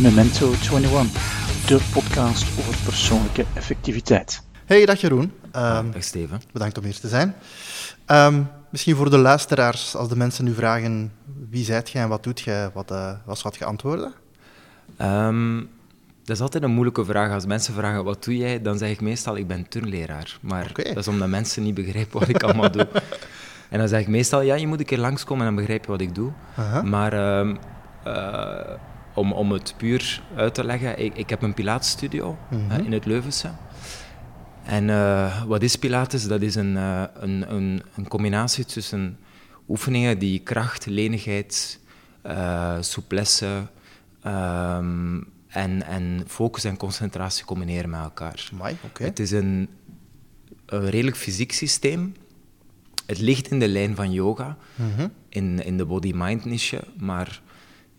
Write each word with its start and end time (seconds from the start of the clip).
Memento 0.00 0.52
21, 0.52 1.66
de 1.66 1.80
podcast 1.92 2.58
over 2.58 2.76
persoonlijke 2.84 3.44
effectiviteit. 3.54 4.42
Hey, 4.64 4.86
dag 4.86 5.00
Jeroen. 5.00 5.32
Um, 5.56 5.90
dag 5.92 6.04
Steven. 6.04 6.40
Bedankt 6.52 6.78
om 6.78 6.84
hier 6.84 7.00
te 7.00 7.08
zijn. 7.08 7.34
Um, 8.06 8.48
misschien 8.70 8.96
voor 8.96 9.10
de 9.10 9.18
luisteraars, 9.18 9.96
als 9.96 10.08
de 10.08 10.16
mensen 10.16 10.44
nu 10.44 10.54
vragen 10.54 11.12
wie 11.50 11.64
zijt 11.64 11.90
jij 11.90 12.02
en 12.02 12.08
wat 12.08 12.22
doet 12.22 12.40
jij, 12.40 12.70
wat, 12.74 12.90
uh, 12.90 13.12
wat 13.24 13.38
zou 13.38 13.54
je 13.58 13.64
antwoorden? 13.64 14.12
Um, 15.00 15.70
dat 16.24 16.36
is 16.36 16.42
altijd 16.42 16.62
een 16.62 16.70
moeilijke 16.70 17.04
vraag. 17.04 17.32
Als 17.32 17.46
mensen 17.46 17.74
vragen 17.74 18.04
wat 18.04 18.24
doe 18.24 18.36
jij, 18.36 18.62
dan 18.62 18.78
zeg 18.78 18.90
ik 18.90 19.00
meestal 19.00 19.36
ik 19.36 19.46
ben 19.46 19.68
turnleraar. 19.68 20.38
Maar 20.40 20.66
okay. 20.70 20.84
dat 20.84 20.96
is 20.96 21.08
omdat 21.08 21.28
mensen 21.28 21.62
niet 21.62 21.74
begrijpen 21.74 22.20
wat 22.20 22.28
ik 22.28 22.42
allemaal 22.42 22.70
doe. 22.70 22.88
En 23.70 23.78
dan 23.78 23.88
zeg 23.88 24.00
ik 24.00 24.08
meestal 24.08 24.40
ja, 24.40 24.54
je 24.54 24.66
moet 24.66 24.78
een 24.78 24.84
keer 24.84 24.98
langskomen 24.98 25.46
en 25.46 25.54
dan 25.54 25.64
begrijp 25.64 25.84
je 25.84 25.90
wat 25.90 26.00
ik 26.00 26.14
doe. 26.14 26.32
Maar 26.84 27.14
uh, 27.14 28.76
om, 29.14 29.32
om 29.32 29.52
het 29.52 29.74
puur 29.76 30.22
uit 30.36 30.54
te 30.54 30.64
leggen, 30.64 30.98
ik, 30.98 31.16
ik 31.16 31.30
heb 31.30 31.42
een 31.42 31.54
Pilatesstudio 31.54 32.38
mm 32.50 32.68
-hmm. 32.68 32.84
in 32.84 32.92
het 32.92 33.04
Leuvense. 33.04 33.50
En 34.64 34.88
uh, 34.88 35.42
wat 35.44 35.62
is 35.62 35.76
Pilates? 35.76 36.26
Dat 36.26 36.42
is 36.42 36.54
een, 36.54 36.74
uh, 36.76 37.02
een, 37.14 37.54
een, 37.54 37.82
een, 37.96 38.08
combinatie 38.08 38.64
tussen 38.64 39.18
oefeningen 39.68 40.18
die 40.18 40.38
kracht, 40.38 40.86
lenigheid, 40.86 41.80
uh, 42.26 42.76
souplesse 42.80 43.66
um, 44.26 45.26
en, 45.48 45.82
en 45.86 46.24
focus 46.26 46.64
en 46.64 46.76
concentratie 46.76 47.44
combineren 47.44 47.90
met 47.90 48.00
elkaar. 48.00 48.48
Amai, 48.52 48.76
okay. 48.84 49.06
Het 49.06 49.18
is 49.18 49.30
een, 49.30 49.68
een, 50.66 50.90
redelijk 50.90 51.16
fysiek 51.16 51.52
systeem. 51.52 52.14
Het 53.06 53.18
ligt 53.20 53.50
in 53.50 53.58
de 53.58 53.68
lijn 53.68 53.94
van 53.94 54.12
yoga, 54.12 54.56
mm 54.74 54.90
-hmm. 54.96 55.12
in, 55.28 55.64
in 55.64 55.76
de 55.76 55.84
body-mind 55.84 56.44
niche, 56.44 56.84
maar 56.98 57.42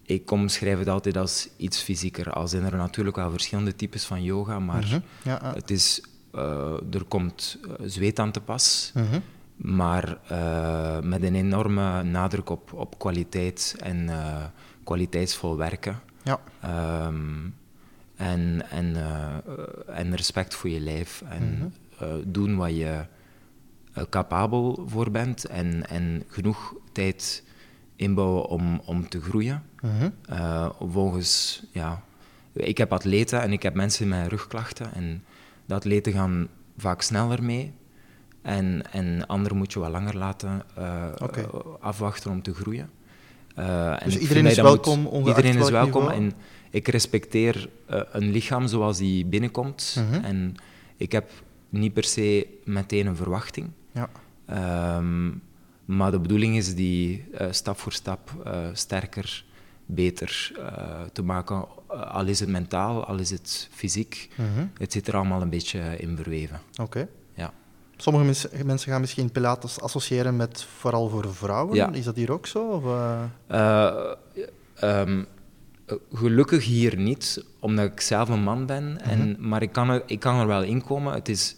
ik 0.03 0.31
omschrijf 0.31 0.79
het 0.79 0.87
altijd 0.87 1.17
als 1.17 1.49
iets 1.57 1.81
fysieker. 1.81 2.31
Al 2.31 2.47
zijn 2.47 2.63
er 2.63 2.75
natuurlijk 2.75 3.15
wel 3.15 3.31
verschillende 3.31 3.75
types 3.75 4.05
van 4.05 4.23
yoga, 4.23 4.59
maar 4.59 4.83
mm 4.83 4.89
-hmm. 4.89 5.03
ja, 5.23 5.43
uh. 5.43 5.53
het 5.53 5.71
is, 5.71 6.01
uh, 6.35 6.41
er 6.91 7.03
komt 7.07 7.59
zweet 7.83 8.19
aan 8.19 8.31
te 8.31 8.41
pas, 8.41 8.91
mm 8.93 9.05
-hmm. 9.05 9.21
maar 9.55 10.17
uh, 10.31 10.99
met 10.99 11.23
een 11.23 11.35
enorme 11.35 12.03
nadruk 12.03 12.49
op, 12.49 12.73
op 12.73 12.99
kwaliteit 12.99 13.75
en 13.79 14.09
kwaliteitsvol 14.83 15.57
werken. 15.57 15.99
Ja. 16.23 16.39
Um, 17.07 17.55
en, 18.15 18.69
en, 18.69 18.95
en 19.87 20.15
respect 20.15 20.55
voor 20.55 20.69
je 20.69 20.79
lijf 20.79 21.23
en 21.29 21.73
doen 22.23 22.55
wat 22.55 22.75
je 22.75 23.05
capabel 24.09 24.85
voor 24.87 25.11
bent 25.11 25.45
en, 25.45 25.89
en 25.89 26.23
genoeg 26.27 26.73
tijd 26.91 27.43
inbouwen 27.95 28.45
om, 28.47 28.81
om 28.85 29.09
te 29.09 29.21
groeien. 29.21 29.63
-huh. 29.81 30.11
uh, 30.29 30.69
volgens, 30.79 31.63
ja, 31.71 32.03
ik 32.53 32.77
heb 32.77 32.93
atleten 32.93 33.41
en 33.41 33.51
ik 33.51 33.63
heb 33.63 33.73
mensen 33.73 34.07
met 34.07 34.27
rugklachten 34.27 34.93
en 34.93 35.23
de 35.65 35.73
atleten 35.73 36.13
gaan 36.13 36.47
vaak 36.77 37.01
sneller 37.01 37.43
mee 37.43 37.73
en, 38.41 38.91
en 38.91 39.27
anderen 39.27 39.57
moet 39.57 39.73
je 39.73 39.79
wat 39.79 39.91
langer 39.91 40.17
laten 40.17 40.63
uh, 40.77 41.05
okay. 41.21 41.45
afwachten 41.79 42.31
om 42.31 42.41
te 42.41 42.53
groeien. 42.53 42.89
Uh, 43.59 43.99
dus 44.03 44.17
iedereen 44.17 44.45
is 44.45 44.55
welkom, 44.55 44.99
moet, 44.99 45.27
Iedereen 45.27 45.57
is 45.57 45.69
welkom 45.69 46.01
niveau? 46.01 46.23
en 46.23 46.33
ik 46.69 46.87
respecteer 46.87 47.69
een 47.87 48.31
lichaam 48.31 48.67
zoals 48.67 48.97
die 48.97 49.25
binnenkomt 49.25 49.97
-huh. 50.11 50.25
en 50.25 50.55
ik 50.97 51.11
heb 51.11 51.29
niet 51.69 51.93
per 51.93 52.03
se 52.03 52.47
meteen 52.63 53.07
een 53.07 53.15
verwachting. 53.15 53.69
Ja. 53.95 54.09
Um, 54.97 55.41
maar 55.85 56.11
de 56.11 56.19
bedoeling 56.19 56.55
is 56.55 56.75
die 56.75 57.25
uh, 57.41 57.47
stap 57.51 57.77
voor 57.77 57.91
stap 57.91 58.31
uh, 58.47 58.67
sterker, 58.73 59.45
beter 59.85 60.51
uh, 60.57 61.01
te 61.13 61.23
maken. 61.23 61.65
al 61.87 62.25
is 62.25 62.39
het 62.39 62.49
mentaal, 62.49 63.05
al 63.05 63.19
is 63.19 63.29
het 63.29 63.69
fysiek. 63.71 64.29
Mm 64.35 64.45
-hmm. 64.55 64.71
Het 64.77 64.91
zit 64.91 65.07
er 65.07 65.15
allemaal 65.15 65.41
een 65.41 65.49
beetje 65.49 65.97
in 65.97 66.15
verweven. 66.15 66.59
Oké. 66.71 66.81
Okay. 66.81 67.07
Ja. 67.33 67.53
Sommige 67.97 68.25
mens 68.25 68.47
mensen 68.65 68.91
gaan 68.91 69.01
misschien 69.01 69.31
Pilates 69.31 69.81
associëren 69.81 70.35
met 70.35 70.63
vooral 70.63 71.09
voor 71.09 71.33
vrouwen. 71.33 71.75
Ja. 71.75 71.91
Is 71.91 72.03
dat 72.03 72.15
hier 72.15 72.31
ook 72.31 72.47
zo? 72.47 72.67
Of, 72.67 72.83
um, 74.83 75.25
gelukkig 76.13 76.63
hier 76.63 76.97
niet, 76.97 77.45
omdat 77.59 77.91
ik 77.91 78.01
zelf 78.01 78.29
een 78.29 78.43
man 78.43 78.65
ben. 78.65 78.83
Mm 78.83 78.97
-hmm. 78.97 79.21
en, 79.21 79.37
maar 79.39 79.61
ik 79.61 79.71
kan, 79.71 79.89
er, 79.89 80.03
ik 80.05 80.19
kan 80.19 80.39
er 80.39 80.47
wel 80.47 80.63
in 80.63 80.83
komen. 80.83 81.13
Het 81.13 81.29
is, 81.29 81.55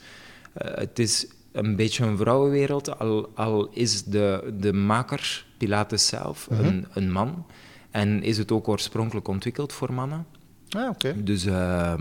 het 0.53 0.99
is 0.99 1.27
een 1.57 1.75
beetje 1.75 2.05
een 2.05 2.17
vrouwenwereld, 2.17 2.99
al, 2.99 3.31
al 3.35 3.69
is 3.71 4.03
de, 4.03 4.53
de 4.59 4.73
maker, 4.73 5.45
Pilates 5.57 6.07
zelf, 6.07 6.49
mm 6.49 6.57
-hmm. 6.57 6.65
een, 6.65 6.85
een, 6.93 7.11
man. 7.11 7.45
En 7.91 8.23
is 8.23 8.37
het 8.37 8.51
ook 8.51 8.67
oorspronkelijk 8.67 9.27
ontwikkeld 9.27 9.73
voor 9.73 9.93
mannen. 9.93 10.25
Ah, 10.69 10.89
okay. 10.89 11.23
Dus 11.23 11.45
uh, 11.45 11.93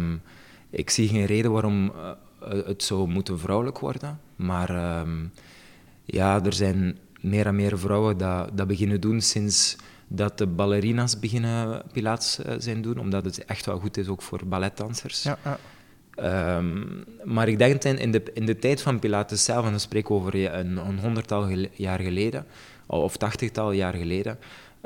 ik 0.71 0.91
zie 0.91 1.09
geen 1.09 1.25
reden 1.25 1.53
waarom 1.53 1.85
uh, 1.85 2.11
het 2.67 2.83
zou 2.83 3.09
moeten 3.09 3.39
vrouwelijk 3.39 3.79
worden. 3.79 4.21
Maar 4.37 4.71
uh, 4.71 5.03
ja, 6.05 6.45
er 6.45 6.53
zijn 6.53 6.99
meer 7.21 7.47
en 7.47 7.57
meer 7.57 7.79
vrouwen 7.79 8.19
dat, 8.19 8.51
dat 8.53 8.67
beginnen 8.67 9.01
doen 9.01 9.21
sinds 9.21 9.77
dat 10.09 10.39
de 10.39 10.47
ballerina's 10.47 11.19
beginnen 11.19 11.83
Pilates 11.93 12.39
uh, 12.39 12.55
zijn 12.59 12.83
doen, 12.83 12.99
omdat 12.99 13.25
het 13.25 13.45
echt 13.45 13.67
wel 13.67 13.79
goed 13.79 13.97
is 13.97 14.09
ook 14.09 14.23
voor 14.23 14.47
balletdansers. 14.47 15.23
Ja, 15.23 15.39
ja. 15.45 15.59
Um, 16.23 17.05
maar 17.25 17.49
ik 17.49 17.59
denk 17.59 17.85
in 17.85 18.13
de, 18.13 18.23
in 18.35 18.47
de 18.47 18.59
tijd 18.59 18.83
van 18.83 18.99
Pilates 18.99 19.45
zelf, 19.45 19.65
en 19.65 19.71
dan 19.71 19.81
spreek 19.81 20.03
ik 20.03 20.11
over 20.11 20.55
een, 20.55 20.77
een 20.77 20.99
honderdtal 20.99 21.49
jaar 21.73 22.01
geleden, 22.01 22.47
of 22.87 23.17
tachtigtal 23.17 23.73
jaar 23.73 23.95
geleden, 23.95 24.39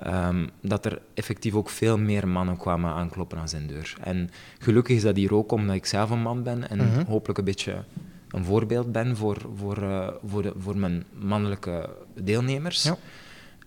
um, 0.06 0.50
dat 0.60 0.84
er 0.84 1.00
effectief 1.14 1.54
ook 1.54 1.68
veel 1.68 1.98
meer 1.98 2.28
mannen 2.28 2.56
kwamen 2.56 2.90
aankloppen 2.90 3.38
aan 3.38 3.48
zijn 3.48 3.66
deur. 3.66 3.94
En 4.02 4.30
gelukkig 4.58 4.96
is 4.96 5.02
dat 5.02 5.16
hier 5.16 5.34
ook 5.34 5.52
omdat 5.52 5.76
ik 5.76 5.86
zelf 5.86 6.10
een 6.10 6.22
man 6.22 6.42
ben 6.42 6.70
en 6.70 6.78
-hmm. 6.78 7.04
hopelijk 7.06 7.38
een 7.38 7.44
beetje 7.44 7.84
een 8.30 8.44
voorbeeld 8.44 8.92
ben 8.92 9.16
voor, 9.16 9.36
voor, 9.56 9.82
uh, 9.82 10.08
voor, 10.24 10.42
de, 10.42 10.52
voor 10.58 10.76
mijn 10.76 11.04
mannelijke 11.12 11.90
deelnemers. 12.14 12.82
Ja. 12.82 12.96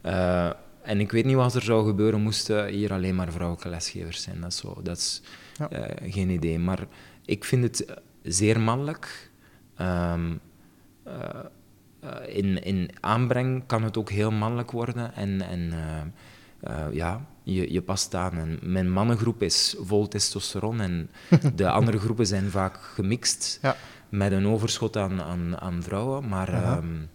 Uh, 0.06 0.54
en 0.84 1.00
ik 1.00 1.12
weet 1.12 1.26
niet 1.26 1.36
wat 1.36 1.56
er 1.56 1.62
zou 1.62 1.86
gebeuren 1.86 2.22
moesten 2.22 2.68
hier 2.68 2.94
alleen 2.94 3.16
maar 3.16 3.32
vrouwelijke 3.32 3.70
lesgevers 3.70 4.22
zijn. 4.22 4.42
Dat 4.42 4.52
is, 4.52 4.58
zo, 4.58 4.80
dat 4.84 4.98
is 4.98 5.22
ja. 5.58 5.70
uh, 5.72 6.12
geen 6.12 6.30
idee. 6.30 6.60
Maar 6.60 6.88
ik 7.26 7.44
vind 7.44 7.64
het 7.64 8.02
zeer 8.24 8.60
mannelijk. 8.60 9.32
Um, 9.82 10.40
uh, 11.08 11.14
uh, 12.04 12.36
in, 12.38 12.64
in 12.64 12.90
aanbreng 13.00 13.64
kan 13.66 13.84
het 13.84 13.98
ook 13.98 14.10
heel 14.10 14.32
mannelijk 14.32 14.72
worden. 14.72 15.14
En, 15.16 15.42
en 15.42 15.74
ja, 16.92 17.26
je, 17.44 17.74
je 17.74 17.82
past 17.82 18.16
aan. 18.16 18.38
En 18.38 18.60
mijn 18.62 18.92
mannengroep 18.92 19.42
is 19.42 19.76
vol 19.80 20.08
testosteron 20.08 20.82
en 20.82 21.10
de 21.56 21.70
andere 21.70 22.00
groepen 22.00 22.28
zijn 22.28 22.50
vaak 22.50 22.78
gemixt 22.78 23.60
ja. 23.62 23.76
met 24.10 24.32
een 24.32 24.48
overschot 24.48 24.98
aan, 24.98 25.22
aan, 25.22 25.60
aan 25.60 25.84
vrouwen. 25.84 26.28
Maar, 26.28 26.52
-huh. 26.52 26.78
um, 26.78 27.10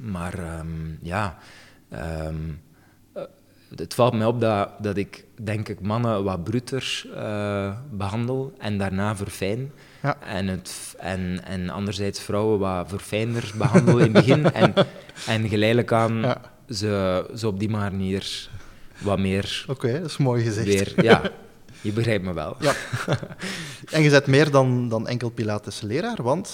maar 0.00 0.58
um, 0.58 0.98
ja, 1.02 1.38
um, 1.92 2.60
het 3.74 3.94
valt 3.94 4.14
mij 4.14 4.26
op 4.26 4.40
dat, 4.40 4.68
dat 4.78 4.96
ik, 4.96 5.24
denk 5.42 5.68
ik, 5.68 5.80
mannen 5.80 6.24
wat 6.24 6.44
bruter 6.44 7.04
uh, 7.14 7.72
behandel 7.90 8.52
en 8.58 8.78
daarna 8.78 9.16
verfijn. 9.16 9.72
Ja. 10.02 10.16
En, 10.20 10.46
het, 10.46 10.94
en, 10.98 11.40
en 11.44 11.70
anderzijds 11.70 12.20
vrouwen 12.20 12.58
wat 12.58 12.88
verfijnder 12.88 13.52
behandel 13.56 13.98
in 13.98 14.04
het 14.04 14.12
begin. 14.12 14.52
en, 14.62 14.74
en 15.26 15.48
geleidelijk 15.48 15.92
aan 15.92 16.14
ja. 16.14 16.40
ze, 16.68 17.24
ze 17.34 17.46
op 17.46 17.58
die 17.58 17.70
manier 17.70 18.48
wat 18.98 19.18
meer... 19.18 19.64
Oké, 19.68 19.86
okay, 19.86 20.00
dat 20.00 20.10
is 20.10 20.16
mooi 20.16 20.44
gezegd. 20.44 20.66
Weer, 20.66 21.04
ja, 21.04 21.22
je 21.80 21.92
begrijpt 21.92 22.24
me 22.24 22.32
wel. 22.32 22.56
Ja. 22.60 22.72
En 23.90 24.02
je 24.02 24.10
bent 24.10 24.26
meer 24.26 24.50
dan, 24.50 24.88
dan 24.88 25.08
enkel 25.08 25.30
Pilates 25.30 25.80
leraar, 25.80 26.22
want... 26.22 26.50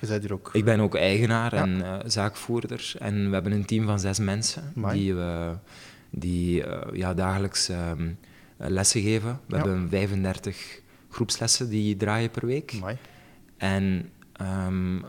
Je 0.00 0.06
bent 0.06 0.22
hier 0.22 0.32
ook... 0.32 0.50
Ik 0.52 0.64
ben 0.64 0.80
ook 0.80 0.94
eigenaar 0.94 1.52
en 1.52 1.78
uh, 1.78 1.96
zaakvoerder. 2.06 2.92
En 2.98 3.26
we 3.26 3.34
hebben 3.34 3.52
een 3.52 3.64
team 3.64 3.86
van 3.86 4.00
zes 4.00 4.18
mensen 4.18 4.72
Amai. 4.76 4.98
die 4.98 5.14
we 5.14 5.50
die 6.12 6.66
uh, 6.66 6.80
ja, 6.92 7.14
dagelijks 7.14 7.68
um, 7.68 8.18
lessen 8.56 9.02
geven. 9.02 9.40
We 9.46 9.56
ja. 9.56 9.62
hebben 9.62 9.88
35 9.88 10.80
groepslessen 11.10 11.68
die 11.68 11.96
draaien 11.96 12.30
per 12.30 12.46
week. 12.46 12.72
Amai. 12.76 12.96
En 13.56 14.10
um, 14.66 15.04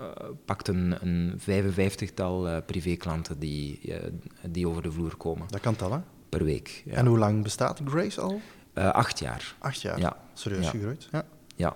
pakt 0.46 0.68
een, 0.68 0.96
een 1.02 1.40
55-tal 1.40 2.48
uh, 2.48 2.58
privéklanten 2.66 3.40
die, 3.40 3.80
uh, 3.84 3.96
die 4.42 4.68
over 4.68 4.84
de 4.84 4.92
vloer 4.92 5.16
komen. 5.16 5.48
Dat 5.50 5.62
kan 5.62 5.76
tellen. 5.76 6.06
Per 6.30 6.44
week. 6.44 6.84
Ja. 6.86 6.94
En 6.94 7.06
hoe 7.06 7.18
lang 7.18 7.44
bestaat 7.44 7.82
Grace 7.86 8.22
al? 8.22 8.42
acht 8.74 9.20
jaar. 9.20 9.56
Acht 9.60 9.82
jaar? 9.82 10.00
Ja. 10.00 10.18
Serieus 10.34 10.66
ja. 10.66 10.70
gegroeid? 10.70 11.08
Ja. 11.12 11.26
ja. 11.56 11.76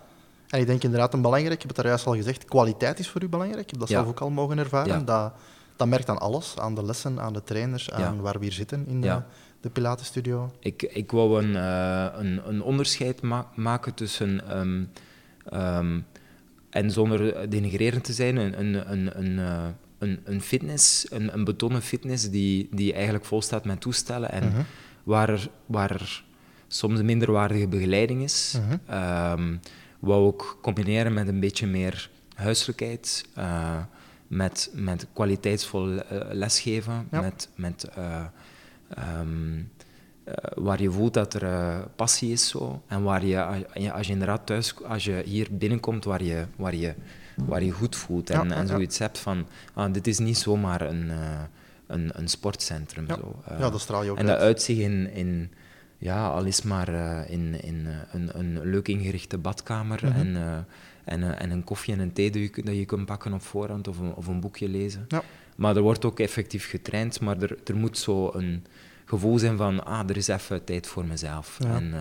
En 0.50 0.60
ik 0.60 0.68
denk 0.68 0.84
inderdaad 0.84 1.14
een 1.14 1.22
belangrijk, 1.22 1.54
ik 1.54 1.60
heb 1.60 1.68
het 1.68 1.78
daar 1.78 1.88
juist 1.88 2.06
al 2.06 2.16
gezegd, 2.16 2.46
kwaliteit 2.46 3.00
is 3.00 3.10
voor 3.10 3.24
u 3.24 3.30
belangrijk. 3.30 3.64
Ik 3.64 3.70
heb 3.70 3.80
dat 3.80 3.90
zelf 3.90 4.08
ook 4.08 4.20
al 4.20 4.30
mogen 4.30 4.58
ervaren. 4.58 5.06
Dat, 5.06 5.34
dat 5.78 5.88
merkt 5.88 6.10
aan 6.10 6.20
alles, 6.20 6.58
aan 6.58 6.76
de 6.76 6.86
lessen, 6.86 7.20
aan 7.20 7.34
de 7.34 7.44
trainers, 7.44 7.92
aan 7.92 8.16
ja. 8.16 8.22
waar 8.22 8.38
we 8.40 8.44
hier 8.44 8.54
zitten 8.54 8.88
in 8.88 9.02
de, 9.02 9.08
ja. 9.08 9.26
de 9.62 9.70
Pilates-studio. 9.70 10.52
Ik, 10.60 10.82
ik 10.84 11.12
wou 11.12 11.44
een, 11.44 11.52
uh, 11.52 12.08
een, 12.14 12.42
een, 12.48 12.62
onderscheid 12.62 13.22
ma 13.22 13.48
maken 13.56 13.94
tussen, 13.94 14.60
um, 14.60 14.90
um, 15.54 16.06
en 16.70 16.92
zonder 16.92 17.50
denigrerend 17.50 18.04
te 18.04 18.14
zijn, 18.14 18.38
een, 18.38 18.60
een, 18.60 18.92
een, 18.92 19.20
een, 19.20 19.38
uh, 19.38 19.66
een, 19.98 20.20
een 20.24 20.42
fitness, 20.42 21.12
een, 21.12 21.34
een 21.34 21.44
betonnen 21.44 21.82
fitness 21.82 22.30
die, 22.30 22.70
die 22.72 22.94
eigenlijk 22.94 23.26
vol 23.26 23.42
staat 23.42 23.66
met 23.66 23.82
toestellen 23.82 24.32
en 24.32 24.48
mhm. 24.48 24.62
waar, 25.04 25.30
er, 25.30 25.50
waar 25.66 25.92
er 25.92 26.26
soms 26.68 27.00
een 27.00 27.06
minderwaardige 27.06 27.68
begeleiding 27.68 28.24
is. 28.24 28.58
Mm 28.58 28.80
-hmm. 28.86 29.60
wou 30.00 30.34
ik 30.34 30.56
combineren 30.62 31.14
met 31.14 31.28
een 31.28 31.40
beetje 31.40 31.68
meer 31.68 32.10
huiselijkheid, 32.36 33.26
uh, 33.38 33.78
met, 34.28 34.70
met 34.74 35.08
kwaliteitsvol 35.14 35.92
uh, 35.92 36.02
lesgeven, 36.32 37.08
met, 37.10 37.50
met 37.56 37.88
um, 39.20 39.72
waar 40.56 40.82
je 40.82 40.92
voelt 40.92 41.14
dat 41.14 41.34
er 41.34 41.80
passie 41.96 42.32
is 42.32 42.48
zo, 42.48 42.82
en 42.88 43.04
waar 43.04 43.26
je, 43.26 43.44
als 43.92 44.08
je 44.08 44.14
inderdaad 44.14 44.46
thuis, 44.46 44.84
als 44.84 45.04
je 45.04 45.22
hier 45.26 45.48
binnenkomt, 45.52 46.06
waar 46.06 46.24
je, 46.24 46.46
waar 46.56 46.76
je, 46.76 46.94
waar 47.36 47.64
je 47.64 47.72
goed 47.72 47.96
voelt 47.96 48.30
en, 48.30 48.52
en 48.52 48.68
zoiets 48.68 48.98
hebt 48.98 49.18
van, 49.18 49.48
ah, 49.74 49.94
dit 49.94 50.08
is 50.08 50.20
niet 50.20 50.38
zomaar 50.38 50.82
een, 50.82 51.12
een, 51.88 52.12
een 52.14 52.28
sportcentrum. 52.28 53.08
Zo. 53.08 53.42
ja, 53.60 53.70
dat 53.70 53.82
straal 53.82 54.04
je 54.04 54.12
ook 54.12 54.18
En 54.18 54.26
dat 54.26 54.40
uitzicht 54.40 54.80
in, 54.80 55.12
in 55.12 55.52
ja, 55.98 56.28
al 56.28 56.44
is 56.44 56.62
maar 56.62 56.90
uh, 56.90 57.30
in, 57.30 57.62
in 57.64 57.86
uh, 57.86 57.96
een, 58.12 58.30
een 58.40 58.70
leuk 58.70 58.88
ingerichte 58.88 59.38
badkamer 59.38 60.00
mm 60.04 60.12
-hmm. 60.12 60.20
en, 60.20 60.28
uh, 60.36 60.58
en, 61.08 61.40
en 61.40 61.52
een 61.52 61.64
koffie 61.64 61.94
en 61.94 62.00
een 62.00 62.14
thee 62.14 62.32
dat 62.32 62.42
je, 62.42 62.64
dat 62.64 62.76
je 62.76 62.86
kunt 62.86 63.06
pakken 63.06 63.34
op 63.34 63.42
voorhand 63.42 63.88
of 63.88 64.00
een, 64.00 64.14
of 64.14 64.28
een 64.28 64.40
boekje 64.40 64.70
lezen. 64.70 65.06
Ja. 65.08 65.24
Maar 65.56 65.76
er 65.76 65.82
wordt 65.82 66.06
ook 66.06 66.20
effectief 66.20 66.70
getraind, 66.70 67.20
maar 67.20 67.42
er, 67.42 67.58
er 67.66 67.76
moet 67.76 67.98
zo 67.98 68.32
een 68.34 68.66
gevoel 69.06 69.40
zijn 69.40 69.58
van, 69.58 69.86
ah, 69.86 70.10
er 70.10 70.18
is 70.18 70.28
even 70.28 70.64
tijd 70.64 70.88
voor 70.88 71.06
mezelf. 71.06 71.58
Ja. 71.60 71.76
En, 71.76 71.94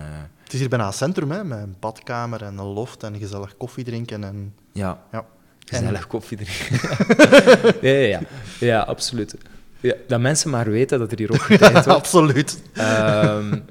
het 0.43 0.53
is 0.53 0.59
hier 0.59 0.69
bijna 0.69 0.87
een 0.87 0.93
centrum, 0.93 1.31
hè, 1.31 1.43
met 1.43 1.59
een 1.59 1.75
badkamer 1.79 2.43
en 2.43 2.57
een 2.57 2.65
loft 2.65 3.03
en 3.03 3.17
gezellig 3.17 3.57
koffie 3.57 3.83
drinken. 3.83 4.23
En... 4.23 4.53
Ja, 4.71 5.03
ja. 5.11 5.25
gezellig 5.65 6.01
en... 6.01 6.07
koffie 6.07 6.37
drinken. 6.37 6.87
ja, 7.87 7.91
ja, 7.91 8.07
ja, 8.07 8.21
ja, 8.59 8.81
absoluut. 8.81 9.35
Ja, 9.79 9.93
dat 10.07 10.19
mensen 10.19 10.49
maar 10.49 10.69
weten 10.69 10.99
dat 10.99 11.11
er 11.11 11.17
hier 11.17 11.31
ook 11.31 11.41
getraind 11.51 11.73
wordt. 11.73 11.87
absoluut. 11.87 12.61
Um, 12.77 13.65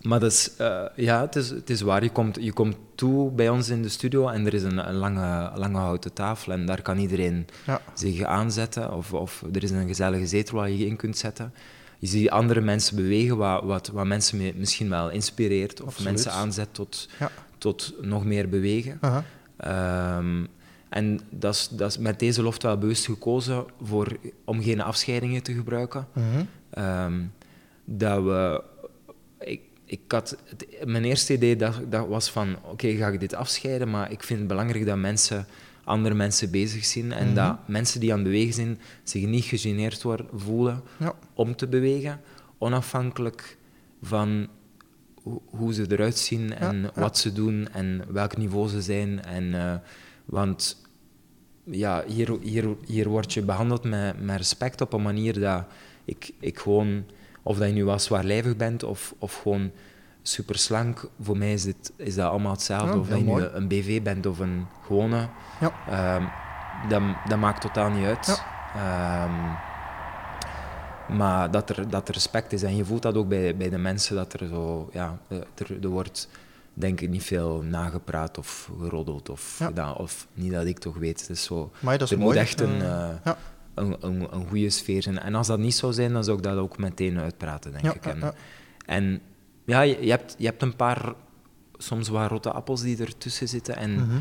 maar 0.00 0.20
dat 0.20 0.32
is, 0.32 0.50
uh, 0.60 0.82
ja, 0.96 1.20
het 1.20 1.36
is, 1.36 1.48
het 1.48 1.70
is 1.70 1.80
waar. 1.80 2.02
Je 2.02 2.10
komt, 2.10 2.38
je 2.40 2.52
komt 2.52 2.76
toe 2.94 3.30
bij 3.30 3.48
ons 3.48 3.68
in 3.68 3.82
de 3.82 3.88
studio 3.88 4.28
en 4.28 4.46
er 4.46 4.54
is 4.54 4.62
een, 4.62 4.88
een 4.88 4.94
lange, 4.94 5.50
lange 5.54 5.78
houten 5.78 6.12
tafel 6.12 6.52
en 6.52 6.66
daar 6.66 6.82
kan 6.82 6.98
iedereen 6.98 7.46
ja. 7.66 7.80
zich 7.94 8.22
aanzetten. 8.22 8.92
Of, 8.92 9.12
of 9.12 9.44
er 9.52 9.62
is 9.62 9.70
een 9.70 9.86
gezellige 9.86 10.26
zetel 10.26 10.56
waar 10.56 10.70
je 10.70 10.78
je 10.78 10.86
in 10.86 10.96
kunt 10.96 11.18
zetten. 11.18 11.52
Je 11.98 12.06
ziet 12.06 12.30
andere 12.30 12.60
mensen 12.60 12.96
bewegen, 12.96 13.36
wat, 13.36 13.64
wat, 13.64 13.88
wat 13.88 14.06
mensen 14.06 14.52
misschien 14.56 14.88
wel 14.88 15.10
inspireert 15.10 15.82
of 15.82 16.04
mensen 16.04 16.32
aanzet 16.32 16.68
tot, 16.72 17.08
ja. 17.18 17.30
tot 17.58 17.94
nog 18.00 18.24
meer 18.24 18.48
bewegen. 18.48 18.98
Uh 19.00 19.18
-huh. 19.56 20.16
um, 20.16 20.48
en 20.88 21.20
dat 21.30 21.54
is, 21.54 21.68
dat 21.68 21.90
is 21.90 21.98
met 21.98 22.18
deze 22.18 22.42
loft 22.42 22.62
wel 22.62 22.78
bewust 22.78 23.04
gekozen 23.04 23.64
voor, 23.82 24.16
om 24.44 24.62
geen 24.62 24.80
afscheidingen 24.80 25.42
te 25.42 25.52
gebruiken. 25.52 26.06
Uh 26.14 26.24
-huh. 26.70 27.04
um, 27.04 27.32
dat 27.84 28.22
we 28.22 28.62
ik 29.90 30.00
had 30.08 30.36
mijn 30.84 31.04
eerste 31.04 31.32
idee 31.32 31.56
dat, 31.56 31.80
dat 31.88 32.08
was 32.08 32.30
van, 32.30 32.56
oké, 32.64 32.96
ga 32.96 33.08
ik 33.08 33.20
dit 33.20 33.34
afscheiden, 33.34 33.90
maar 33.90 34.10
ik 34.10 34.22
vind 34.22 34.38
het 34.38 34.48
belangrijk 34.48 34.86
dat 34.86 34.96
mensen 34.96 35.46
andere 35.84 36.14
mensen 36.14 36.50
bezig 36.50 36.84
zien 36.84 37.12
en 37.12 37.34
dat 37.34 37.62
mhm. 37.62 37.72
mensen 37.72 38.00
die 38.00 38.12
aan 38.12 38.18
het 38.18 38.28
bewegen 38.28 38.54
zijn 38.54 38.80
zich 39.02 39.26
niet 39.26 39.44
gegeneerd 39.44 40.02
worden, 40.02 40.26
voelen 40.34 40.82
ja. 40.98 41.14
om 41.34 41.56
te 41.56 41.66
bewegen, 41.66 42.20
onafhankelijk 42.58 43.56
van 44.02 44.48
hoe 45.44 45.74
ze 45.74 45.86
eruit 45.88 46.18
zien 46.18 46.54
en 46.54 46.90
wat 46.94 47.18
ze 47.18 47.32
doen 47.32 47.68
en 47.72 48.04
welk 48.08 48.36
niveau 48.36 48.68
ze 48.68 48.82
zijn. 48.82 49.24
En, 49.24 49.44
uh, 49.44 49.74
want 50.24 50.82
ja, 51.64 52.04
hier, 52.06 52.38
hier, 52.40 52.76
hier 52.86 53.08
word 53.08 53.32
je 53.32 53.42
behandeld 53.42 53.84
met, 53.84 54.22
met 54.22 54.36
respect 54.36 54.80
op 54.80 54.92
een 54.92 55.02
manier 55.02 55.40
dat 55.40 55.64
ik, 56.04 56.32
ik 56.40 56.58
gewoon 56.58 57.04
of 57.42 57.58
dat 57.58 57.68
je 57.68 57.74
nu 57.74 57.84
wel 57.84 57.98
zwaarlijvig 57.98 58.56
bent 58.56 58.82
of, 58.82 59.14
of 59.18 59.40
gewoon 59.42 59.70
super 60.22 60.58
slank, 60.58 61.08
voor 61.20 61.36
mij 61.36 61.52
is, 61.52 61.62
dit, 61.62 61.92
is 61.96 62.14
dat 62.14 62.30
allemaal 62.30 62.52
hetzelfde. 62.52 62.98
of 62.98 63.08
dat 63.08 63.18
je 63.18 63.24
nu 63.24 63.42
een 63.42 63.68
BV 63.68 64.02
bent 64.02 64.26
of 64.26 64.38
een 64.38 64.66
gewone, 64.86 65.28
ja. 65.60 66.16
Um, 66.16 66.28
dat, 66.88 67.02
dat 67.28 67.38
maakt 67.38 67.60
totaal 67.60 67.90
niet 67.90 68.06
uit. 68.06 68.42
Ja. 68.74 69.24
Um, 69.24 69.56
maar 71.16 71.50
dat 71.50 71.70
er, 71.70 71.88
dat 71.88 72.08
er 72.08 72.14
respect 72.14 72.52
is. 72.52 72.62
En 72.62 72.76
je 72.76 72.84
voelt 72.84 73.02
dat 73.02 73.16
ook 73.16 73.28
bij, 73.28 73.56
bij 73.56 73.68
de 73.68 73.78
mensen, 73.78 74.16
dat 74.16 74.32
er 74.32 74.46
zo, 74.46 74.88
ja, 74.92 75.18
er, 75.28 75.82
er 75.82 75.88
wordt 75.88 76.28
denk 76.74 77.00
ik 77.00 77.08
niet 77.08 77.22
veel 77.22 77.62
nagepraat 77.62 78.38
of 78.38 78.70
geroddeld. 78.80 79.28
Of, 79.28 79.54
gedaan, 79.56 79.96
of 79.96 80.26
niet 80.34 80.52
dat 80.52 80.64
ik 80.64 80.78
toch 80.78 80.96
weet. 80.96 81.20
Het 81.20 81.30
is 81.30 81.42
zo, 81.42 81.70
maar 81.78 81.98
dat 81.98 82.06
is 82.06 82.12
er 82.12 82.18
mooi. 82.18 82.30
moet 82.30 82.42
echt 82.42 82.60
een, 82.60 82.76
uh, 82.76 83.08
ja 83.24 83.36
een, 83.74 83.96
een, 84.00 84.28
een 84.30 84.48
goede 84.48 84.70
sfeer 84.70 85.02
zijn. 85.02 85.18
En 85.18 85.34
als 85.34 85.46
dat 85.46 85.58
niet 85.58 85.74
zou 85.74 85.92
zijn, 85.92 86.12
dan 86.12 86.24
zou 86.24 86.36
ik 86.36 86.42
dat 86.42 86.56
ook 86.56 86.78
meteen 86.78 87.18
uitpraten, 87.18 87.72
denk 87.72 87.94
ik. 87.94 88.06
En, 88.06 88.34
en 88.86 89.20
ja, 89.64 89.80
je, 89.80 90.04
je, 90.04 90.10
hebt, 90.10 90.34
je 90.38 90.46
hebt 90.46 90.62
een 90.62 90.76
paar 90.76 91.14
soms 91.76 92.08
wat 92.08 92.30
rotte 92.30 92.52
appels 92.52 92.82
die 92.82 93.00
ertussen 93.00 93.48
zitten. 93.48 93.76
En 93.76 93.94
mhm. 93.94 94.18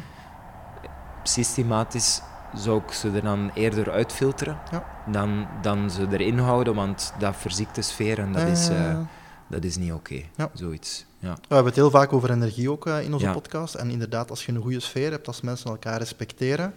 systematisch 1.23 2.21
zou 2.53 2.81
ik 2.83 2.91
ze 2.91 3.11
er 3.11 3.23
dan 3.23 3.51
eerder 3.53 3.91
uitfilteren 3.91 4.57
ja. 4.71 4.85
dan, 5.11 5.47
dan 5.61 5.89
ze 5.89 6.07
erin 6.09 6.39
houden, 6.39 6.75
want 6.75 7.13
dat 7.19 7.35
verziekt 7.35 7.75
de 7.75 7.81
sfeer 7.81 8.19
en 8.19 8.33
dat, 8.33 8.47
is, 8.47 8.69
uh, 8.69 8.99
dat 9.47 9.63
is 9.63 9.77
niet 9.77 9.91
oké. 9.91 10.23
Okay. 10.37 10.49
Zoiets. 10.53 11.05
Ja. 11.19 11.33
We 11.33 11.39
hebben 11.53 11.65
het 11.65 11.75
heel 11.75 11.89
vaak 11.89 12.13
over 12.13 12.29
energie 12.29 12.71
ook 12.71 12.87
uh, 12.87 13.03
in 13.03 13.13
onze 13.13 13.29
podcast. 13.31 13.75
En 13.75 13.89
inderdaad, 13.89 14.29
als 14.29 14.45
je 14.45 14.51
een 14.51 14.61
goede 14.61 14.79
sfeer 14.79 15.11
hebt, 15.11 15.27
als 15.27 15.41
mensen 15.41 15.69
elkaar 15.69 15.97
respecteren, 15.97 16.73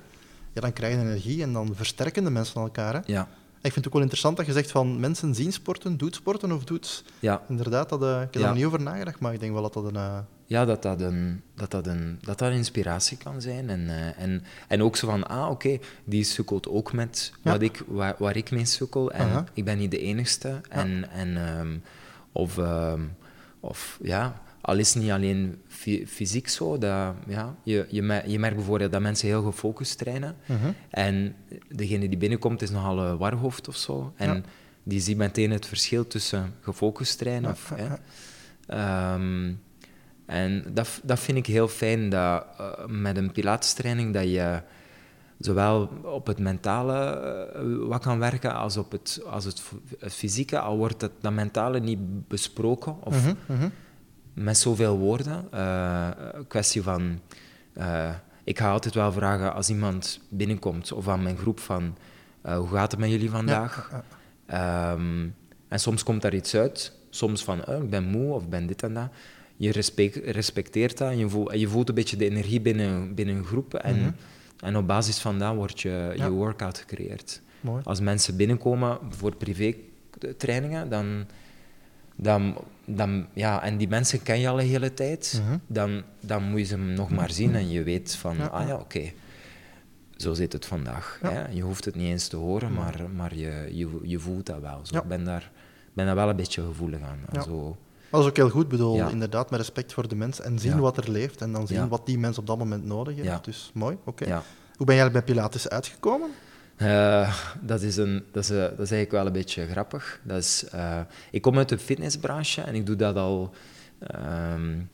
ja, 0.53 0.61
dan 0.61 0.73
krijg 0.73 0.95
je 0.95 1.01
energie 1.01 1.43
en 1.43 1.53
dan 1.53 1.75
versterken 1.75 2.25
de 2.25 2.31
mensen 2.31 2.61
elkaar. 2.61 2.95
Hè? 2.95 3.01
Ja. 3.05 3.29
ik 3.63 3.73
vind 3.73 3.75
het 3.75 3.87
ook 3.87 3.93
wel 3.93 4.03
interessant 4.03 4.37
dat 4.37 4.47
je 4.47 4.53
zegt 4.53 4.71
van 4.71 5.01
mensen 5.01 5.35
zien 5.35 5.53
sporten, 5.53 5.97
doet 5.97 6.15
sporten 6.15 6.53
of 6.53 6.65
doet... 6.65 7.05
Ja. 7.19 7.43
Inderdaad, 7.49 7.89
dat, 7.89 8.03
uh, 8.03 8.15
ik 8.15 8.21
heb 8.21 8.35
ja. 8.35 8.41
daar 8.41 8.55
niet 8.55 8.65
over 8.65 8.83
nagedacht, 8.83 9.21
maar 9.21 9.33
ik 9.33 9.41
denk 9.41 9.53
wel 9.53 9.63
dat 9.63 9.73
dat 9.73 9.85
een... 9.85 9.95
Uh... 9.95 10.19
Ja, 10.47 10.65
dat 10.65 10.83
dat 10.83 11.01
een, 11.01 11.43
dat 11.55 11.71
dat 11.71 11.87
een, 11.87 12.19
dat 12.21 12.39
dat 12.39 12.53
inspiratie 12.53 13.17
kan 13.17 13.41
zijn. 13.41 13.71
En, 13.71 13.81
uh, 13.81 14.19
en, 14.19 14.45
en 14.69 14.83
ook 14.83 14.97
zo 14.97 15.09
van, 15.09 15.27
ah, 15.27 15.43
oké, 15.43 15.51
okay, 15.51 15.81
die 16.05 16.25
sukkelt 16.25 16.69
ook 16.69 16.93
met 16.93 17.33
ja. 17.43 17.51
wat 17.51 17.63
ik, 17.63 17.83
waar, 17.87 18.15
waar 18.19 18.37
ik 18.37 18.51
mee 18.51 18.65
sukkel. 18.65 19.13
En 19.13 19.29
-huh. 19.29 19.43
ik 19.53 19.65
ben 19.65 19.79
niet 19.79 19.91
de 19.91 19.99
enigste. 19.99 20.61
En, 20.69 21.11
en, 21.11 21.59
um, 21.59 21.83
of, 22.33 22.57
um, 22.57 23.17
of 23.61 23.99
ja, 24.03 24.41
al 24.63 24.79
is 24.79 24.95
het 24.95 25.03
niet 25.03 25.13
alleen 25.13 25.63
fysiek 26.07 26.49
zo, 26.49 26.79
dat, 26.79 27.15
ja, 27.27 27.55
je, 27.63 27.87
je, 27.89 28.23
je 28.27 28.39
merkt 28.39 28.57
bijvoorbeeld 28.57 28.93
dat 28.93 29.01
mensen 29.01 29.29
heel 29.29 29.43
gefocust 29.43 29.99
trainen. 29.99 30.37
-huh. 30.47 30.57
En 30.91 31.35
degene 31.69 32.09
die 32.09 32.19
binnenkomt 32.19 32.63
is 32.63 32.71
nogal 32.71 32.99
een 32.99 33.17
warhoofd 33.17 33.69
of 33.69 33.77
zo. 33.77 34.13
En 34.17 34.35
ja. 34.35 34.41
die 34.83 35.01
ziet 35.01 35.17
meteen 35.17 35.51
het 35.51 35.67
verschil 35.67 36.07
tussen 36.07 36.55
gefocust 36.61 37.19
trainen. 37.19 37.51
Of, 37.51 37.73
ja. 37.77 39.15
Um, 39.15 39.61
en 40.27 40.65
dat, 40.73 41.01
dat 41.03 41.19
vind 41.19 41.39
ik 41.39 41.47
heel 41.47 41.69
fijn, 41.69 42.09
dat 42.09 42.47
uh, 42.61 42.87
met 42.87 43.17
een 43.17 43.33
pilatestraining 43.33 44.13
dat 44.13 44.25
je 44.25 44.63
zowel 45.39 45.91
op 46.03 46.27
het 46.27 46.39
mentale 46.39 47.21
uh, 47.57 47.89
wat 47.89 48.03
kan 48.03 48.19
werken 48.19 48.55
als 48.55 48.77
op 48.77 48.93
het, 48.93 49.21
als 49.27 49.45
het, 49.45 49.63
het 49.99 50.15
fysieke, 50.15 50.59
al 50.59 50.77
wordt 50.77 51.01
het, 51.01 51.13
dat 51.21 51.33
mentale 51.33 51.81
niet 51.81 52.29
besproken. 52.29 52.97
Of, 53.05 53.27
uh 53.27 53.33
-huh 53.47 53.71
met 54.35 54.59
zoveel 54.59 54.99
woorden. 54.99 55.49
Uh, 55.55 56.09
kwestie 56.49 56.83
van... 56.83 57.21
Uh, 57.79 58.11
ik 58.45 58.59
ga 58.59 58.71
altijd 58.71 58.95
wel 58.95 59.13
vragen 59.13 59.55
als 59.55 59.69
iemand 59.69 60.21
binnenkomt 60.29 60.93
of 60.93 61.09
aan 61.09 61.23
mijn 61.23 61.37
groep 61.37 61.61
van... 61.61 61.97
Uh, 62.47 62.57
hoe 62.57 62.69
gaat 62.69 62.91
het 62.91 63.01
met 63.01 63.11
jullie 63.11 63.31
vandaag? 63.31 63.89
Ja, 63.91 64.05
ja. 64.49 64.93
Um, 64.93 65.35
en 65.69 65.81
soms 65.81 66.03
komt 66.03 66.23
daar 66.23 66.35
iets 66.35 66.55
uit. 66.55 66.93
Soms 67.11 67.45
van, 67.45 67.67
oh, 67.67 67.83
ik 67.83 67.91
ben 67.91 68.05
moe 68.05 68.33
of 68.33 68.43
ik 68.43 68.49
ben 68.49 68.67
dit 68.67 68.83
en 68.83 68.95
dat. 68.95 69.09
Je 69.57 69.73
respect, 69.73 70.17
respecteert 70.17 70.99
dat 70.99 71.11
en 71.11 71.19
je 71.19 71.29
voelt, 71.29 71.61
je 71.61 71.69
voelt 71.69 71.89
een 71.89 71.95
beetje 71.95 72.17
de 72.17 72.31
energie 72.31 72.61
binnen, 72.61 73.15
binnen 73.15 73.37
een 73.37 73.45
groep. 73.45 73.75
En, 73.75 73.97
mm 73.97 74.03
-hmm. 74.03 74.15
en 74.61 74.77
op 74.77 74.87
basis 74.87 75.19
van 75.19 75.39
dat 75.39 75.55
wordt 75.55 75.81
je, 75.81 76.13
je 76.17 76.31
workout 76.31 76.79
gecreëerd. 76.79 77.41
Mooi. 77.61 77.83
Als 77.85 78.01
mensen 78.01 78.37
binnenkomen 78.37 78.99
voor 79.09 79.37
privé 79.37 79.75
trainingen, 80.37 80.89
dan 80.89 81.27
dan, 82.23 82.55
dan, 82.85 83.27
ja, 83.33 83.63
en 83.63 83.77
die 83.77 83.89
mensen 83.89 84.23
ken 84.23 84.39
je 84.39 84.49
al 84.49 84.61
een 84.61 84.67
hele 84.67 84.95
tijd, 84.95 85.41
uh 85.41 85.49
-huh. 85.49 85.59
dan, 85.67 86.03
dan 86.21 86.43
moet 86.43 86.59
je 86.59 86.65
ze 86.65 86.77
nog 86.77 87.11
maar 87.11 87.31
zien 87.31 87.55
en 87.55 87.71
je 87.71 87.83
weet 87.83 88.15
van, 88.15 88.37
ja. 88.37 88.47
ah 88.47 88.67
ja, 88.67 88.75
oké, 88.75 88.83
okay. 88.83 89.15
zo 90.17 90.35
zit 90.35 90.53
het 90.53 90.67
vandaag. 90.67 91.19
Ja. 91.23 91.31
Hè? 91.31 91.49
Je 91.49 91.63
hoeft 91.63 91.85
het 91.85 91.95
niet 91.95 92.09
eens 92.09 92.29
te 92.29 92.37
horen, 92.37 92.73
maar, 92.73 93.01
maar 93.15 93.35
je, 93.35 93.69
je, 93.71 94.01
je 94.03 94.19
voelt 94.19 94.47
dat 94.47 94.61
wel. 94.61 94.81
Zo. 94.83 94.97
Ik 94.97 95.05
ben 95.05 95.25
daar, 95.25 95.51
ben 95.93 96.07
daar 96.07 96.15
wel 96.15 96.29
een 96.29 96.37
beetje 96.37 96.63
gevoelig 96.63 97.01
aan. 97.01 97.43
Zo, 97.43 97.77
dat 98.11 98.21
is 98.21 98.27
ook 98.27 98.37
heel 98.37 98.51
goed 98.51 98.69
bedoeld, 98.69 99.11
inderdaad, 99.11 99.51
met 99.51 99.61
respect 99.61 99.93
voor 99.93 100.09
de 100.09 100.17
mens 100.17 100.41
en 100.41 100.59
zien 100.59 100.79
wat 100.79 100.97
er 100.97 101.11
leeft 101.11 101.41
en 101.41 101.53
dan 101.53 101.67
zien 101.67 101.89
wat 101.89 102.07
die 102.07 102.19
mens 102.19 102.39
op 102.39 102.47
dat 102.47 102.59
moment 102.59 102.85
nodig 102.85 103.17
heeft. 103.17 103.45
Dus 103.45 103.71
mooi, 103.75 103.97
oké. 104.05 104.23
Okay. 104.25 104.41
Hoe 104.77 104.87
ben 104.87 104.97
jij 104.97 105.11
bij 105.11 105.23
Pilates 105.23 105.69
uitgekomen? 105.69 106.31
Uh, 106.83 107.35
dat, 107.61 107.83
is 107.83 107.97
een, 107.97 108.25
dat, 108.33 108.43
is, 108.45 108.51
uh, 108.51 108.57
dat 108.57 108.71
is 108.71 108.91
eigenlijk 108.91 109.11
wel 109.11 109.27
een 109.27 109.33
beetje 109.33 109.67
grappig. 109.67 110.21
Dat 110.23 110.39
is, 110.39 110.65
uh, 110.75 111.01
ik 111.31 111.43
kom 111.43 111.59
uit 111.59 111.69
de 111.69 111.79
fitnessbranche 111.79 112.61
en 112.61 112.75
ik 112.75 112.87
doe 112.87 112.97
dat 112.97 113.17
al. 113.17 113.55
Um, 114.55 114.91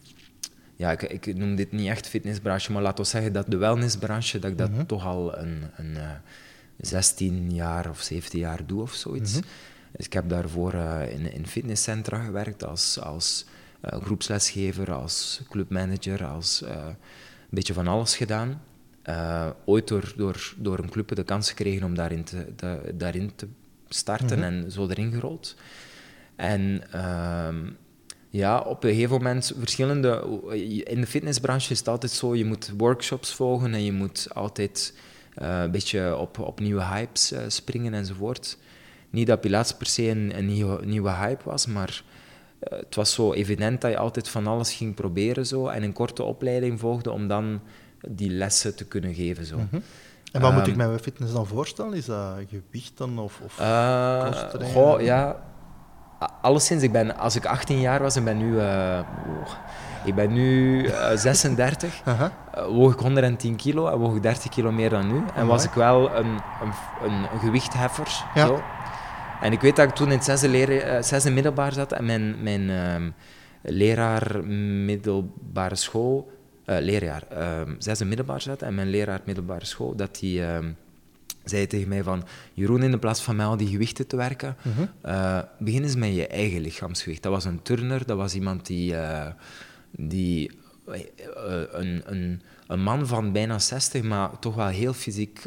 ja, 0.76 0.90
ik, 0.90 1.02
ik, 1.02 1.36
noem 1.36 1.56
dit 1.56 1.72
niet 1.72 1.88
echt 1.88 2.08
fitnessbranche, 2.08 2.72
maar 2.72 2.82
laten 2.82 3.04
we 3.04 3.10
zeggen 3.10 3.32
dat 3.32 3.46
de 3.48 3.56
wellnessbranche, 3.56 4.38
dat 4.38 4.50
ik 4.50 4.58
dat 4.58 4.70
mm 4.70 4.76
-hmm. 4.76 4.86
toch 4.86 5.06
al 5.06 5.38
een, 5.38 5.62
een, 5.76 5.96
16 6.76 7.54
jaar 7.54 7.90
of 7.90 8.00
17 8.00 8.38
jaar 8.38 8.66
doe 8.66 8.82
of 8.82 8.92
zoiets. 8.92 9.32
Mhm. 9.32 9.42
Dus 9.96 10.06
ik 10.06 10.12
heb 10.12 10.28
daarvoor 10.28 10.74
in, 11.08 11.32
in 11.32 11.46
fitnesscentra 11.46 12.24
gewerkt 12.24 12.64
als, 12.64 13.00
als 13.00 13.46
groepslesgever, 13.82 14.92
als 14.92 15.40
clubmanager, 15.48 16.24
als 16.24 16.62
een 16.62 16.96
beetje 17.50 17.74
van 17.74 17.88
alles 17.88 18.16
gedaan. 18.16 18.60
Ooit 19.64 19.88
door, 19.88 20.12
door, 20.16 20.54
door 20.56 20.78
een 20.78 20.90
club 20.90 21.14
de 21.14 21.24
kans 21.24 21.48
gekregen 21.48 21.86
om 21.86 21.94
daarin 21.94 22.24
te, 22.24 22.46
daarin 22.94 23.32
te 23.34 23.46
starten 23.88 24.38
mhm. 24.38 24.46
en 24.46 24.72
zo 24.72 24.88
erin 24.88 25.12
gerold. 25.12 25.56
En 26.36 26.82
ehm, 26.92 27.70
ja, 28.30 28.60
op 28.60 28.84
een 28.84 28.90
gegeven 28.90 29.16
moment 29.16 29.52
verschillende... 29.58 30.24
In 30.84 31.00
de 31.00 31.06
fitnessbranche 31.06 31.72
is 31.72 31.78
het 31.78 31.88
altijd 31.88 32.12
zo, 32.12 32.34
je 32.34 32.44
moet 32.44 32.72
workshops 32.76 33.34
volgen 33.34 33.74
en 33.74 33.84
je 33.84 33.92
moet 33.92 34.28
altijd 34.34 34.94
uh, 35.42 35.60
een 35.62 35.70
beetje 35.70 36.16
op, 36.16 36.38
op 36.38 36.60
nieuwe 36.60 36.84
hypes 36.84 37.32
uh, 37.32 37.38
springen 37.46 37.94
enzovoort. 37.94 38.58
Niet 39.10 39.26
dat 39.26 39.40
Pilates 39.40 39.76
per 39.76 39.86
se 39.86 40.08
een, 40.08 40.38
een 40.38 40.46
nieuwe, 40.46 40.86
nieuwe 40.86 41.10
hype 41.10 41.44
was, 41.44 41.66
maar 41.66 42.02
het 42.60 42.94
was 42.94 43.12
zo 43.12 43.32
evident 43.32 43.80
dat 43.80 43.90
je 43.90 43.98
altijd 43.98 44.28
van 44.28 44.46
alles 44.46 44.74
ging 44.74 44.94
proberen 44.94 45.46
zo, 45.46 45.66
en 45.66 45.82
een 45.82 45.92
korte 45.92 46.22
opleiding 46.22 46.80
volgde 46.80 47.10
om 47.10 47.28
dan 47.28 47.60
die 48.08 48.30
lessen 48.30 48.76
te 48.76 48.84
kunnen 48.84 49.14
geven. 49.14 49.44
Zo. 49.44 49.56
Mm 49.56 49.68
-hmm. 49.70 49.82
En 50.32 50.40
wat 50.40 50.50
um, 50.50 50.56
moet 50.56 50.66
ik 50.66 50.76
ehm, 50.76 50.88
mij 50.88 50.98
fitness 50.98 51.32
dan 51.32 51.46
voorstellen? 51.46 51.92
Is 51.92 52.04
dat 52.04 52.36
gewicht 52.48 52.92
dan 52.96 53.18
of, 53.18 53.40
of 53.44 53.54
goh, 54.72 55.00
ja, 55.00 55.36
alleszins, 56.40 56.82
ik 56.82 56.92
ben, 56.92 57.16
als 57.16 57.36
ik 57.36 57.44
18 57.46 57.80
jaar 57.80 58.02
was 58.02 58.16
en 58.16 58.24
ben 58.24 58.38
nu, 58.38 58.54
uh, 58.54 58.98
ik 60.04 60.14
ben 60.14 60.32
nu 60.32 60.82
uh, 60.84 61.10
36, 61.14 62.00
uh 62.08 62.18
-huh. 62.18 62.30
uh, 62.56 62.76
woog 62.76 62.92
ik 62.92 62.98
110 62.98 63.56
kilo 63.56 63.88
en 63.88 63.98
woog 63.98 64.16
ik 64.16 64.22
30 64.22 64.50
kilo 64.50 64.72
meer 64.72 64.90
dan 64.90 65.06
nu. 65.06 65.22
En 65.34 65.46
was 65.46 65.64
ik 65.64 65.72
wel 65.72 66.14
een, 66.14 66.26
een, 66.62 66.72
een, 67.02 67.38
gewichtheffer. 67.40 68.24
Ja. 68.34 68.46
Zo. 68.46 68.62
En 69.40 69.52
ik 69.52 69.60
weet 69.60 69.76
dat 69.76 69.88
ik 69.88 69.94
toen 69.94 70.06
in 70.06 70.16
het 70.16 70.24
zesde, 70.24 70.48
leren, 70.48 70.94
uh, 70.94 71.02
zesde 71.02 71.30
middelbaar 71.30 71.72
zat 71.72 71.92
en 71.92 72.04
mijn, 72.04 72.42
mijn 72.42 72.60
uh, 72.60 73.10
leraar 73.62 74.44
middelbare 74.84 75.74
school, 75.74 76.30
uh, 76.68 76.76
leerjaar, 76.80 77.22
ehm, 77.28 77.74
zesde 77.78 78.04
middelbaar 78.04 78.40
zat 78.40 78.62
en 78.62 78.74
mijn 78.74 78.88
leraar 78.88 79.20
middelbare 79.24 79.64
school, 79.64 79.96
dat 79.96 80.18
die 80.18 80.44
ehm, 80.44 80.70
zei 81.44 81.66
tegen 81.66 81.88
mij 81.88 82.02
van, 82.02 82.24
Jeroen, 82.54 82.82
in 82.82 82.90
de 82.90 82.98
plaats 82.98 83.22
van 83.22 83.36
mij 83.36 83.46
al 83.46 83.56
die 83.56 83.68
gewichten 83.68 84.06
te 84.06 84.16
werken, 84.16 84.56
uh 85.04 85.40
begin 85.58 85.82
eens 85.82 85.96
met 85.96 86.14
je 86.14 86.26
eigen 86.26 86.60
lichaamsgewicht. 86.60 87.22
Dat 87.22 87.32
was 87.32 87.44
een 87.44 87.62
turner, 87.62 88.06
dat 88.06 88.16
was 88.16 88.34
iemand 88.34 88.66
die, 88.66 88.92
uh, 88.92 89.26
die 89.90 90.50
uh, 90.88 90.96
een, 91.70 92.02
een, 92.04 92.42
een, 92.66 92.80
man 92.80 93.06
van 93.06 93.32
bijna 93.32 93.58
60, 93.58 94.02
maar 94.02 94.38
toch 94.38 94.54
wel 94.54 94.66
heel 94.66 94.92
fysiek, 94.92 95.42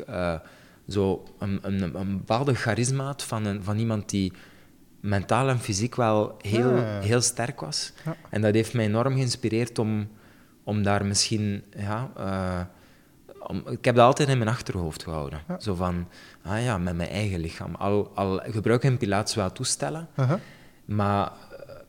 zo 0.88 1.24
een, 1.40 1.60
een, 1.62 1.96
een 1.96 2.18
bepaalde 2.18 2.54
charisma 2.54 3.14
van, 3.18 3.46
een, 3.46 3.64
van 3.64 3.78
iemand 3.78 4.10
die 4.10 4.34
mentaal 5.00 5.50
en 5.50 5.60
fysiek 5.60 5.96
wel 5.96 6.38
heel, 6.42 6.78
heel 6.84 7.22
sterk 7.22 7.60
was. 7.60 7.94
Ja. 8.06 8.16
En 8.30 8.42
dat 8.42 8.54
heeft 8.54 8.74
mij 8.74 8.86
enorm 8.86 9.14
geïnspireerd 9.14 9.80
om, 9.80 10.08
om 10.64 10.84
daar 10.84 11.06
misschien... 11.06 11.64
Ja, 11.78 12.12
ik 13.70 13.86
heb 13.86 13.96
dat 13.96 14.06
altijd 14.06 14.30
in 14.30 14.38
mijn 14.38 14.50
achterhoofd 14.50 15.04
gehouden. 15.04 15.42
Zo 15.60 15.76
van, 15.76 16.08
ah 16.42 16.64
ja, 16.64 16.78
met 16.78 16.96
mijn 16.96 17.10
eigen 17.10 17.40
lichaam. 17.40 17.76
Al, 17.76 18.12
al 18.16 18.42
gebruik 18.44 18.84
ik 18.84 18.98
Pilates 18.98 19.36
wel 19.36 19.52
toestellen, 19.52 20.08
maar 20.86 21.32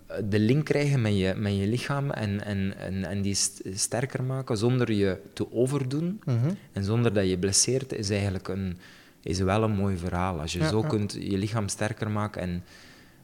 eh, 0.07 0.17
de 0.29 0.39
link 0.39 0.65
krijgen 0.65 1.01
met 1.01 1.19
je, 1.19 1.35
met 1.37 1.57
je 1.57 1.67
lichaam 1.67 2.11
en, 2.11 2.45
en, 2.45 2.75
en, 2.79 3.05
en 3.05 3.23
die 3.23 3.37
sterker 3.75 4.23
maken 4.23 4.57
zonder 4.57 4.93
je 4.93 5.19
te 5.33 5.53
overdoen 5.53 6.21
mhm. 6.25 6.51
en 6.73 6.85
zonder 6.85 7.13
dat 7.13 7.29
je 7.29 7.39
blesseert, 7.39 7.93
is 7.93 8.11
eigenlijk 8.11 8.49
een, 8.49 8.79
is 9.23 9.39
wel 9.39 9.63
een 9.63 9.75
mooi 9.75 9.97
verhaal. 9.97 10.41
Als 10.41 10.53
je 10.53 10.69
zo 10.69 10.83
kunt 10.83 11.13
je 11.13 11.39
lichaam 11.39 11.69
sterker 11.69 12.11
maken 12.11 12.43
en 12.43 12.65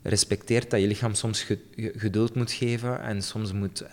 respecteert 0.02 0.70
dat 0.70 0.80
je 0.80 0.86
lichaam 0.86 1.14
soms 1.14 1.46
geduld 1.76 2.34
moet 2.34 2.52
geven 2.52 3.00
en 3.02 3.22
soms 3.22 3.52
moet 3.52 3.84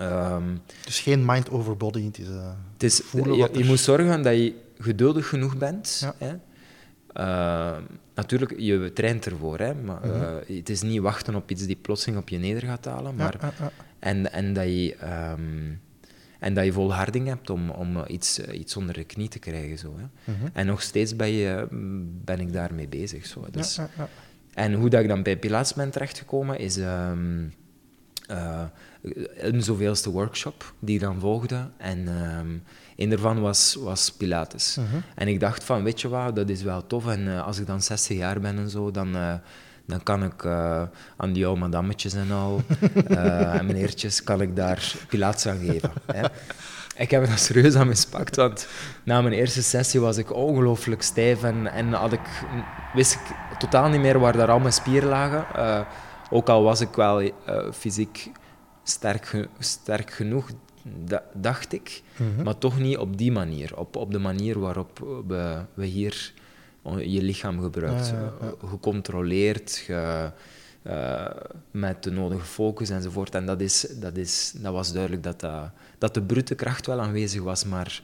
Um, 0.00 0.60
dus 0.84 1.00
geen 1.00 1.24
mind 1.24 1.50
over 1.50 1.76
body. 1.76 2.04
Het 2.04 2.18
is, 2.18 2.28
uh, 2.28 2.52
het 2.72 2.82
is 2.82 3.02
je, 3.12 3.48
je 3.52 3.64
moet 3.64 3.80
zorgen 3.80 4.22
dat 4.22 4.34
je 4.34 4.54
geduldig 4.78 5.28
genoeg 5.28 5.56
bent. 5.56 5.98
Ja. 6.00 6.14
Hè? 6.18 6.34
Uh, 7.16 7.78
natuurlijk, 8.14 8.54
je 8.56 8.92
traint 8.92 9.26
ervoor, 9.26 9.58
hè, 9.58 9.74
maar 9.74 10.06
mm 10.06 10.12
-hmm. 10.12 10.22
uh, 10.22 10.56
het 10.56 10.68
is 10.68 10.82
niet 10.82 11.00
wachten 11.00 11.34
op 11.34 11.50
iets 11.50 11.66
die 11.66 11.76
plotseling 11.76 12.20
op 12.20 12.28
je 12.28 12.38
neder 12.38 12.62
gaat 12.62 12.84
halen. 12.84 13.14
Maar, 13.14 13.36
ja, 13.40 13.52
ja, 13.58 13.70
en, 13.98 14.32
en, 14.32 14.52
dat 14.52 14.64
je, 14.64 14.96
um, 15.32 15.80
en 16.38 16.54
dat 16.54 16.64
je 16.64 16.72
volharding 16.72 17.26
hebt 17.26 17.50
om, 17.50 17.70
om 17.70 18.04
iets, 18.06 18.38
iets 18.38 18.76
onder 18.76 18.94
de 18.94 19.04
knie 19.04 19.28
te 19.28 19.38
krijgen. 19.38 19.78
Zo, 19.78 19.94
hè. 19.96 20.32
Mm 20.32 20.38
-hmm. 20.40 20.50
En 20.52 20.66
nog 20.66 20.82
steeds 20.82 21.16
ben, 21.16 21.30
je, 21.30 21.66
ben 22.24 22.40
ik 22.40 22.52
daarmee 22.52 22.88
bezig. 22.88 23.26
Zo. 23.26 23.46
Dus, 23.50 23.78
en 24.54 24.74
hoe 24.74 24.90
dat 24.90 25.00
ik 25.00 25.08
dan 25.08 25.22
bij 25.22 25.36
Pilates 25.36 25.74
ben 25.74 25.90
terechtgekomen, 25.90 26.58
is... 26.58 26.76
Um, 26.76 27.52
een 29.36 29.62
zoveelste 29.62 30.10
workshop 30.10 30.72
die 30.78 30.98
dan 30.98 31.20
volgde. 31.20 31.68
En 31.76 32.08
um, 32.08 32.62
een 32.96 33.08
daarvan 33.08 33.40
was, 33.40 33.76
was 33.80 34.12
Pilates. 34.12 34.76
Uh 34.78 34.84
-huh. 34.90 35.02
En 35.14 35.28
ik 35.28 35.40
dacht 35.40 35.64
van, 35.64 35.82
weet 35.82 36.00
je 36.00 36.08
wat, 36.08 36.36
dat 36.36 36.48
is 36.48 36.62
wel 36.62 36.86
tof. 36.86 37.08
En 37.08 37.20
uh, 37.20 37.46
als 37.46 37.58
ik 37.58 37.66
dan 37.66 37.82
60 37.82 38.16
jaar 38.16 38.40
ben 38.40 38.58
en 38.58 38.70
zo, 38.70 38.90
dan, 38.90 39.16
uh, 39.16 39.34
dan 39.86 40.02
kan 40.02 40.24
ik 40.24 40.42
uh, 40.42 40.82
aan 41.16 41.32
die 41.32 41.46
oude 41.46 41.60
madammetjes 41.60 42.14
en 42.14 42.30
al, 42.30 42.62
en 43.58 43.66
meneertjes, 43.66 44.24
kan 44.24 44.40
ik 44.40 44.56
daar 44.56 44.94
Pilates 45.08 45.46
aan 45.46 45.58
geven. 45.58 45.90
Hè. 46.12 46.26
Ik 46.96 47.10
heb 47.10 47.26
het 47.28 47.40
serieus 47.40 47.74
aan 47.74 47.86
mispakt, 47.86 48.36
want 48.36 48.66
na 49.04 49.20
mijn 49.22 49.34
eerste 49.34 49.62
sessie 49.62 50.00
was 50.00 50.16
ik 50.16 50.32
ongelooflijk 50.32 51.02
stijf 51.02 51.42
en, 51.42 51.66
en 51.66 51.92
had 51.92 52.12
ik, 52.12 52.44
wist 52.94 53.12
ik 53.12 53.20
totaal 53.58 53.88
niet 53.88 54.00
meer 54.00 54.18
waar 54.18 54.36
daar 54.36 54.50
al 54.50 54.58
mijn 54.58 54.72
spieren 54.72 55.08
lagen. 55.08 55.46
ook 56.30 56.48
al 56.48 56.62
was 56.62 56.80
ik 56.80 56.94
wel 56.94 57.30
fysiek 57.72 58.30
sterk, 58.82 59.48
sterk 59.58 60.10
genoeg, 60.10 60.50
dacht 61.34 61.72
ik. 61.72 62.02
Mhm. 62.16 62.42
Maar 62.42 62.58
toch 62.58 62.78
niet 62.78 62.96
op 62.96 63.18
die 63.18 63.32
manier. 63.32 63.76
Op, 63.76 63.96
op 63.96 64.12
de 64.12 64.18
manier 64.18 64.58
waarop 64.58 65.22
we, 65.26 65.64
we 65.74 65.86
hier 65.86 66.32
je 66.98 67.22
lichaam 67.22 67.60
gebruikt. 67.60 68.14
Gecontroleerd, 68.64 69.70
ge, 69.70 70.30
uh, 70.86 71.26
met 71.70 72.02
de 72.02 72.10
nodige 72.10 72.44
focus 72.44 72.90
enzovoort. 72.90 73.34
En 73.34 73.46
dat, 73.46 73.60
is, 73.60 73.86
dat, 74.00 74.16
is, 74.16 74.54
dat 74.56 74.72
was 74.72 74.92
duidelijk 74.92 75.22
dat, 75.22 75.40
dat, 75.40 75.70
dat 75.98 76.14
de 76.14 76.22
brute 76.22 76.54
kracht 76.54 76.86
wel 76.86 77.00
aanwezig 77.00 77.42
was, 77.42 77.64
maar, 77.64 78.02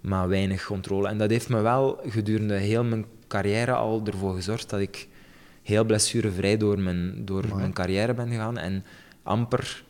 maar 0.00 0.28
weinig 0.28 0.64
controle. 0.64 1.08
En 1.08 1.18
dat 1.18 1.30
heeft 1.30 1.48
me 1.48 1.60
wel 1.60 2.00
gedurende 2.06 2.54
heel 2.54 2.84
mijn 2.84 3.04
carrière 3.28 3.72
al 3.72 4.02
ervoor 4.04 4.34
gezorgd 4.34 4.70
dat 4.70 4.80
ik 4.80 5.08
heel 5.62 5.84
blessurevrij 5.84 6.56
door 6.56 6.80
mijn, 6.80 7.24
door 7.24 7.56
mijn 7.56 7.72
carrière 7.72 8.14
ben 8.14 8.28
gegaan 8.28 8.58
en 8.58 8.84
amper 9.22 9.84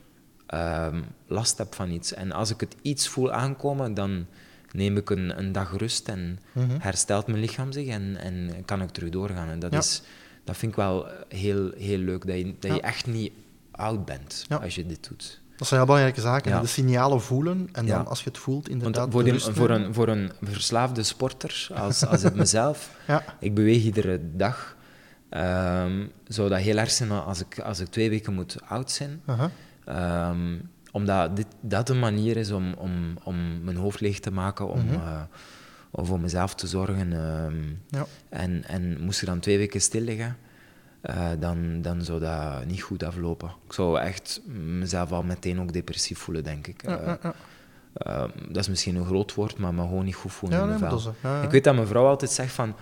um, 0.55 1.05
last 1.27 1.59
heb 1.59 1.75
van 1.75 1.91
iets. 1.91 2.15
En 2.15 2.33
als 2.33 2.51
ik 2.51 2.61
het 2.61 2.77
iets 2.83 3.09
voel 3.09 3.33
aankomen, 3.33 3.95
dan 3.95 4.27
neem 4.73 4.97
ik 4.97 5.11
een, 5.11 5.39
een 5.39 5.53
dag 5.53 5.77
rust 5.77 6.09
en 6.09 6.39
mhm. 6.53 6.77
herstelt 6.79 7.27
mijn 7.27 7.41
lichaam 7.41 7.73
zich 7.73 7.87
en, 7.87 8.17
en 8.17 8.65
kan 8.65 8.83
ik 8.83 8.91
terug 8.91 9.11
doorgaan. 9.11 9.49
En 9.49 9.59
dat, 9.59 9.73
is, 9.73 10.03
dat 10.45 10.57
vind 10.57 10.73
ik 10.73 10.79
wel 10.79 11.07
heel, 11.29 11.73
heel 11.77 11.99
leuk, 11.99 12.27
dat 12.27 12.37
je, 12.37 12.55
dat 12.59 12.75
je 12.75 12.81
echt 12.81 13.07
niet 13.07 13.33
oud 13.71 14.05
bent 14.05 14.47
als 14.63 14.75
je 14.75 14.87
dit 14.87 15.09
doet. 15.09 15.41
Dat 15.57 15.69
zijn 15.69 15.81
heel 15.81 15.89
belangrijke 15.89 16.21
zaken. 16.21 16.61
De 16.61 16.67
signalen 16.67 17.23
voelen 17.23 17.69
en 17.73 17.87
dan 17.87 18.07
als 18.07 18.23
je 18.23 18.29
het 18.29 18.39
voelt, 18.39 18.69
inderdaad. 18.69 19.11
voor, 19.11 19.41
voor, 19.41 19.71
een, 19.71 19.95
voor 19.95 20.09
een 20.09 20.33
verslaafde 20.43 21.03
sporter, 21.03 21.69
als, 21.75 22.07
als 22.07 22.23
het 22.23 22.35
mezelf, 22.35 22.91
ik 23.39 23.55
beweeg 23.55 23.83
iedere 23.83 24.21
dag. 24.37 24.77
Um, 25.31 26.13
zou 26.27 26.49
dat 26.49 26.59
heel 26.59 26.77
erg 26.77 26.91
zijn 26.91 27.11
als 27.11 27.41
ik, 27.41 27.59
als 27.59 27.81
ik 27.81 27.87
twee 27.87 28.11
weken 28.11 28.35
moet 28.35 28.57
oud 28.69 28.91
zijn. 28.91 29.23
Um, 29.89 30.71
omdat 30.93 31.37
dit, 31.37 31.47
dat 31.61 31.89
een 31.89 31.99
manier 31.99 32.37
is 32.37 32.51
om, 32.51 32.75
om, 32.75 33.19
om 33.23 33.65
mijn 33.65 33.77
hoofd 33.77 34.01
leeg 34.01 34.19
te 34.19 34.33
maken, 34.33 34.69
om, 34.69 34.85
mm 34.85 35.01
om 35.95 36.07
voor 36.07 36.21
mezelf 36.21 36.55
te 36.55 36.67
zorgen. 36.67 37.13
Um, 37.13 37.81
ja. 37.89 38.07
en, 38.29 38.65
en 38.67 39.01
moest 39.01 39.23
ik 39.23 39.29
dan 39.29 39.41
twee 39.41 39.59
weken 39.59 39.81
stil 39.81 40.01
liggen, 40.01 40.37
uh, 41.03 41.29
dan, 41.39 41.83
dan 41.83 42.03
zou 42.03 42.21
dat 42.21 42.67
niet 42.67 42.83
goed 42.83 43.03
aflopen. 43.03 43.49
Ik 43.67 43.73
zou 43.73 43.99
echt 43.99 44.41
mezelf 44.79 45.13
al 45.13 45.23
meteen 45.23 45.61
ook 45.61 45.73
depressief 45.73 46.19
voelen, 46.19 46.45
denk 46.45 46.67
ik. 46.67 46.83
Ja, 46.87 47.01
uh, 47.01 47.31
uh, 48.07 48.25
dat 48.49 48.57
is 48.57 48.69
misschien 48.69 48.97
een 48.97 49.05
groot 49.05 49.35
woord, 49.35 49.59
maar 49.59 49.75
me 49.75 49.83
gewoon 49.83 50.05
niet 50.05 50.15
goed 50.15 50.33
voelen 50.33 50.61
in 50.61 50.67
mijn 50.67 50.79
vel. 50.79 51.15
Ik 51.43 51.51
weet 51.51 51.65
dat 51.65 51.75
mijn 51.75 51.87
vrouw 51.87 52.07
altijd 52.07 52.31
zegt 52.31 52.53
van, 52.53 52.75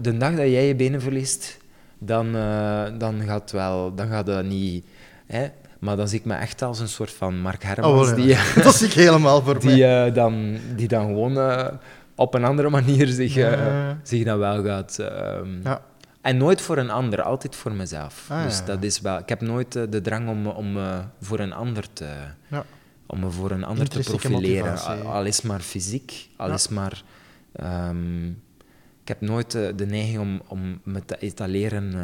de 0.00 0.16
dag 0.16 0.30
dat 0.30 0.48
jij 0.48 0.66
je 0.66 0.74
benen 0.74 1.00
verliest, 1.00 1.58
dan, 1.98 2.32
dan 2.98 3.22
gaat 3.22 3.50
wel, 3.50 3.94
dan 3.94 4.08
gaat 4.08 4.26
dat 4.26 4.44
niet... 4.44 4.86
Hè, 5.26 5.48
maar 5.84 5.96
dan 5.96 6.08
zie 6.08 6.18
ik 6.18 6.24
me 6.24 6.34
echt 6.34 6.62
als 6.62 6.80
een 6.80 6.88
soort 6.88 7.10
van 7.10 7.40
Mark 7.40 7.62
Hermans. 7.62 8.10
Oh, 8.10 8.16
die, 8.16 8.36
dat 8.64 8.74
zie 8.74 8.86
ik 8.86 8.92
helemaal 8.92 9.42
voor 9.42 9.58
die, 9.58 9.78
mij. 9.78 10.06
Uh, 10.08 10.14
dan, 10.14 10.56
die 10.76 10.88
dan 10.88 11.06
gewoon 11.06 11.32
uh, 11.32 11.66
op 12.14 12.34
een 12.34 12.44
andere 12.44 12.70
manier 12.70 13.06
zich, 13.06 13.36
uh, 13.36 13.90
zich 14.02 14.24
dan 14.24 14.38
wel 14.38 14.64
gaat... 14.64 14.98
Ehm, 14.98 15.62
ja. 15.62 15.82
En 16.20 16.36
nooit 16.36 16.60
voor 16.60 16.76
een 16.76 16.90
ander, 16.90 17.22
altijd 17.22 17.56
voor 17.56 17.72
mezelf. 17.72 18.26
Ah, 18.28 18.42
dus 18.42 18.64
dat 18.64 18.82
is 18.82 19.00
wel... 19.00 19.18
Ik 19.18 19.28
heb 19.28 19.40
nooit 19.40 19.72
de 19.72 20.00
drang 20.00 20.28
om, 20.28 20.46
om 20.46 20.76
voor 21.20 21.38
een 21.38 21.52
ander 21.52 21.92
te... 21.92 22.08
Ja. 22.48 22.64
Om 23.06 23.20
me 23.20 23.30
voor 23.30 23.50
een 23.50 23.64
ander 23.64 23.88
te 23.88 24.00
profileren. 24.00 24.78
Al, 24.78 25.12
al, 25.12 25.24
is 25.24 25.42
maar 25.42 25.60
fysiek, 25.60 26.28
al 26.36 26.50
is 26.50 26.68
maar... 26.68 27.02
Um, 27.62 28.42
ik 29.02 29.08
heb 29.08 29.20
nooit 29.20 29.50
de 29.52 29.86
neiging 29.86 30.18
om, 30.18 30.42
om 30.46 30.80
me 30.84 31.04
te 31.04 31.18
etaleren 31.18 31.94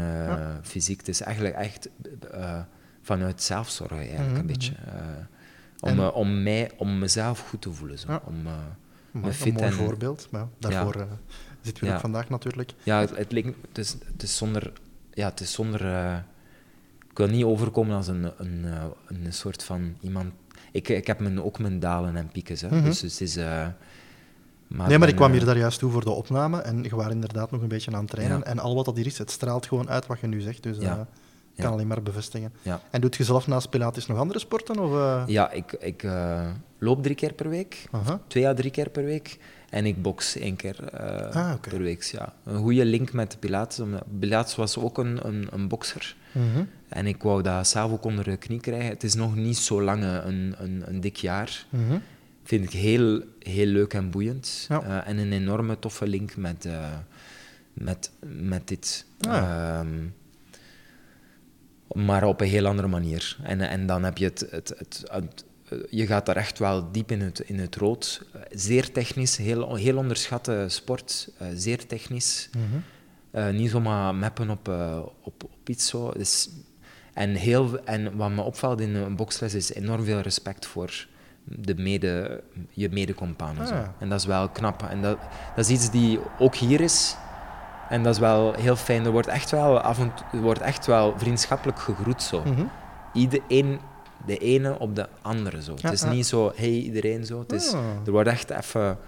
fysiek. 0.63 0.99
Het 0.99 1.09
is 1.09 1.21
eigenlijk 1.21 1.55
echt 1.55 1.89
vanuit 3.03 3.43
zelfzorg 3.43 3.93
eigenlijk 3.93 4.31
mhm, 4.31 4.39
een 4.39 4.47
beetje. 4.47 4.75
om, 5.81 6.01
om, 6.01 6.43
mij, 6.43 6.71
om 6.77 6.99
mezelf 6.99 7.49
goed 7.49 7.61
te 7.61 7.73
voelen. 7.73 7.99
Zo. 7.99 8.21
Om, 8.25 8.43
me 9.11 9.33
fit 9.33 9.47
een 9.47 9.55
mooi 9.55 9.73
voorbeeld, 9.73 10.29
maar 10.31 10.47
daarvoor 10.59 11.07
zitten 11.61 11.87
we 11.87 11.93
ook 11.93 12.01
vandaag 12.01 12.29
natuurlijk. 12.29 12.73
Ja, 12.83 13.01
het, 13.01 13.17
het, 13.17 13.33
het, 13.69 13.79
is, 13.79 13.97
het 14.13 14.23
is 14.23 14.37
zonder... 14.37 14.73
Ja, 15.13 15.29
het 15.29 15.41
is 15.41 15.53
zonder 15.53 15.81
ik 17.11 17.19
wil 17.19 17.27
niet 17.27 17.45
overkomen 17.45 17.97
als 17.97 18.09
een, 18.09 18.31
een, 18.39 18.65
een 19.07 19.33
soort 19.33 19.63
van 19.63 19.97
iemand 20.01 20.33
ik, 20.73 20.89
ik 20.89 21.07
heb 21.07 21.21
mijn, 21.21 21.43
ook 21.43 21.59
mijn 21.59 21.81
dalen 21.81 22.17
en 22.17 22.29
pieken. 22.29 22.57
Hè. 22.59 22.77
Mhm. 22.77 22.85
Dus 22.85 23.01
het 23.01 23.21
is... 23.21 23.37
Uh, 23.37 23.67
maar 24.67 24.89
nee, 24.89 24.99
maar 24.99 25.09
ik 25.09 25.17
kwam 25.17 25.33
hier 25.33 25.45
daar 25.45 25.59
juist 25.59 25.79
toe 25.79 25.91
voor 25.91 26.05
de 26.05 26.11
opname 26.11 26.61
en 26.61 26.83
je 26.83 26.97
was 26.97 27.09
inderdaad 27.09 27.51
nog 27.51 27.63
een 27.63 27.69
beetje 27.69 27.93
aan 27.93 28.01
het 28.01 28.11
trainen. 28.11 28.45
En 28.45 28.59
al 28.59 28.75
wat 28.75 28.85
dat 28.85 28.97
hier 28.97 29.07
is, 29.07 29.19
het 29.19 29.31
straalt 29.31 29.67
gewoon 29.67 29.89
uit 29.89 30.07
wat 30.07 30.21
je 30.21 30.27
nu 30.27 30.41
zegt. 30.41 30.63
Dus 30.63 30.79
ja. 30.79 30.97
Uh, 30.97 31.01
kan 31.61 31.73
alleen 31.73 31.87
maar 31.87 32.03
bevestigen. 32.03 32.53
En 32.91 33.01
doet 33.01 33.17
je 33.17 33.25
zelf 33.25 33.47
naast 33.47 33.71
Pilates 33.71 34.07
nog 34.07 34.19
andere 34.19 34.39
sporten? 34.39 34.79
Of, 34.79 34.91
uh... 34.91 35.23
Ja, 35.27 35.51
ik, 35.51 35.73
ik 35.73 36.07
loop 36.79 37.03
drie 37.03 37.15
keer 37.15 37.33
per 37.33 37.49
week. 37.49 37.89
Twee 38.27 38.49
à 38.49 38.55
drie 38.55 38.71
keer 38.71 38.91
per 38.91 39.05
week. 39.05 39.39
En 39.71 39.87
ik 39.87 40.03
box 40.03 40.37
één 40.37 40.57
keer 40.57 40.91
ah, 41.33 41.55
per 41.61 41.79
week. 41.79 42.03
Ja. 42.03 42.33
Een 42.45 42.59
goede 42.59 42.85
link 42.85 43.13
met 43.13 43.37
Pilates. 43.41 43.87
Pilates 44.19 44.57
was 44.57 44.79
ook 44.79 44.99
een, 44.99 45.27
een, 45.27 45.49
een 45.51 45.69
bokser. 45.69 46.17
Mhm. 46.33 46.65
En 46.89 47.07
ik 47.07 47.23
wou 47.23 47.43
dat 47.43 47.69
zelf 47.69 47.93
ook 47.93 48.05
onder 48.05 48.25
de 48.25 48.37
knie 48.37 48.61
krijgen. 48.61 48.89
Het 48.89 49.05
is 49.05 49.15
nog 49.15 49.37
niet 49.37 49.59
zo 49.59 49.83
lang, 49.83 50.03
een, 50.03 50.55
een, 50.59 50.83
een 50.87 51.01
dik 51.01 51.17
jaar. 51.17 51.67
Mm 51.71 52.03
Vind 52.51 52.65
ik 52.65 52.71
heel, 52.71 53.23
heel 53.39 53.67
leuk 53.67 53.95
en 53.95 54.11
boeiend. 54.11 54.67
Eh, 54.69 55.09
en 55.09 55.19
een 55.19 55.33
enorme 55.33 55.79
toffe 55.79 56.07
link 56.07 56.37
met, 56.37 56.65
uh, 56.65 56.89
met, 57.73 58.11
met 58.27 58.69
dit. 58.69 59.07
Ah. 59.21 59.37
Ehm, 59.37 59.89
maar 61.93 62.25
op 62.25 62.41
een 62.41 62.49
heel 62.49 62.67
andere 62.67 62.89
manier. 62.89 63.37
En, 63.43 63.61
en 63.61 63.87
dan 63.87 64.03
heb 64.03 64.19
je 64.19 64.25
het, 64.25 64.47
het, 64.51 64.75
het, 64.79 65.45
je 65.91 66.07
gaat 66.07 66.27
daar 66.27 66.37
echt 66.37 66.59
wel 66.59 66.93
diep 66.93 67.11
in 67.11 67.21
het, 67.21 67.41
in 67.41 67.59
het 67.59 67.77
rood. 67.77 68.23
Zeer 68.51 68.93
technisch, 68.93 69.37
heel, 69.37 69.75
heel 69.75 69.97
onderschatte 69.97 70.65
sport. 70.69 71.29
Uh, 71.43 71.49
zeer 71.55 71.87
technisch. 71.87 72.49
Mm 72.57 72.83
niet 73.53 73.71
zomaar 73.71 74.15
mappen 74.15 74.51
op, 74.51 74.69
op, 75.23 75.45
op 75.45 75.69
iets 75.69 75.89
zo. 75.89 76.13
Dus 76.17 76.49
en, 77.15 77.35
heel, 77.35 77.85
en 77.85 78.17
wat 78.17 78.31
me 78.31 78.43
opvalt 78.43 78.81
in 78.81 78.95
een 78.95 79.17
boksles 79.17 79.55
is 79.55 79.73
enorm 79.73 80.05
veel 80.05 80.21
respect 80.21 80.67
voor 80.67 81.07
de 81.45 81.75
mede, 81.75 82.43
je 82.71 82.89
medecompanen. 82.91 83.67
Ah, 83.67 83.89
En 83.99 84.09
dat 84.09 84.21
is 84.21 84.27
wel 84.27 84.49
knap. 84.49 84.83
En 84.83 85.03
dat, 85.03 85.19
dat 85.57 85.65
is 85.65 85.71
iets 85.71 85.91
die 85.91 86.21
ook 86.39 86.55
hier 86.55 86.81
is. 86.81 87.17
En 87.91 88.03
dat 88.03 88.15
is 88.15 88.21
wel 88.21 88.53
heel 88.53 88.77
fijn. 88.77 89.05
Er 89.05 89.11
wordt 89.11 89.29
echt 89.29 89.51
wel, 89.51 89.81
af 89.81 89.99
en 89.99 90.13
toe, 90.15 90.41
wordt 90.41 90.61
echt 90.61 90.87
wel 90.87 91.19
vriendschappelijk 91.19 91.79
gegroet. 91.79 92.23
Zo. 92.23 92.43
Mm 92.45 92.55
-hmm. 92.55 92.71
Iedereen, 93.13 93.81
de 94.27 94.39
ene 94.39 94.79
op 94.79 94.97
de 94.97 95.09
andere. 95.23 95.63
Zo. 95.63 95.75
het 95.81 95.93
is 95.93 96.05
niet 96.05 96.27
zo, 96.27 96.53
hey 96.55 96.71
iedereen 96.71 97.27
zo. 97.27 97.39
Het 97.39 97.53
is, 97.53 97.73
ah. 97.73 97.81
Er 98.05 98.13
wordt 98.13 98.29
echt 98.29 98.51
even 98.51 98.99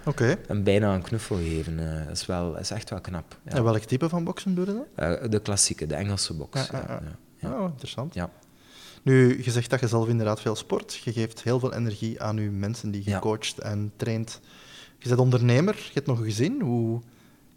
een, 0.47 0.63
bijna 0.63 0.93
een 0.93 1.01
knuffel 1.01 1.35
gegeven. 1.35 1.79
Uh, 1.79 2.05
dat, 2.07 2.17
is 2.17 2.25
wel, 2.25 2.57
is 2.57 2.71
echt 2.71 2.89
wel 2.89 3.01
knap. 3.01 3.37
Ja. 3.45 3.51
En 3.51 3.63
welk 3.63 3.83
type 3.83 4.09
van 4.09 4.23
boksen 4.23 4.55
doe 4.55 4.65
je 4.65 4.85
dan? 4.95 5.09
Uh, 5.09 5.29
de 5.29 5.39
klassieke, 5.39 5.85
de 5.85 5.95
Engelse 5.95 6.33
box. 6.33 6.69
Oh, 7.43 7.63
interessant. 7.69 8.13
Ja. 8.13 8.29
Nu, 9.03 9.43
je 9.43 9.51
zegt 9.51 9.69
dat 9.69 9.79
je 9.79 9.87
zelf 9.87 10.07
inderdaad 10.07 10.41
veel 10.41 10.55
sport. 10.55 10.93
Je 11.03 11.11
geeft 11.13 11.43
heel 11.43 11.59
veel 11.59 11.73
energie 11.73 12.21
aan 12.21 12.37
je 12.37 12.49
mensen 12.49 12.91
die 12.91 13.01
je 13.05 13.19
coacht 13.19 13.59
en 13.59 13.91
traint. 13.95 14.39
Je 14.97 15.07
bent 15.07 15.19
ondernemer, 15.19 15.75
je 15.75 15.91
hebt 15.93 16.07
nog 16.07 16.17
een 16.17 16.25
gezin. 16.25 16.61
Hoe, 16.61 17.01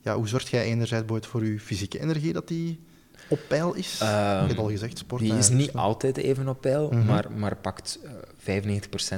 ja, 0.06 0.16
hoe 0.16 0.28
zorg 0.28 0.50
jij 0.50 0.64
enerzijds 0.64 1.26
voor 1.26 1.44
je 1.44 1.60
fysieke 1.60 2.00
energie, 2.00 2.32
dat 2.32 2.48
die 2.48 2.80
op 3.28 3.40
peil 3.48 3.74
is? 3.74 4.00
Um, 4.00 4.08
je 4.08 4.12
hebt 4.12 4.58
al 4.58 4.68
gezegd, 4.68 4.98
sport. 4.98 5.22
Die 5.22 5.36
is 5.36 5.48
niet 5.48 5.72
altijd 5.72 6.16
even 6.16 6.48
op 6.48 6.60
peil, 6.60 6.90
mhm. 6.90 7.04
maar, 7.04 7.32
maar 7.32 7.56
pakt 7.56 7.98
uh, 8.46 8.60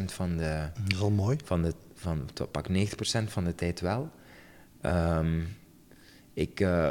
95% 0.02 0.04
van 0.04 0.36
de... 0.36 0.68
Dat 0.74 0.92
is 0.92 1.00
al 1.00 1.10
mooi. 1.10 1.36
Van 1.44 1.62
de, 1.62 1.74
van, 1.94 2.28
pak 2.50 2.68
90% 2.68 2.72
van 3.24 3.44
de 3.44 3.54
tijd 3.54 3.80
wel. 3.80 4.10
Um, 4.82 5.56
ik... 6.32 6.60
Uh, 6.60 6.88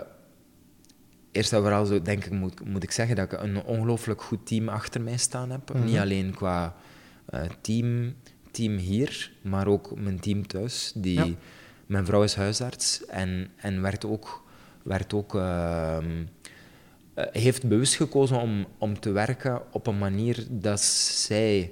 eerst 1.31 1.53
en 1.53 1.61
vooral 1.61 1.85
zo, 1.85 2.01
denk 2.01 2.25
ik, 2.25 2.31
moet, 2.31 2.65
moet 2.65 2.83
ik 2.83 2.91
zeggen 2.91 3.15
dat 3.15 3.31
ik 3.31 3.41
een 3.41 3.63
ongelooflijk 3.63 4.21
goed 4.21 4.45
team 4.45 4.69
achter 4.69 5.01
mij 5.01 5.17
staan 5.17 5.49
heb. 5.49 5.73
Mhm. 5.73 5.85
Niet 5.85 5.97
alleen 5.97 6.33
qua 6.33 6.75
uh, 7.33 7.41
team, 7.61 8.15
team 8.51 8.77
hier, 8.77 9.31
maar 9.41 9.67
ook 9.67 9.99
mijn 9.99 10.19
team 10.19 10.47
thuis. 10.47 10.91
Die, 10.95 11.37
Mijn 11.87 12.05
vrouw 12.05 12.23
is 12.23 12.35
huisarts 12.35 13.05
en, 13.05 13.51
en 13.55 13.81
werd 13.81 14.05
ook, 14.05 14.43
werd 14.83 15.13
ook, 15.13 15.35
uh, 15.35 15.97
heeft 17.15 17.67
bewust 17.67 17.95
gekozen 17.95 18.39
om, 18.39 18.65
om 18.77 18.99
te 18.99 19.11
werken 19.11 19.61
op 19.71 19.87
een 19.87 19.97
manier 19.97 20.45
dat 20.49 20.81
zij 20.81 21.71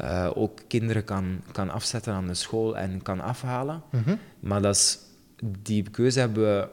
uh, 0.00 0.30
ook 0.34 0.60
kinderen 0.66 1.04
kan, 1.04 1.40
kan 1.52 1.70
afzetten 1.70 2.12
aan 2.12 2.26
de 2.26 2.34
school 2.34 2.78
en 2.78 3.02
kan 3.02 3.20
afhalen. 3.20 3.82
Mhm. 3.90 4.16
Maar 4.40 4.62
dat 4.62 4.74
is, 4.74 4.98
die 5.62 5.90
keuze 5.90 6.18
hebben 6.18 6.42
we, 6.42 6.68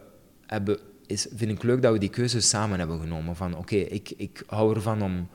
hebben 0.46 0.80
is, 1.06 1.28
vind 1.36 1.52
ik 1.52 1.64
leuk 1.64 1.82
dat 1.82 1.92
we 1.94 2.00
die 2.00 2.10
keuze 2.10 2.42
samen 2.42 2.80
hebben 2.80 3.00
genomen. 3.00 3.36
Van 3.36 3.58
oké, 3.58 3.76
ik, 3.76 4.14
ik 4.18 4.44
hou 4.48 4.76
ervan 4.76 5.02
om... 5.02 5.30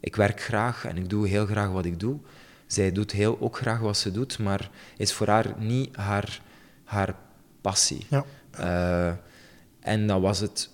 Ik 0.00 0.16
werk 0.16 0.40
graag 0.40 0.84
en 0.84 0.96
ik 0.96 1.08
doe 1.08 1.28
heel 1.28 1.46
graag 1.46 1.70
wat 1.70 1.84
ik 1.84 2.00
doe. 2.00 2.18
Zij 2.66 2.92
doet 2.92 3.12
heel, 3.12 3.40
ook 3.40 3.56
graag 3.56 3.78
wat 3.78 3.96
ze 3.96 4.10
doet, 4.10 4.38
maar 4.38 4.70
is 4.96 5.12
voor 5.12 5.26
haar 5.26 5.54
niet 5.58 5.96
haar, 5.96 6.42
haar 6.90 7.14
passie. 7.60 8.06
Ja. 8.08 8.24
Uh, 8.60 9.12
en 9.80 10.06
dan 10.06 10.20
was 10.20 10.40
het... 10.40 10.70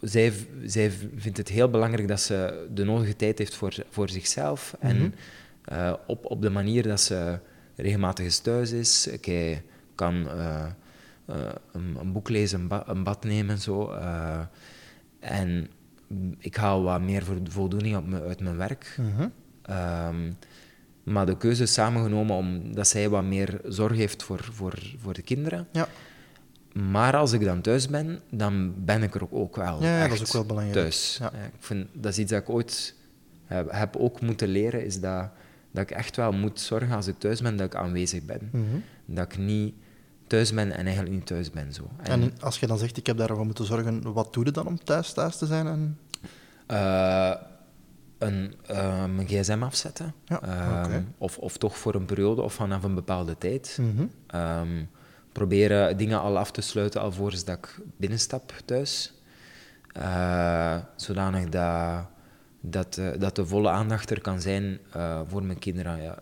Zij, 0.00 0.32
zij 0.64 0.90
vindt 1.16 1.38
het 1.38 1.48
heel 1.48 1.70
belangrijk 1.70 2.08
dat 2.08 2.20
ze 2.20 2.68
de 2.74 2.84
nodige 2.84 3.16
tijd 3.16 3.38
heeft 3.38 3.54
voor, 3.54 3.74
voor 3.88 4.08
zichzelf. 4.08 4.76
En 4.80 5.14
uh, 5.72 5.92
op, 6.06 6.24
op 6.24 6.42
de 6.42 6.50
manier 6.50 6.82
dat 6.82 7.00
ze 7.00 7.38
regelmatig 7.76 8.34
thuis 8.38 8.70
is. 8.72 9.06
Ik 9.06 9.62
kan... 9.94 10.14
Uh, 10.14 10.66
eh, 11.26 11.48
een, 11.72 11.96
een, 12.00 12.12
boek 12.12 12.28
lezen, 12.28 12.60
een, 12.70 12.82
een, 12.86 13.04
bad 13.04 13.24
nemen 13.24 13.58
zo. 13.58 13.90
Eh, 13.90 14.40
en 15.20 15.68
ik 16.38 16.56
haal 16.56 16.82
wat 16.82 17.00
meer 17.00 17.22
voldoening 17.48 18.22
uit 18.22 18.40
mijn 18.40 18.56
werk. 18.56 18.98
Mhm. 18.98 19.28
Ehm, 19.62 20.32
maar 21.02 21.26
de 21.26 21.36
keuze 21.36 21.62
is 21.62 21.72
samengenomen 21.72 22.36
omdat 22.36 22.88
zij 22.88 23.08
wat 23.08 23.24
meer 23.24 23.60
zorg 23.64 23.96
heeft 23.96 24.22
voor, 24.22 24.48
voor, 24.52 24.78
voor 24.98 25.12
de 25.12 25.22
kinderen. 25.22 25.68
Ja. 25.72 25.88
Maar 26.72 27.16
als 27.16 27.32
ik 27.32 27.44
dan 27.44 27.60
thuis 27.60 27.88
ben, 27.88 28.20
dan 28.30 28.74
ben 28.84 29.02
ik 29.02 29.14
er 29.14 29.32
ook 29.32 29.56
wel 29.56 29.82
ja, 29.82 30.08
dat 30.08 30.20
is 30.20 30.20
ook 30.20 30.32
wel 30.32 30.46
belangrijk. 30.46 30.78
thuis. 30.78 31.16
Ja. 31.20 31.32
Ik 31.32 31.52
vind, 31.58 31.88
dat 31.92 32.12
is 32.12 32.18
iets 32.18 32.30
dat 32.30 32.40
ik 32.40 32.50
ooit 32.50 32.94
heb, 33.44 33.72
heb, 33.72 33.96
ook 33.96 34.20
moeten 34.20 34.48
leren, 34.48 34.84
is 34.84 35.00
dat, 35.00 35.28
dat 35.70 35.82
ik 35.82 35.90
echt 35.90 36.16
wel 36.16 36.32
moet 36.32 36.60
zorgen 36.60 36.96
als 36.96 37.06
ik 37.06 37.18
thuis 37.18 37.42
ben, 37.42 37.56
dat 37.56 37.66
ik 37.66 37.74
aanwezig 37.74 38.24
ben. 38.24 38.48
Mhm. 38.52 38.64
Dat 39.04 39.32
ik 39.32 39.38
niet 39.38 39.74
thuis 40.26 40.52
ben 40.52 40.72
en 40.72 40.84
eigenlijk 40.84 41.14
niet 41.14 41.26
thuis 41.26 41.50
ben. 41.50 41.72
Zo. 41.72 41.90
En, 42.02 42.32
als 42.40 42.60
je 42.60 42.66
dan 42.66 42.78
zegt, 42.78 42.96
ik 42.96 43.06
heb 43.06 43.16
daarvoor 43.16 43.46
moeten 43.46 43.64
zorgen, 43.64 44.12
wat 44.12 44.34
doe 44.34 44.44
je 44.44 44.50
dan 44.50 44.66
om 44.66 44.84
thuis 44.84 45.12
thuis 45.12 45.36
te 45.36 45.46
zijn? 45.46 45.66
En... 45.66 45.98
Uh, 46.70 47.34
een, 48.22 48.54
uh, 48.70 49.04
mijn 49.04 49.26
gsm 49.26 49.62
afzetten. 49.62 50.14
Ja, 50.24 50.84
um, 50.84 51.14
of, 51.18 51.38
of 51.38 51.56
toch 51.56 51.78
voor 51.78 51.94
een 51.94 52.04
periode 52.04 52.42
of 52.42 52.54
vanaf 52.54 52.82
een 52.82 52.94
bepaalde 52.94 53.38
tijd. 53.38 53.78
Mm 53.80 53.96
-hmm. 53.96 54.40
um, 54.40 54.88
proberen 55.32 55.96
dingen 55.96 56.20
al 56.20 56.38
af 56.38 56.50
te 56.50 56.60
sluiten 56.60 57.00
alvorens 57.00 57.44
dat 57.44 57.58
ik 57.58 57.78
binnenstap 57.96 58.52
thuis. 58.64 59.12
Uh, 59.96 60.76
zodanig 60.96 61.48
dat, 61.48 62.06
dat, 62.60 63.00
dat 63.18 63.36
de 63.36 63.46
volle 63.46 63.68
aandacht 63.68 64.10
er 64.10 64.20
kan 64.20 64.40
zijn 64.40 64.78
voor 65.28 65.42
mijn 65.42 65.58
kinderen. 65.58 66.02
Ja. 66.02 66.18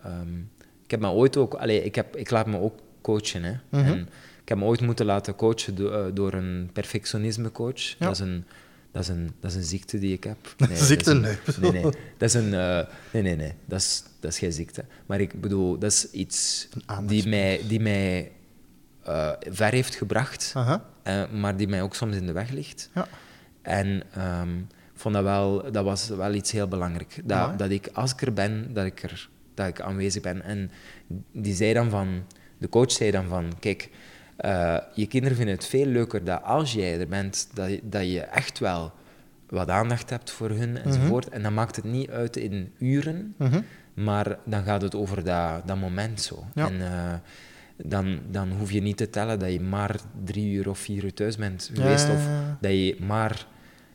Ik 0.84 0.90
heb 0.90 1.00
me 1.00 1.08
ooit 1.08 1.36
ook... 1.36 1.54
Allez, 1.54 1.84
ik, 1.84 1.94
heb, 1.94 2.16
ik 2.16 2.30
laat 2.30 2.46
me 2.46 2.58
ook 2.58 2.78
coachen. 3.00 3.42
Hè. 3.42 3.52
Mhm. 3.68 3.84
en 3.84 4.08
ik 4.42 4.48
heb 4.48 4.58
me 4.58 4.64
ooit 4.64 4.80
moeten 4.80 5.06
laten 5.06 5.36
coachen 5.36 5.92
eh, 5.92 6.04
door 6.14 6.32
een 6.32 6.70
perfectionisme-coach. 6.72 7.96
Dat, 7.98 8.12
is 8.12 8.18
een, 8.18 8.44
dat, 8.92 9.02
is 9.02 9.08
een, 9.08 9.30
dat 9.40 9.50
is 9.50 9.56
een 9.56 9.62
ziekte 9.62 9.98
die 9.98 10.12
ik 10.12 10.24
heb. 10.24 10.54
Nee, 10.68 10.76
ziekte? 10.76 11.14
nee. 11.14 11.36
Nee, 11.60 11.72
nee. 11.72 11.82
Dat 11.82 12.28
is 12.28 12.34
een... 12.34 12.52
Uh, 12.52 12.80
nee, 13.12 13.22
nee, 13.22 13.36
nee. 13.36 13.52
Dat 13.64 13.80
is, 13.80 14.04
dat 14.20 14.30
is 14.30 14.38
geen 14.38 14.52
ziekte. 14.52 14.84
Maar 15.06 15.20
ik 15.20 15.40
bedoel, 15.40 15.78
dat 15.78 15.92
is 15.92 16.10
iets 16.10 16.68
die 17.06 17.28
mij, 17.28 17.60
die 17.68 17.80
mij 17.80 18.32
uh, 19.08 19.32
ver 19.40 19.72
heeft 19.72 19.94
gebracht, 19.94 20.52
uh 20.56 20.76
maar 21.32 21.56
die 21.56 21.68
mij 21.68 21.82
ook 21.82 21.94
soms 21.94 22.16
in 22.16 22.26
de 22.26 22.32
weg 22.32 22.50
ligt. 22.50 22.90
Ja. 22.94 23.08
En 23.62 24.02
um, 24.18 24.66
vond 24.94 25.14
dat 25.14 25.24
wel, 25.24 25.72
dat 25.72 25.84
was 25.84 26.08
wel 26.08 26.34
iets 26.34 26.50
heel 26.50 26.68
belangrijk. 26.68 27.20
Dat, 27.24 27.58
dat 27.58 27.70
ik, 27.70 27.88
als 27.92 28.12
ik 28.12 28.22
er 28.22 28.32
ben, 28.32 28.70
dat 28.72 28.84
ik, 28.84 29.02
er, 29.02 29.28
dat 29.54 29.66
ik 29.66 29.80
aanwezig 29.80 30.22
ben. 30.22 30.42
En 30.42 30.70
die 31.32 31.54
zei 31.54 31.72
dan 31.72 31.90
van 31.90 32.24
de 32.58 32.68
coach 32.68 32.92
zei 32.92 33.10
dan 33.10 33.28
van, 33.28 33.52
kijk, 33.58 33.90
uh, 34.44 34.76
je 34.94 35.06
kinderen 35.06 35.36
vinden 35.36 35.54
het 35.54 35.66
veel 35.66 35.86
leuker 35.86 36.24
dat 36.24 36.42
als 36.42 36.72
jij 36.72 37.00
er 37.00 37.08
bent, 37.08 37.48
dat, 37.54 37.70
dat 37.82 38.02
je 38.02 38.20
echt 38.20 38.58
wel 38.58 38.92
wat 39.48 39.68
aandacht 39.68 40.10
hebt 40.10 40.30
voor 40.30 40.50
hun 40.50 40.76
enzovoort. 40.76 41.26
Mm 41.26 41.32
En 41.32 41.42
dan 41.42 41.54
maakt 41.54 41.76
het 41.76 41.84
niet 41.84 42.10
uit 42.10 42.36
in 42.36 42.72
uren, 42.78 43.34
mhm. 43.36 43.60
maar 43.94 44.38
dan 44.44 44.64
gaat 44.64 44.82
het 44.82 44.94
over 44.94 45.24
dat, 45.24 45.66
dat 45.66 45.76
moment 45.76 46.20
zo. 46.20 46.44
En, 46.54 46.74
uh, 46.74 47.14
dan, 47.76 48.20
dan 48.30 48.50
hoef 48.50 48.72
je 48.72 48.82
niet 48.82 48.96
te 48.96 49.10
tellen 49.10 49.38
dat 49.38 49.52
je 49.52 49.60
maar 49.60 49.96
drie 50.24 50.52
uur 50.52 50.68
of 50.68 50.78
vier 50.78 51.04
uur 51.04 51.14
thuis 51.14 51.36
bent 51.36 51.70
geweest. 51.74 52.08
Of 52.08 52.26
dat 52.60 52.70
je 52.70 52.96
maar 53.00 53.46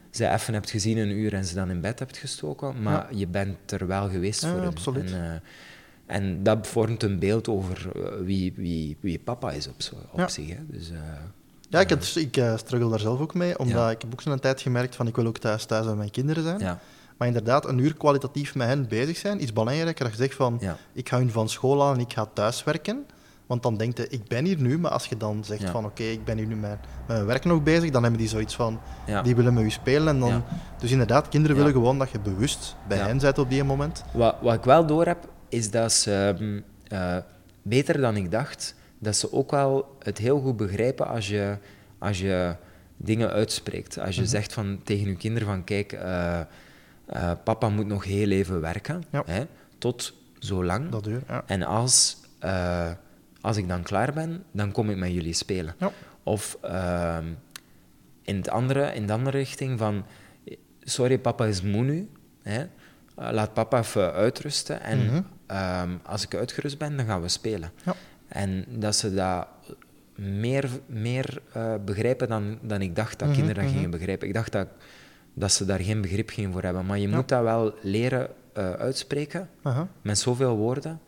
ze 0.10 0.30
even 0.30 0.54
hebt 0.54 0.70
gezien 0.70 0.98
een 0.98 1.12
uur 1.12 1.34
en 1.34 1.46
ze 1.46 1.56
dan 1.56 1.70
in 1.70 1.82
bed 1.82 2.00
hebt 2.00 2.18
gestoken. 2.18 2.82
Maar 2.82 3.16
je 3.16 3.28
bent 3.28 3.72
er 3.72 3.88
wel 3.88 4.10
geweest 4.10 4.46
voor 4.46 4.66
absoluut. 4.66 5.12
En, 5.12 5.22
uh, 5.22 5.34
en, 6.06 6.44
dat 6.44 6.68
vormt 6.68 7.04
een 7.04 7.20
beeld 7.20 7.48
over 7.48 7.90
eh, 7.96 8.12
wie, 8.22 8.54
wie, 8.56 8.98
wie 9.00 9.20
papa 9.20 9.52
is 9.52 9.68
op, 9.68 9.76
op 10.12 10.30
zich. 10.30 10.50
Hè. 10.50 10.58
Dus, 10.68 10.92
uh, 10.92 10.98
ja, 11.70 11.80
ik, 11.80 11.90
het, 11.90 12.16
ik 12.16 12.44
struggle 12.56 12.90
daar 12.90 13.00
zelf 13.00 13.20
ook 13.20 13.34
mee, 13.34 13.60
omdat 13.60 13.92
ik 13.92 14.02
heb 14.02 14.14
ook 14.14 14.22
zo'n 14.22 14.40
tijd 14.40 14.62
gemerkt 14.62 14.96
van 14.96 15.08
ik 15.08 15.16
wil 15.16 15.26
ook 15.26 15.38
thuis 15.38 15.66
thuis 15.66 15.86
met 15.86 15.96
mijn 15.96 16.12
kinderen 16.12 16.44
zijn. 16.44 16.60
Ja. 16.60 16.80
Maar 17.18 17.28
inderdaad, 17.28 17.68
een 17.68 17.78
uur 17.78 17.96
kwalitatief 17.98 18.56
met 18.56 18.68
hen 18.68 18.88
bezig 18.88 19.18
zijn 19.18 19.40
is 19.40 19.54
belangrijker 19.54 20.04
dan 20.04 20.12
je 20.12 20.18
zegt 20.18 20.36
van 20.36 20.62
ik 20.94 21.10
ga 21.10 21.18
hun 21.18 21.32
van 21.32 21.50
school 21.50 21.84
aan 21.84 21.94
en 21.94 22.00
ik 22.00 22.14
ga 22.14 22.26
thuis 22.34 22.64
werken. 22.64 23.06
Want 23.46 23.64
dan 23.64 23.78
denkt 23.78 23.98
je, 23.98 24.08
ik 24.08 24.28
ben 24.28 24.46
hier 24.46 24.62
nu, 24.62 24.80
maar 24.80 24.92
als 24.92 25.06
je 25.06 25.18
dan 25.18 25.44
zegt 25.44 25.70
van 25.70 25.86
oké, 25.86 26.04
ik 26.04 26.26
ben 26.26 26.38
hier 26.38 26.48
nu 26.48 26.56
met, 26.56 26.70
met, 26.70 26.80
mijn 27.08 27.26
werk 27.26 27.46
nog 27.46 27.64
bezig, 27.64 27.92
dan 27.92 28.02
hebben 28.02 28.20
die 28.20 28.30
zoiets 28.30 28.56
van, 28.56 28.80
die 29.24 29.36
willen 29.36 29.54
met 29.54 29.64
u 29.64 29.70
spelen. 29.70 30.08
En 30.08 30.20
dan, 30.20 30.44
Dus 30.80 30.92
inderdaad, 30.92 31.30
kinderen 31.30 31.58
willen 31.58 31.72
gewoon 31.72 32.00
dat 32.00 32.10
je 32.10 32.20
bewust 32.20 32.76
bij 32.88 32.98
hen 32.98 33.18
bent 33.18 33.38
op 33.38 33.50
die 33.50 33.64
moment. 33.64 34.04
Wat, 34.14 34.36
wat 34.42 34.54
ik 34.54 34.64
wel 34.64 34.86
door 34.86 35.06
heb, 35.06 35.28
is 35.50 35.72
dat 35.72 35.92
ze, 35.92 36.36
ehm, 36.38 36.60
eh, 36.88 37.18
beter 37.62 38.02
dan 38.02 38.16
ik 38.16 38.32
dacht, 38.32 38.76
dat 39.00 39.16
ze 39.16 39.34
ook 39.34 39.52
wel 39.52 39.98
het 40.00 40.18
heel 40.18 40.40
goed 40.40 40.58
begrijpen 40.58 41.08
als 41.08 41.28
je, 41.28 41.58
als 41.98 42.20
je 42.20 42.56
dingen 42.98 43.30
uitspreekt. 43.30 44.00
Als 44.00 44.16
je 44.16 44.22
mhm. 44.22 44.30
zegt 44.30 44.54
van, 44.54 44.80
tegen 44.84 45.08
je 45.08 45.16
kinderen 45.16 45.48
van 45.48 45.64
kijk, 45.64 45.94
uh, 45.94 46.40
uh, 47.14 47.32
papa 47.44 47.70
moet 47.70 47.88
nog 47.88 48.04
heel 48.04 48.30
even 48.30 48.62
werken, 48.62 49.04
hè, 49.26 49.44
tot 49.78 50.14
zo 50.40 50.64
lang. 50.64 50.90
Dat 50.90 51.08
En 51.46 51.64
als 51.64 52.18
als 53.46 53.58
ik 53.58 53.68
dan 53.68 53.84
klaar 53.84 54.14
ben, 54.14 54.44
dan 54.52 54.72
kom 54.72 54.90
ik 54.90 54.98
met 54.98 55.12
jullie 55.12 55.34
spelen. 55.34 55.76
Ja. 55.78 55.92
Of 56.24 56.58
ehm, 56.62 57.26
in, 58.22 58.36
het 58.36 58.50
andere, 58.50 58.94
in 58.94 59.08
de 59.08 59.14
andere 59.14 59.38
richting 59.38 59.80
van, 59.80 60.06
sorry, 60.84 61.20
papa 61.20 61.46
is 61.46 61.62
moe 61.62 61.84
nu. 61.84 62.10
Hè? 62.42 62.60
Eh, 62.60 62.68
laat 63.32 63.54
papa 63.54 63.80
even 63.80 64.14
uitrusten. 64.14 64.82
En 64.82 65.06
mhm. 65.06 65.22
Ehm, 65.48 65.90
als 66.04 66.24
ik 66.24 66.36
uitgerust 66.36 66.78
ben, 66.78 66.98
dan 66.98 67.06
gaan 67.06 67.22
we 67.22 67.28
spelen. 67.28 67.72
Ja. 67.84 67.96
En 68.28 68.66
dat 68.70 68.96
ze 68.96 69.14
dat 69.14 69.48
meer, 70.16 70.70
meer 70.86 71.42
uh, 71.58 71.74
begrijpen 71.86 72.28
dan, 72.28 72.58
dan 72.62 72.82
ik 72.82 72.96
dacht 72.96 73.20
dat 73.20 73.28
mhm, 73.28 73.38
kinderen 73.38 73.62
dat 73.62 73.66
mhm. 73.66 73.76
gingen 73.76 73.92
begrijpen. 73.92 74.28
Ik 74.28 74.34
dacht 74.34 74.52
dat, 74.52 74.68
dat 75.34 75.52
ze 75.52 75.66
daar 75.66 75.80
geen 75.80 76.02
begrip 76.02 76.30
gingen 76.30 76.52
voor 76.52 76.64
hebben. 76.64 76.86
Maar 76.86 77.00
je 77.00 77.08
moet 77.08 77.30
dat 77.30 77.44
wel 77.44 77.74
leren 77.82 78.30
uh, 78.58 78.72
uitspreken, 78.72 79.50
met 80.02 80.20
zoveel 80.20 80.56
woorden, 80.56 81.00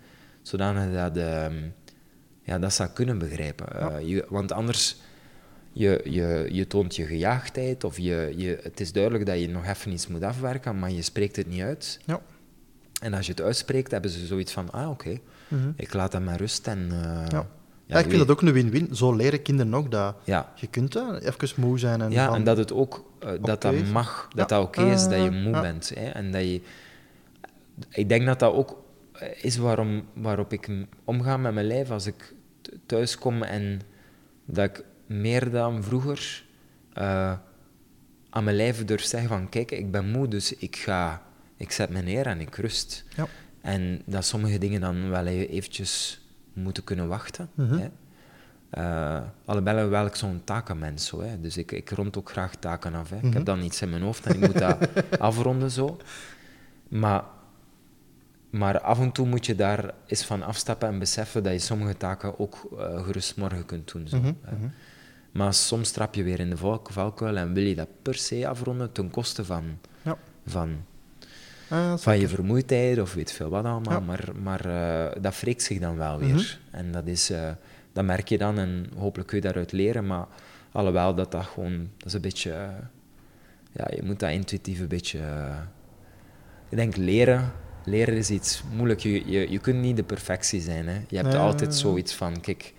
zodanig 0.41 0.93
dat... 0.93 1.17
Uh, 1.17 1.45
ja, 2.47 2.59
dat 2.59 2.73
zou 2.73 2.89
kunnen 2.89 3.17
begrijpen. 3.17 4.05
Je, 4.07 4.25
want 4.29 4.51
anders, 4.51 4.97
je, 5.71 6.01
je, 6.03 6.47
je 6.51 6.67
toont 6.67 6.95
je 6.95 7.05
gejaagdheid 7.05 7.83
of 7.83 7.97
je, 7.97 8.33
je, 8.35 8.59
het 8.63 8.79
is 8.79 8.91
duidelijk 8.91 9.25
dat 9.25 9.39
je 9.39 9.49
nog 9.49 9.65
even 9.65 9.91
iets 9.91 10.07
moet 10.07 10.23
afwerken, 10.23 10.79
maar 10.79 10.91
je 10.91 11.01
spreekt 11.01 11.35
het 11.35 11.47
niet 11.47 11.61
uit. 11.61 11.99
Ja. 12.05 12.21
En 13.01 13.13
als 13.13 13.25
je 13.25 13.31
het 13.31 13.41
uitspreekt, 13.41 13.91
hebben 13.91 14.11
ze 14.11 14.25
zoiets 14.25 14.51
van, 14.51 14.71
ah 14.71 14.89
oké, 14.89 15.17
mhm. 15.47 15.71
ik 15.75 15.93
laat 15.93 16.13
hem 16.13 16.23
maar 16.23 16.37
rust 16.37 16.67
en... 16.67 16.89
Uh, 16.91 17.23
ja. 17.27 17.47
Ja, 17.85 17.99
ik 17.99 18.05
vind 18.05 18.17
dat 18.17 18.31
ook 18.31 18.41
een 18.41 18.51
win-win. 18.51 18.95
Zo 18.95 19.15
leren 19.15 19.41
kinderen 19.41 19.73
ook 19.73 19.91
dat 19.91 20.15
ja. 20.23 20.51
je 20.55 20.67
kunt 20.67 20.93
hè, 20.93 21.21
even 21.21 21.61
moe 21.61 21.79
zijn. 21.79 22.01
En 22.01 22.11
ja, 22.11 22.33
en 22.33 22.43
dat 22.43 22.57
het 22.57 22.73
ook 22.73 23.05
uh, 23.23 23.29
dat 23.41 23.61
dat 23.61 23.85
mag, 23.91 24.27
dat 24.35 24.49
dat 24.49 24.63
oké 24.63 24.91
is 24.91 25.07
dat 25.07 25.23
je 25.23 25.31
moe 25.31 25.61
bent. 25.61 25.91
Hè, 25.95 26.09
en 26.09 26.31
dat 26.31 26.41
je... 26.41 26.61
Ik 27.89 28.09
denk 28.09 28.25
dat 28.25 28.39
dat 28.39 28.53
ook 28.53 28.83
is 29.41 29.57
waarom, 29.57 30.03
waarop 30.13 30.53
ik 30.53 30.69
omga 31.03 31.37
met 31.37 31.53
mijn 31.53 31.67
lijf 31.67 31.91
als 31.91 32.05
ik 32.05 32.33
thuis 32.85 33.17
kom 33.17 33.43
en 33.43 33.81
dat 34.45 34.65
ik 34.65 34.83
meer 35.05 35.51
dan 35.51 35.83
vroeger 35.83 36.43
uh, 36.97 37.33
aan 38.29 38.43
mijn 38.43 38.55
lijf 38.55 38.85
durf 38.85 39.03
zeggen 39.03 39.29
van 39.29 39.49
kijk, 39.49 39.71
ik 39.71 39.91
ben 39.91 40.09
moe, 40.11 40.27
dus 40.27 40.55
ik 40.55 40.75
ga, 40.75 41.21
ik 41.57 41.71
zet 41.71 41.89
me 41.89 42.01
neer 42.01 42.25
en 42.25 42.39
ik 42.39 42.55
rust. 42.55 43.05
Ja. 43.15 43.27
En 43.61 44.01
dat 44.05 44.25
sommige 44.25 44.57
dingen 44.57 44.81
dan 44.81 45.09
wel 45.09 45.25
e-, 45.25 45.45
eventjes 45.45 46.21
moeten 46.53 46.83
kunnen 46.83 47.07
wachten. 47.07 47.49
Mm 47.53 47.67
-hmm. 47.67 47.91
uh, 48.77 49.21
alhoewel 49.45 49.89
wel 49.89 50.05
ik 50.05 50.15
zo'n 50.15 50.41
takenmens, 50.43 51.05
zo, 51.05 51.21
hè. 51.21 51.41
dus 51.41 51.57
ik, 51.57 51.71
ik 51.71 51.89
rond 51.89 52.17
ook 52.17 52.29
graag 52.29 52.55
taken 52.55 52.95
af. 52.95 53.09
Hè. 53.09 53.15
Ik 53.15 53.23
heb 53.23 53.33
mhm. 53.33 53.43
dan 53.43 53.61
iets 53.61 53.81
in 53.81 53.89
mijn 53.89 54.01
hoofd 54.01 54.25
en 54.25 54.33
ik 54.33 54.39
moet 54.39 54.57
dat 54.57 54.89
afronden 55.19 55.71
zo. 55.71 55.97
Maar 56.87 57.23
maar 58.49 58.81
af 58.81 58.99
en 58.99 59.11
toe 59.11 59.27
moet 59.27 59.45
je 59.45 59.55
daar 59.55 59.93
eens 60.05 60.23
van 60.25 60.43
afstappen 60.43 60.87
en 60.87 60.99
beseffen 60.99 61.43
dat 61.43 61.53
je 61.53 61.59
sommige 61.59 61.97
taken 61.97 62.39
ook 62.39 62.69
uh, 62.73 63.03
gerust 63.03 63.37
morgen 63.37 63.65
kunt 63.65 63.91
doen. 63.91 64.07
Zo. 64.07 64.17
Mhm, 64.17 64.33
mhm. 64.41 64.67
Maar 65.31 65.53
soms 65.53 65.91
trap 65.91 66.15
je 66.15 66.23
weer 66.23 66.39
in 66.39 66.49
de 66.49 66.57
valkuil 66.83 67.37
en 67.37 67.53
wil 67.53 67.63
je 67.63 67.75
dat 67.75 67.87
per 68.01 68.15
se 68.15 68.47
afronden 68.47 68.91
ten 68.91 69.09
koste 69.09 69.45
van, 69.45 69.79
ja. 70.01 70.17
van, 70.45 70.85
van 71.95 72.19
je 72.19 72.27
vermoeidheid 72.27 72.99
of 72.99 73.13
weet 73.13 73.31
veel 73.31 73.49
wat 73.49 73.65
allemaal. 73.65 74.01
Maar, 74.01 74.29
maar 74.43 74.65
uh, 74.65 75.21
dat 75.21 75.39
wreekt 75.39 75.63
zich 75.63 75.79
dan 75.79 75.97
wel 75.97 76.19
weer. 76.19 76.33
Mhm. 76.33 76.75
En 76.77 76.91
dat, 76.91 77.07
is, 77.07 77.31
uh, 77.31 77.49
dat 77.93 78.05
merk 78.05 78.27
je 78.27 78.37
dan 78.37 78.57
en 78.57 78.89
hopelijk 78.97 79.27
kun 79.27 79.37
je 79.37 79.43
daaruit 79.43 79.71
leren. 79.71 80.07
Maar 80.07 80.25
alhoewel 80.71 81.15
dat 81.15 81.31
dat 81.31 81.45
gewoon, 81.45 81.89
dat 81.97 82.07
is 82.07 82.13
een 82.13 82.21
beetje, 82.21 82.51
ja, 83.71 83.87
je 83.95 84.03
moet 84.03 84.19
dat 84.19 84.31
intuïtief 84.31 84.79
een 84.79 84.87
beetje, 84.87 85.19
ik 86.69 86.77
denk 86.77 86.95
leren 86.95 87.51
leren 87.87 88.15
is 88.15 88.29
iets 88.29 88.63
moeilijk. 88.75 88.99
Je, 88.99 89.29
je, 89.31 89.51
je 89.51 89.59
kunt 89.59 89.81
niet 89.81 89.95
de 89.95 90.03
perfectie 90.03 90.61
zijn. 90.61 90.87
Hè. 90.87 90.99
Je 91.07 91.17
hebt 91.17 91.35
altijd 91.35 91.75
zoiets 91.75 92.13
van, 92.13 92.41
kijk... 92.41 92.73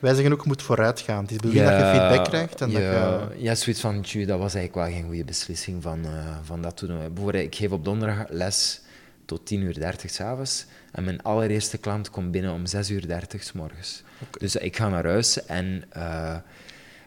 Wij 0.00 0.14
zeggen 0.14 0.32
ook, 0.32 0.42
je 0.42 0.48
moet 0.48 0.62
vooruit 0.62 1.00
gaan. 1.00 1.22
Het 1.22 1.30
is 1.30 1.36
bedoeld 1.36 1.54
dat 1.54 1.78
je 1.78 1.90
feedback 1.94 2.24
krijgt. 2.24 2.60
En 2.60 2.70
ja, 2.70 2.78
dat 2.78 3.32
je... 3.32 3.42
ja, 3.42 3.54
zoiets 3.54 3.80
van, 3.80 4.02
tju, 4.02 4.24
dat 4.24 4.38
was 4.38 4.54
eigenlijk 4.54 4.86
wel 4.86 4.96
geen 4.96 5.06
goede 5.08 5.24
beslissing 5.24 5.82
van, 5.82 6.04
uh, 6.04 6.36
van 6.42 6.62
dat 6.62 6.76
te 6.76 6.86
doen. 6.86 6.98
Bijvoorbeeld, 6.98 7.44
ik 7.44 7.54
geef 7.54 7.70
op 7.70 7.84
donderdag 7.84 8.24
les 8.28 8.80
tot 9.24 9.40
10.30 9.54 9.58
uur 9.58 9.74
30 9.74 10.10
s'avonds. 10.10 10.66
En 10.92 11.04
mijn 11.04 11.22
allereerste 11.22 11.78
klant 11.78 12.10
komt 12.10 12.30
binnen 12.30 12.52
om 12.52 12.62
6.30 12.76 12.90
uur 12.90 13.06
30 13.06 13.42
s 13.42 13.52
morgens. 13.52 14.02
Dus 14.38 14.56
ik 14.56 14.76
ga 14.76 14.88
naar 14.88 15.04
huis 15.04 15.44
en, 15.46 15.84
uh, 15.96 16.36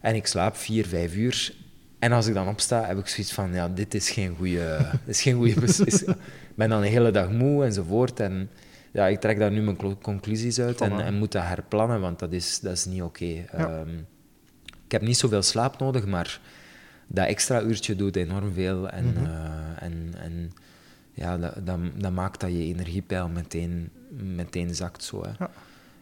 en 0.01 0.15
ik 0.15 0.27
slaap 0.27 0.57
4, 0.57 0.85
5 0.87 1.15
uur. 1.15 1.53
En 1.99 2.11
als 2.11 2.27
ik 2.27 2.33
dan 2.33 2.47
opsta, 2.47 2.85
heb 2.85 2.97
ik 2.97 3.07
zoiets 3.07 3.33
van, 3.33 3.53
ja, 3.53 3.69
dit 3.69 3.93
is 3.93 4.09
geen 4.09 4.35
goede, 4.37 4.77
dit 5.05 5.15
is 5.15 5.21
geen 5.21 5.35
goede 5.35 5.59
beslissing 5.67 6.15
ben 6.55 6.69
dan 6.69 6.81
de 6.81 6.87
hele 6.87 7.11
dag 7.11 7.29
moe 7.29 7.65
enzovoort. 7.65 8.19
En 8.19 8.49
ja, 8.93 9.07
ik 9.07 9.19
trek 9.19 9.39
daar 9.39 9.51
nu 9.51 9.61
mijn 9.61 10.01
conclusies 10.01 10.59
uit 10.59 10.81
en, 10.81 10.99
en, 10.99 11.13
moet 11.13 11.31
dat 11.31 11.43
herplannen, 11.43 12.01
want 12.01 12.19
dat 12.19 12.31
is, 12.31 12.59
dat 12.59 12.71
is 12.71 12.85
niet 12.85 13.01
oké. 13.01 13.45
Ehm, 13.51 13.97
ik 14.85 14.91
heb 14.91 15.01
niet 15.01 15.17
zoveel 15.17 15.41
slaap 15.41 15.79
nodig, 15.79 16.05
maar 16.05 16.39
dat 17.07 17.27
extra 17.27 17.61
uurtje 17.61 17.95
doet 17.95 18.15
enorm 18.15 18.53
veel. 18.53 18.89
En, 18.89 19.05
mhm. 19.05 19.25
eh, 19.25 19.83
en, 19.83 20.13
en 20.17 20.51
ja, 21.13 21.37
dat, 21.37 21.65
dat, 21.65 21.79
dat, 21.95 22.11
maakt 22.11 22.39
dat 22.39 22.49
je 22.49 22.63
energiepeil 22.63 23.27
meteen, 23.27 23.89
meteen 24.35 24.75
zakt. 24.75 25.03
Zo, 25.03 25.23
hè. 25.23 25.31
Ja. 25.39 25.49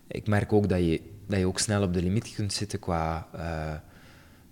Ik 0.07 0.27
merk 0.27 0.53
ook 0.53 0.69
dat 0.69 0.79
je, 0.79 1.01
dat 1.27 1.39
je 1.39 1.47
ook 1.47 1.59
snel 1.59 1.83
op 1.83 1.93
de 1.93 2.01
limiet 2.01 2.33
kunt 2.35 2.53
zitten 2.53 2.79
qua... 2.79 3.27
Uh, 3.35 3.73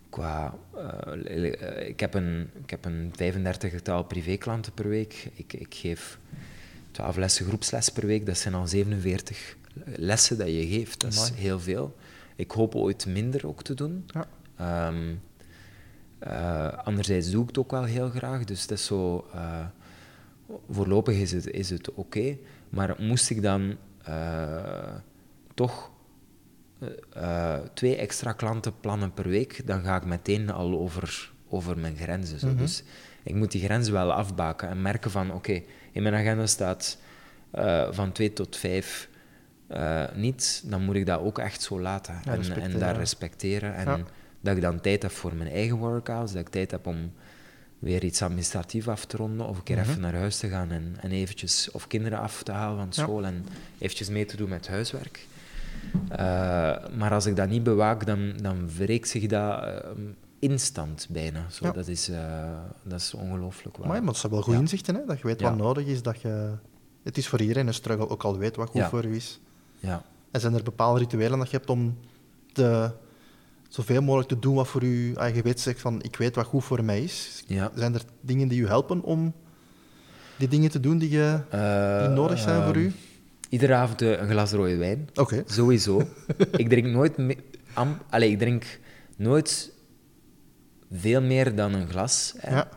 qua 0.10 0.54
uh, 0.76 1.88
ik, 1.88 2.00
heb 2.00 2.14
een, 2.14 2.50
ik 2.64 2.70
heb 2.70 2.86
een 2.86 3.12
35-tal 3.12 4.04
privéklanten 4.04 4.74
per 4.74 4.90
week. 4.90 5.30
Ik, 5.34 5.54
ik 5.54 5.76
geef 5.76 6.20
12 6.92 7.18
lessen 7.18 7.46
groepsles 7.46 7.90
per 7.90 8.06
week. 8.06 8.26
Dat 8.26 8.38
zijn 8.38 8.54
al 8.54 8.68
47 8.68 9.58
lessen 9.86 10.38
dat 10.38 10.48
je 10.48 10.68
geeft. 10.68 11.02
Dat 11.02 11.14
is 11.14 11.32
heel 11.36 11.60
veel. 11.60 11.96
Ik 12.36 12.52
hoop 12.52 12.76
ooit 12.76 13.06
minder 13.06 13.48
ook 13.48 13.64
te 13.64 13.74
doen. 13.74 14.06
Ja. 14.08 14.88
Um, 14.88 15.22
uh, 16.24 16.68
anderzijds 16.68 17.32
doe 17.32 17.42
ik 17.42 17.48
het 17.48 17.58
ook 17.58 17.72
wel 17.72 17.84
heel 17.84 18.10
graag. 18.10 18.44
Dus 18.44 18.68
dat 18.68 18.78
is 18.78 18.86
zo... 18.86 19.28
Uh, 19.36 19.66
voorlopig 20.70 21.16
is 21.16 21.32
het, 21.32 21.48
is 21.48 21.70
het 21.70 21.94
oké. 21.94 22.38
Maar 22.70 22.96
moest 23.00 23.30
ik 23.30 23.42
dan 23.42 23.78
toch 25.54 25.92
uh, 27.18 27.58
twee 27.74 27.96
extra 27.96 28.32
klanten 28.32 28.80
plannen 28.80 29.14
per 29.14 29.28
week, 29.28 29.68
dan 29.68 29.84
ga 29.84 29.96
ik 29.96 30.06
meteen 30.06 30.50
al 30.50 30.80
over, 30.80 31.32
over 31.50 31.78
mijn 31.78 31.98
grenzen. 31.98 32.40
Zo. 32.40 32.48
Mhm. 32.48 32.58
Dus 32.58 32.84
ik 33.24 33.36
moet 33.36 33.52
die 33.52 33.64
grenzen 33.64 33.94
wel 33.94 34.14
afbaken 34.14 34.70
en 34.70 34.82
merken 34.82 35.12
van, 35.12 35.34
oké, 35.34 35.62
in 35.92 36.04
mijn 36.04 36.16
agenda 36.16 36.46
staat 36.46 36.98
uh, 37.56 37.88
van 37.92 38.12
twee 38.12 38.34
tot 38.34 38.58
vijf 38.58 39.10
uh, 39.72 40.04
niet, 40.14 40.64
dan 40.66 40.84
moet 40.84 40.96
ik 40.96 41.06
dat 41.06 41.20
ook 41.20 41.40
echt 41.40 41.62
zo 41.62 41.82
laten 41.82 42.22
en, 42.26 42.62
en 42.62 42.80
daar 42.80 42.96
respecteren. 42.96 43.76
En 43.76 44.06
dat 44.42 44.56
ik 44.56 44.62
dan 44.62 44.82
tijd 44.82 45.02
heb 45.02 45.12
voor 45.12 45.36
mijn 45.36 45.52
eigen 45.52 45.78
workouts, 45.78 46.32
dat 46.32 46.42
ik 46.42 46.50
tijd 46.50 46.72
heb 46.72 46.88
om 46.88 47.12
weer 47.80 48.04
iets 48.04 48.22
administratief 48.22 48.88
af 48.88 49.06
te 49.06 49.18
ronden, 49.18 49.48
of 49.48 49.58
een 49.58 49.64
keer 49.64 49.78
mhm. 49.78 49.90
even 49.90 50.02
naar 50.02 50.16
huis 50.16 50.38
te 50.38 50.48
gaan 50.48 50.72
en, 50.72 50.96
en 51.00 51.12
eventjes, 51.12 51.72
of 51.72 51.88
kinderen 51.88 52.20
af 52.20 52.44
te 52.44 52.52
halen 52.52 52.78
van 52.78 52.94
school 52.94 53.26
en 53.26 53.46
eventjes 53.78 54.10
mee 54.10 54.26
te 54.26 54.38
doen 54.38 54.50
met 54.50 54.68
huiswerk. 54.68 55.28
Uh, 56.12 56.18
maar 56.98 57.12
als 57.12 57.26
ik 57.26 57.36
dat 57.36 57.50
niet 57.50 57.64
bewaak, 57.64 58.06
dan, 58.06 58.34
dan 58.42 58.70
wreekt 58.78 59.08
zich 59.08 59.26
dat 59.26 59.64
uh, 59.64 59.70
instant 60.40 61.08
bijna. 61.10 61.46
Zo, 61.50 61.66
ja. 61.66 61.72
Dat 61.72 61.88
is, 61.88 62.10
uh, 62.10 62.18
dat 62.84 63.00
is 63.00 63.14
ongelooflijk 63.14 63.78
waar. 63.78 63.88
Maar, 63.88 64.00
maar 64.00 64.10
het 64.10 64.18
zijn 64.18 64.32
wel 64.32 64.42
goede 64.42 64.58
ja. 64.58 64.64
inzichten, 64.64 64.96
hè? 64.96 65.06
dat 65.06 65.20
je 65.20 65.28
weet 65.28 65.42
wat 65.42 65.58
nodig 65.58 65.86
is. 65.86 66.02
Dat 66.02 66.22
je... 66.22 66.52
Het 67.04 67.18
is 67.18 67.28
voor 67.28 67.42
iedereen 67.42 67.68
een 67.68 67.74
struggle, 67.74 68.10
ook 68.10 68.24
al 68.24 68.38
weet 68.38 68.56
wat 68.56 68.70
goed 68.70 68.84
voor 68.84 69.06
u 69.06 69.16
is. 69.16 69.40
Ja. 69.80 70.04
En 70.32 70.40
zijn 70.40 70.54
er 70.54 70.64
bepaalde 70.64 71.00
rituelen 71.00 71.40
dat 71.40 71.50
je 71.50 71.58
hebt 71.58 71.70
om 71.70 71.98
te, 72.54 72.92
zoveel 73.70 74.02
mogelijk 74.02 74.30
te 74.30 74.40
doen 74.40 74.56
wat 74.56 74.68
voor. 74.68 74.82
Ah, 75.16 75.36
je 75.36 75.42
weet 75.44 75.60
zegt 75.60 75.82
van, 75.82 76.02
ik 76.02 76.16
weet 76.16 76.36
wat 76.36 76.46
goed 76.46 76.64
voor 76.64 76.84
mij 76.84 77.04
is. 77.04 77.44
Ja. 77.48 77.72
Zijn 77.76 77.94
er 77.94 78.02
dingen 78.22 78.48
die 78.48 78.62
u 78.62 78.68
helpen 78.68 79.02
om 79.02 79.34
die 80.38 80.48
dingen 80.48 80.70
te 80.70 80.80
doen 80.80 80.98
die, 80.98 81.10
je, 81.10 81.40
die 81.50 81.60
eh, 81.60 82.14
nodig 82.14 82.40
zijn 82.40 82.64
voor 82.64 82.76
u? 82.76 82.86
Ehm, 82.86 82.96
iedere 83.50 83.74
avond 83.74 84.02
een 84.02 84.30
glas 84.30 84.52
rode 84.52 84.78
wijn. 84.78 85.10
Oké. 85.16 85.44
Sowieso. 85.46 86.02
ik 86.52 86.70
drink 86.70 86.88
nooit... 86.88 87.14
Allee, 88.10 88.32
ik 88.32 88.40
drink 88.40 88.80
nooit 89.16 89.72
veel 90.92 91.22
meer 91.22 91.56
dan 91.56 91.74
een 91.74 91.90
glas. 91.90 92.34
Ja. 92.42 92.68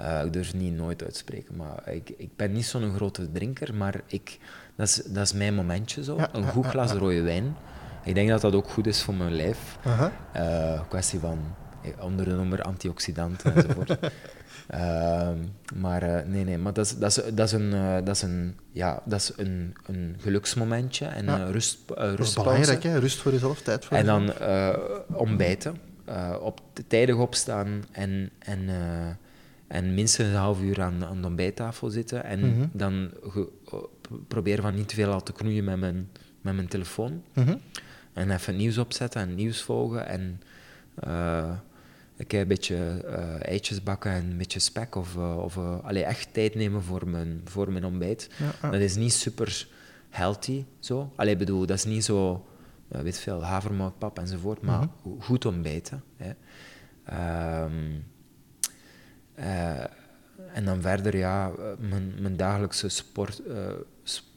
Uh, 0.00 0.24
ik 0.24 0.32
durf 0.32 0.54
niet 0.54 0.76
nooit 0.76 1.02
uitspreken, 1.04 1.56
maar 1.56 1.88
ik, 1.92 2.10
ik 2.16 2.36
ben 2.36 2.52
niet 2.52 2.66
zo'n 2.66 2.94
grote 2.94 3.32
drinker, 3.32 3.74
maar 3.74 4.00
ik, 4.06 4.38
dat, 4.76 4.88
is, 4.88 5.02
dat 5.06 5.24
is 5.24 5.32
mijn 5.32 5.54
momentje 5.54 6.04
zo. 6.04 6.18
een 6.32 6.48
goed 6.48 6.66
glas 6.66 6.92
rode 6.92 7.22
wijn. 7.22 7.56
Ik 8.04 8.14
denk 8.14 8.28
dat 8.28 8.40
dat 8.40 8.54
ook 8.54 8.68
goed 8.68 8.86
is 8.86 9.02
voor 9.02 9.14
mijn 9.14 9.34
lijf. 9.34 9.78
Uh 9.86 10.80
kwestie 10.88 11.18
van 11.18 11.38
eh, 11.82 12.04
onder 12.04 12.24
de 12.24 12.34
noemer 12.34 12.62
antioxidanten 12.62 13.54
enzovoort. 13.54 13.90
uh, 14.74 15.28
maar 15.84 16.24
nee, 16.26 16.44
nee, 16.44 16.58
maar 16.58 16.72
dat 16.72 16.84
is, 16.86 16.98
dat 16.98 17.10
is, 17.10 17.34
dat 17.34 17.46
is, 17.46 17.52
een, 17.52 17.70
dat 18.04 18.16
is, 18.16 18.22
een, 18.22 18.58
ja, 18.72 19.02
dat 19.04 19.20
is 19.20 19.32
een, 19.36 19.76
een 19.86 20.16
geluksmomentje 20.20 21.06
en 21.06 21.24
ja. 21.24 21.50
rust, 21.50 21.78
Dat 21.86 22.18
is 22.18 22.34
belangrijk, 22.34 22.82
hè? 22.82 22.98
rust 22.98 23.20
voor 23.20 23.32
jezelf, 23.32 23.60
tijd 23.62 23.84
voor 23.84 23.96
En 23.96 24.06
dan 24.06 24.32
ontbijten, 25.12 25.76
op, 26.40 26.60
tijdig 26.86 27.16
opstaan 27.16 27.84
en, 27.92 28.30
en 28.38 28.68
en 29.66 29.94
minstens 29.94 30.28
een 30.28 30.34
half 30.34 30.60
uur 30.60 30.82
aan, 30.82 31.04
aan 31.04 31.20
de 31.20 31.26
ontbijttafel 31.26 31.90
zitten. 31.90 32.24
En 32.24 32.40
mhm. 32.40 32.66
dan 32.72 33.10
probeer 34.28 34.60
van 34.60 34.74
niet 34.74 34.88
te 34.88 34.94
veel 34.94 35.12
al 35.12 35.22
te 35.22 35.32
knoeien 35.32 35.64
met 35.64 35.78
mijn, 35.78 36.10
met 36.40 36.54
mijn 36.54 36.68
telefoon. 36.68 37.22
Mhm. 37.32 37.56
En 38.12 38.30
even 38.30 38.56
nieuws 38.56 38.78
opzetten 38.78 39.20
en 39.20 39.34
nieuws 39.34 39.62
volgen. 39.62 40.06
En 40.06 40.40
uh, 41.06 41.50
ik 42.16 42.32
een 42.32 42.48
beetje 42.48 43.04
uh, 43.04 43.48
eitjes 43.48 43.82
bakken 43.82 44.10
en 44.10 44.30
een 44.30 44.36
beetje 44.36 44.58
spek. 44.58 44.94
Of, 44.94 45.16
uh, 45.16 45.38
of 45.38 45.58
allee, 45.82 46.04
echt 46.04 46.28
tijd 46.32 46.54
nemen 46.54 46.82
voor 46.82 47.08
mijn, 47.08 47.40
voor 47.44 47.72
mijn 47.72 47.84
ontbijt. 47.84 48.30
Dat 48.62 48.80
is 48.80 48.96
niet 48.96 49.12
super 49.12 49.66
healthy, 50.10 50.64
zo. 50.78 51.12
Allee, 51.16 51.36
bedoel, 51.36 51.66
dat 51.66 51.76
is 51.76 51.84
niet 51.84 52.04
zo, 52.04 52.46
weet 52.88 53.18
veel, 53.18 53.44
havermoutpap 53.44 54.18
enzovoort. 54.18 54.62
Maar 54.62 54.88
mhm. 55.02 55.20
goed 55.20 55.44
ontbijten. 55.44 56.02
Hè. 56.16 56.32
Ehm, 57.04 57.72
uh, 59.38 59.84
en 60.52 60.64
dan 60.64 60.80
verder, 60.80 61.16
ja, 61.16 61.52
mijn, 61.78 62.12
mijn 62.20 62.36
dagelijkse 62.36 62.88
sport, 62.88 63.42
uh, 63.46 63.72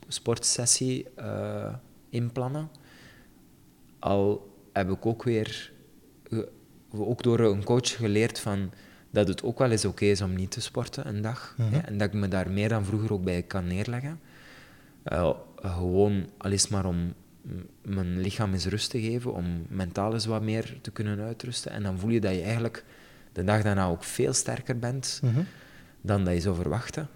sportsessie 0.07 1.07
uh, 1.19 1.73
inplannen. 2.09 2.69
Al 3.99 4.53
heb 4.73 4.89
ik 4.89 5.05
ook 5.05 5.23
weer, 5.23 5.71
ook 6.91 7.23
door 7.23 7.39
een 7.39 7.63
coach 7.63 7.95
geleerd 7.95 8.39
van 8.39 8.71
dat 9.09 9.27
het 9.27 9.43
ook 9.43 9.59
wel 9.59 9.71
eens 9.71 9.85
oké 9.85 10.05
is 10.05 10.21
om 10.21 10.35
niet 10.35 10.51
te 10.51 10.61
sporten 10.61 11.07
een 11.07 11.21
dag. 11.21 11.55
Mm 11.57 11.69
-hmm. 11.69 11.79
en 11.79 11.97
dat 11.97 12.07
ik 12.07 12.13
me 12.13 12.27
daar 12.27 12.49
meer 12.49 12.69
dan 12.69 12.85
vroeger 12.85 13.13
ook 13.13 13.23
bij 13.23 13.43
kan 13.43 13.67
neerleggen. 13.67 14.19
gewoon 15.55 16.29
al 16.37 16.51
is 16.51 16.67
maar 16.67 16.85
om 16.85 17.13
mijn 17.81 18.19
lichaam 18.21 18.53
eens 18.53 18.65
rust 18.65 18.89
te 18.89 19.01
geven, 19.01 19.33
om 19.33 19.65
mentaal 19.69 20.13
eens 20.13 20.25
wat 20.25 20.41
meer 20.41 20.77
te 20.81 20.91
kunnen 20.91 21.19
uitrusten. 21.19 21.71
En 21.71 21.83
dan 21.83 21.99
voel 21.99 22.09
je 22.09 22.19
dat 22.19 22.33
je 22.33 22.41
eigenlijk 22.41 22.83
de 23.33 23.43
dag 23.43 23.61
daarna 23.61 23.87
ook 23.87 24.03
veel 24.03 24.33
sterker 24.33 24.79
bent 24.79 25.19
mhm. 25.23 25.39
dan 26.01 26.23
dat 26.23 26.33
je 26.33 26.41
zou 26.41 26.55
verwachten. 26.55 27.07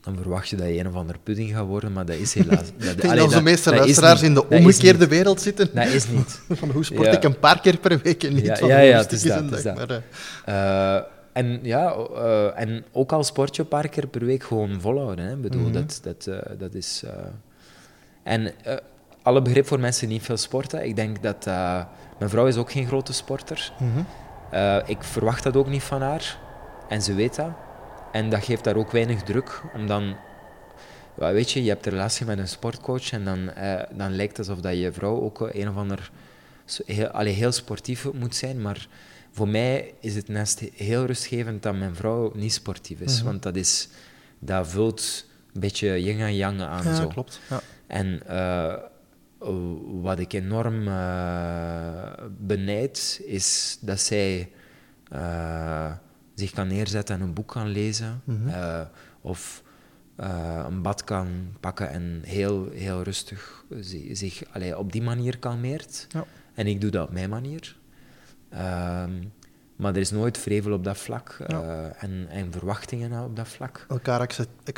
Dan 0.00 0.16
verwacht 0.16 0.48
je 0.48 0.56
dat 0.56 0.66
je 0.66 0.78
een 0.78 0.88
of 0.88 0.94
ander 0.94 1.18
pudding 1.22 1.50
gaat 1.50 1.66
worden, 1.66 1.92
maar 1.92 2.04
dat 2.04 2.16
is 2.16 2.34
helaas... 2.34 2.70
Dat, 2.78 2.88
ik 2.88 3.00
denk 3.00 3.14
dat 3.14 3.24
onze 3.24 3.42
meeste 3.42 3.70
luisteraars 3.74 4.22
in 4.22 4.34
de 4.34 4.48
omgekeerde 4.48 5.08
wereld 5.08 5.40
zitten. 5.40 5.68
Dat 5.74 5.86
is 5.86 6.08
niet. 6.08 6.40
Van 6.58 6.70
hoe 6.70 6.84
sport 6.84 7.14
ik 7.14 7.24
een 7.24 7.38
paar 7.38 7.60
keer 7.60 7.78
per 7.78 8.00
week 8.02 8.22
en 8.22 8.34
niet 8.34 8.44
ja, 8.44 8.56
van 8.56 8.68
ja, 8.68 8.78
ja, 8.78 8.98
het 8.98 9.12
is 9.12 9.22
dat. 9.22 9.52
is 9.52 9.62
dat. 9.62 10.02
Eh, 10.44 10.98
en 11.32 11.58
ja, 11.62 11.96
uh, 11.96 12.60
en 12.60 12.84
ook 12.92 13.12
al 13.12 13.24
sport 13.24 13.56
je 13.56 13.62
een 13.62 13.68
paar 13.68 13.88
keer 13.88 14.06
per 14.06 14.24
week 14.24 14.42
gewoon 14.42 14.80
volhouden. 14.80 15.24
Hè. 15.24 15.32
Ik 15.32 15.40
bedoel, 15.40 15.66
mm 15.66 15.72
dat, 15.72 16.00
dat, 16.02 16.26
uh, 16.28 16.38
dat 16.58 16.74
is... 16.74 17.04
en 18.22 18.52
alle 19.22 19.42
begrip 19.42 19.66
voor 19.66 19.80
mensen 19.80 20.06
die 20.06 20.16
niet 20.16 20.26
veel 20.26 20.36
sporten. 20.36 20.84
Ik 20.84 20.96
denk 20.96 21.22
dat... 21.22 21.44
mijn 22.18 22.30
vrouw 22.30 22.46
is 22.46 22.56
ook 22.56 22.72
geen 22.72 22.86
grote 22.86 23.12
sporter. 23.12 23.72
Mm 23.78 24.06
uh, 24.54 24.78
ik 24.86 25.02
verwacht 25.02 25.42
dat 25.42 25.56
ook 25.56 25.68
niet 25.68 25.82
van 25.82 26.02
haar. 26.02 26.38
En 26.88 27.02
ze 27.02 27.14
weet 27.14 27.36
dat. 27.36 27.50
En 28.12 28.30
dat 28.30 28.44
geeft 28.44 28.64
haar 28.64 28.76
ook 28.76 28.90
weinig 28.90 29.22
druk. 29.22 29.62
Om 29.74 29.86
dan... 29.86 30.16
Weet 31.14 31.50
je, 31.50 31.62
je 31.62 31.68
hebt 31.68 31.86
een 31.86 31.92
relatie 31.92 32.26
met 32.26 32.38
een 32.38 32.48
sportcoach 32.48 33.12
en 33.12 33.24
dan, 33.24 33.50
uh, 33.58 33.82
dan 33.92 34.14
lijkt 34.16 34.36
het 34.36 34.48
alsof 34.48 34.62
dat 34.62 34.78
je 34.78 34.92
vrouw 34.92 35.20
ook 35.20 35.40
een 35.52 35.68
of 35.68 35.76
ander... 35.76 36.10
Heel, 36.86 37.06
allee, 37.06 37.32
heel 37.32 37.52
sportief 37.52 38.12
moet 38.12 38.34
zijn, 38.34 38.62
maar 38.62 38.88
voor 39.30 39.48
mij 39.48 39.94
is 40.00 40.14
het 40.14 40.28
net 40.28 40.70
heel 40.74 41.04
rustgevend 41.04 41.62
dat 41.62 41.74
mijn 41.74 41.94
vrouw 41.94 42.32
niet 42.34 42.52
sportief 42.52 43.00
is. 43.00 43.16
Mhm. 43.16 43.24
Want 43.24 43.42
dat, 43.42 43.56
is, 43.56 43.88
dat 44.38 44.68
vult 44.68 45.26
een 45.54 45.60
beetje 45.60 46.02
yin 46.02 46.20
en 46.20 46.36
yang 46.36 46.62
aan. 46.62 46.84
Ja, 46.84 46.94
zo. 46.94 47.06
klopt. 47.06 47.40
Ja. 47.48 47.60
En 47.86 48.22
uh, 48.30 48.74
wat 50.00 50.18
ik 50.18 50.32
enorm 50.32 50.88
uh, 50.88 52.12
benijd, 52.38 53.20
is 53.24 53.78
dat 53.80 54.00
zij 54.00 54.50
uh, 55.12 55.92
zich 56.34 56.50
kan 56.50 56.68
neerzetten 56.68 57.14
en 57.14 57.20
een 57.20 57.32
boek 57.32 57.48
kan 57.48 57.68
lezen. 57.68 58.20
Mm 58.24 58.48
-hmm. 58.48 58.88
of 59.20 59.62
een 60.66 60.82
bad 60.82 61.04
kan 61.04 61.28
pakken 61.60 61.90
en 61.90 62.20
heel, 62.24 62.70
heel 62.70 63.02
rustig 63.02 63.64
zich 64.10 64.42
allee, 64.52 64.78
op 64.78 64.92
die 64.92 65.02
manier 65.02 65.38
kalmeert. 65.38 66.06
Ja. 66.08 66.24
En 66.54 66.66
ik 66.66 66.80
doe 66.80 66.90
dat 66.90 67.06
op 67.06 67.12
mijn 67.12 67.30
manier. 67.30 67.76
Ehm, 68.48 69.12
maar 69.80 69.94
er 69.94 70.00
is 70.00 70.10
nooit 70.10 70.38
vrevel 70.38 70.72
op 70.72 70.84
dat 70.84 70.98
vlak 70.98 71.38
uh, 71.50 72.02
en, 72.02 72.26
en, 72.28 72.52
verwachtingen 72.52 73.24
op 73.24 73.36
dat 73.36 73.48
vlak. 73.48 73.86
Elkaar 73.88 74.20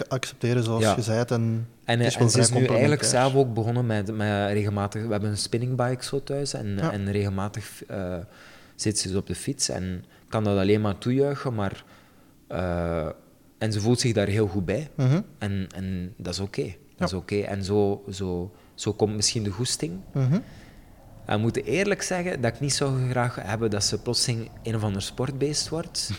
accepteren 0.08 0.64
zoals 0.64 0.94
je 0.94 1.02
zei. 1.02 1.24
En, 1.28 1.68
en, 1.84 2.00
en 2.00 2.30
ze 2.30 2.38
is 2.38 2.50
nu 2.50 2.66
eigenlijk 2.66 3.04
zelf 3.04 3.34
ook 3.34 3.54
begonnen 3.54 3.86
met, 3.86 4.16
met 4.16 4.52
regelmatig... 4.52 5.02
We 5.02 5.10
hebben 5.12 5.30
een 5.30 5.36
spinningbike 5.36 6.04
zo 6.04 6.22
thuis 6.22 6.54
en, 6.54 6.78
en 6.78 7.12
regelmatig 7.12 7.82
uh, 7.90 8.16
zit 8.74 8.98
ze 8.98 9.16
op 9.16 9.26
de 9.26 9.34
fiets 9.34 9.68
en 9.68 10.04
kan 10.28 10.44
dat 10.44 10.58
alleen 10.58 10.80
maar 10.80 10.98
toejuichen, 10.98 11.54
maar... 11.54 11.84
Uh, 12.52 13.08
en 13.58 13.72
ze 13.72 13.80
voelt 13.80 14.00
zich 14.00 14.12
daar 14.12 14.26
heel 14.26 14.46
goed 14.46 14.64
bij. 14.64 14.88
Mm 14.94 15.06
-hmm. 15.06 15.24
en, 15.38 15.66
en 15.74 16.14
dat 16.16 16.32
is 16.32 16.40
oké. 16.40 16.60
Okay. 16.60 16.78
Dat 16.96 17.08
is 17.08 17.14
oké. 17.14 17.34
Okay. 17.34 17.46
En 17.46 17.64
zo, 17.64 18.04
zo, 18.10 18.52
zo 18.74 18.92
komt 18.92 19.14
misschien 19.14 19.42
de 19.42 19.50
goesting. 19.50 20.00
Mm 20.12 20.28
-hmm. 20.30 20.42
Ik 21.26 21.38
moet 21.38 21.64
eerlijk 21.64 22.02
zeggen 22.02 22.40
dat 22.40 22.54
ik 22.54 22.60
niet 22.60 22.72
zo 22.72 22.96
graag 23.10 23.36
hebben 23.40 23.70
dat 23.70 23.84
ze 23.84 24.02
plotseling 24.02 24.50
een 24.62 24.74
of 24.74 24.82
ander 24.82 25.02
sportbeest 25.02 25.68
wordt. 25.68 26.10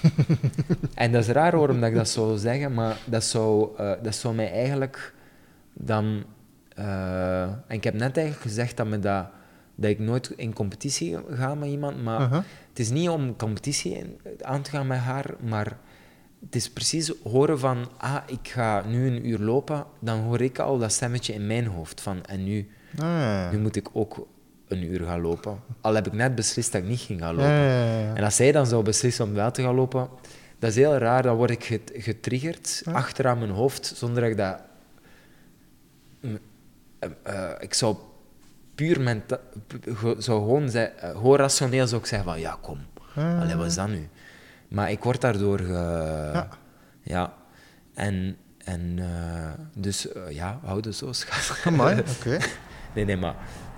en 0.96 1.12
dat 1.12 1.22
is 1.22 1.28
raar 1.28 1.58
waarom 1.58 1.80
dat 1.80 1.90
ik 1.90 1.96
dat 1.96 2.10
zou 2.10 2.38
zeggen, 2.38 2.74
maar 2.74 2.98
dat 3.06 3.24
zou, 3.24 3.70
uh, 3.80 3.92
dat 4.02 4.16
zou 4.16 4.36
mij 4.36 4.52
eigenlijk 4.52 5.14
dan... 5.74 6.24
Uh, 6.80 7.42
en 7.42 7.64
ik 7.68 7.84
heb 7.84 7.94
net 7.94 8.18
eigenlijk 8.18 8.48
gezegd 8.48 8.78
dat, 8.78 8.88
me 8.88 9.00
dat, 9.00 9.26
dat 9.76 9.90
ik 9.90 10.00
nooit 10.00 10.34
in 10.36 10.54
competitie 10.54 11.18
ga 11.30 11.56
met 11.56 11.70
iemand, 11.70 12.04
maar 12.04 12.22
uh 12.22 12.32
-huh. 12.32 12.42
het 12.70 12.80
is 12.80 12.90
niet 12.90 13.10
om 13.10 13.36
competitie 13.36 14.18
aan 14.42 14.62
te 14.62 14.70
gaan 14.70 14.88
met 14.88 15.00
haar, 15.00 15.36
maar 15.40 15.78
het 16.46 16.56
is 16.56 16.70
precies 16.70 17.14
horen 17.24 17.60
van, 17.60 17.90
ah, 17.98 18.18
ik 18.26 18.48
ga 18.48 18.84
nu 18.88 19.08
een 19.08 19.28
uur 19.28 19.40
lopen, 19.40 19.86
dan 20.00 20.20
hoor 20.20 20.42
ik 20.42 20.60
al 20.60 20.78
dat 20.78 20.92
stemmetje 20.92 21.34
in 21.34 21.48
mijn 21.48 21.66
hoofd 21.66 22.02
van, 22.02 22.26
en 22.26 22.44
nu, 22.44 22.70
ah. 23.00 23.52
nu 23.52 23.60
moet 23.60 23.76
ik 23.76 23.90
ook 23.94 24.28
een 24.74 24.94
uur 24.94 25.06
gaan 25.06 25.22
lopen. 25.22 25.60
Al 25.82 25.94
heb 25.94 26.08
ik 26.08 26.14
net 26.14 26.36
beslist 26.36 26.72
dat 26.72 26.82
ik 26.82 26.88
niet 26.88 27.00
ging 27.00 27.20
gaan 27.20 27.36
lopen. 27.36 28.16
en 28.16 28.24
als 28.24 28.36
zij 28.36 28.52
dan 28.52 28.66
zou 28.66 28.84
beslissen 28.84 29.26
om 29.26 29.34
wel 29.34 29.52
te 29.52 29.62
gaan 29.62 29.76
lopen, 29.76 30.10
dat 30.64 30.72
is 30.72 30.76
heel 30.76 30.98
raar. 30.98 31.24
Dan 31.24 31.36
word 31.36 31.50
ik 31.50 31.80
getriggerd 31.94 32.84
achteraan 32.92 33.40
mijn 33.40 33.52
hoofd, 33.52 33.94
zonder 33.96 34.22
dat 34.22 34.32
ik 34.32 34.38
dat... 34.38 34.62
Uh, 37.28 37.50
ik 37.60 37.74
zou 37.74 37.96
puur 38.76 39.02
mentaal... 39.02 39.40
Zou 40.18 40.42
gewoon 40.42 40.70
zijn, 40.70 40.92
gewoon 40.98 41.38
rationeel 41.38 41.88
zou 41.88 42.02
ik 42.02 42.08
zeggen 42.08 42.28
van, 42.30 42.40
ja, 42.40 42.58
kom. 42.62 42.78
Allee, 43.16 43.56
wat 43.56 43.66
is 43.66 43.76
dat 43.76 43.88
nu? 43.88 44.08
Maar 44.68 44.92
ik 44.92 45.04
word 45.04 45.22
daardoor... 45.22 45.60
Ge... 45.60 46.46
Ja. 47.02 47.34
En... 47.94 48.38
En 48.64 48.98
uh, 48.98 49.52
dus, 49.76 50.08
ja, 50.30 50.60
houden 50.64 50.94
zo, 50.94 51.12
schat. 51.12 51.66
oké. 52.20 52.38
nee, 52.96 53.06
nee, 53.06 53.18
maar... 53.18 53.36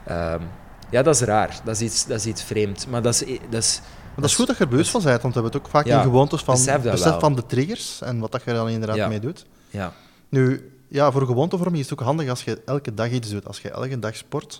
Um, 0.10 0.48
ja, 0.92 1.02
dat 1.02 1.16
is 1.16 1.22
raar. 1.22 1.60
Dat 1.64 1.76
is 1.76 1.82
iets, 1.82 2.06
dat 2.06 2.18
is 2.18 2.26
iets 2.26 2.44
vreemd. 2.44 2.88
Maar 2.90 3.02
dat 3.02 3.14
is... 3.14 3.40
Dat 3.50 3.64
is 3.64 3.82
maar 4.16 4.24
dat 4.24 4.34
is 4.34 4.40
goed 4.40 4.48
dat 4.48 4.58
je 4.58 4.64
er 4.64 4.70
bewust 4.70 4.92
van 4.92 5.04
bent, 5.04 5.22
want 5.22 5.34
we 5.34 5.42
hebben 5.42 5.60
het 5.60 5.68
ook 5.68 5.74
vaak 5.74 5.86
in 5.86 6.02
gewoontes 6.02 6.42
van 6.42 6.82
besef 6.82 7.20
van 7.20 7.36
de 7.36 7.46
triggers 7.46 8.02
en 8.02 8.20
wat 8.20 8.32
dat 8.32 8.44
je 8.44 8.50
er 8.50 8.56
dan 8.56 8.70
inderdaad 8.70 9.10
mee 9.10 9.20
doet. 9.20 9.46
Ja. 9.70 9.94
Nu, 10.30 10.72
ja, 10.88 11.12
voor 11.12 11.26
gewoontevorming 11.26 11.84
is 11.84 11.90
het 11.90 12.00
ook 12.00 12.06
handig 12.06 12.30
als 12.30 12.44
je 12.44 12.62
elke 12.66 12.94
dag 12.94 13.12
iets 13.12 13.30
doet. 13.30 13.48
Als 13.48 13.62
je 13.62 13.70
elke 13.70 14.00
dag 14.00 14.16
sport, 14.16 14.58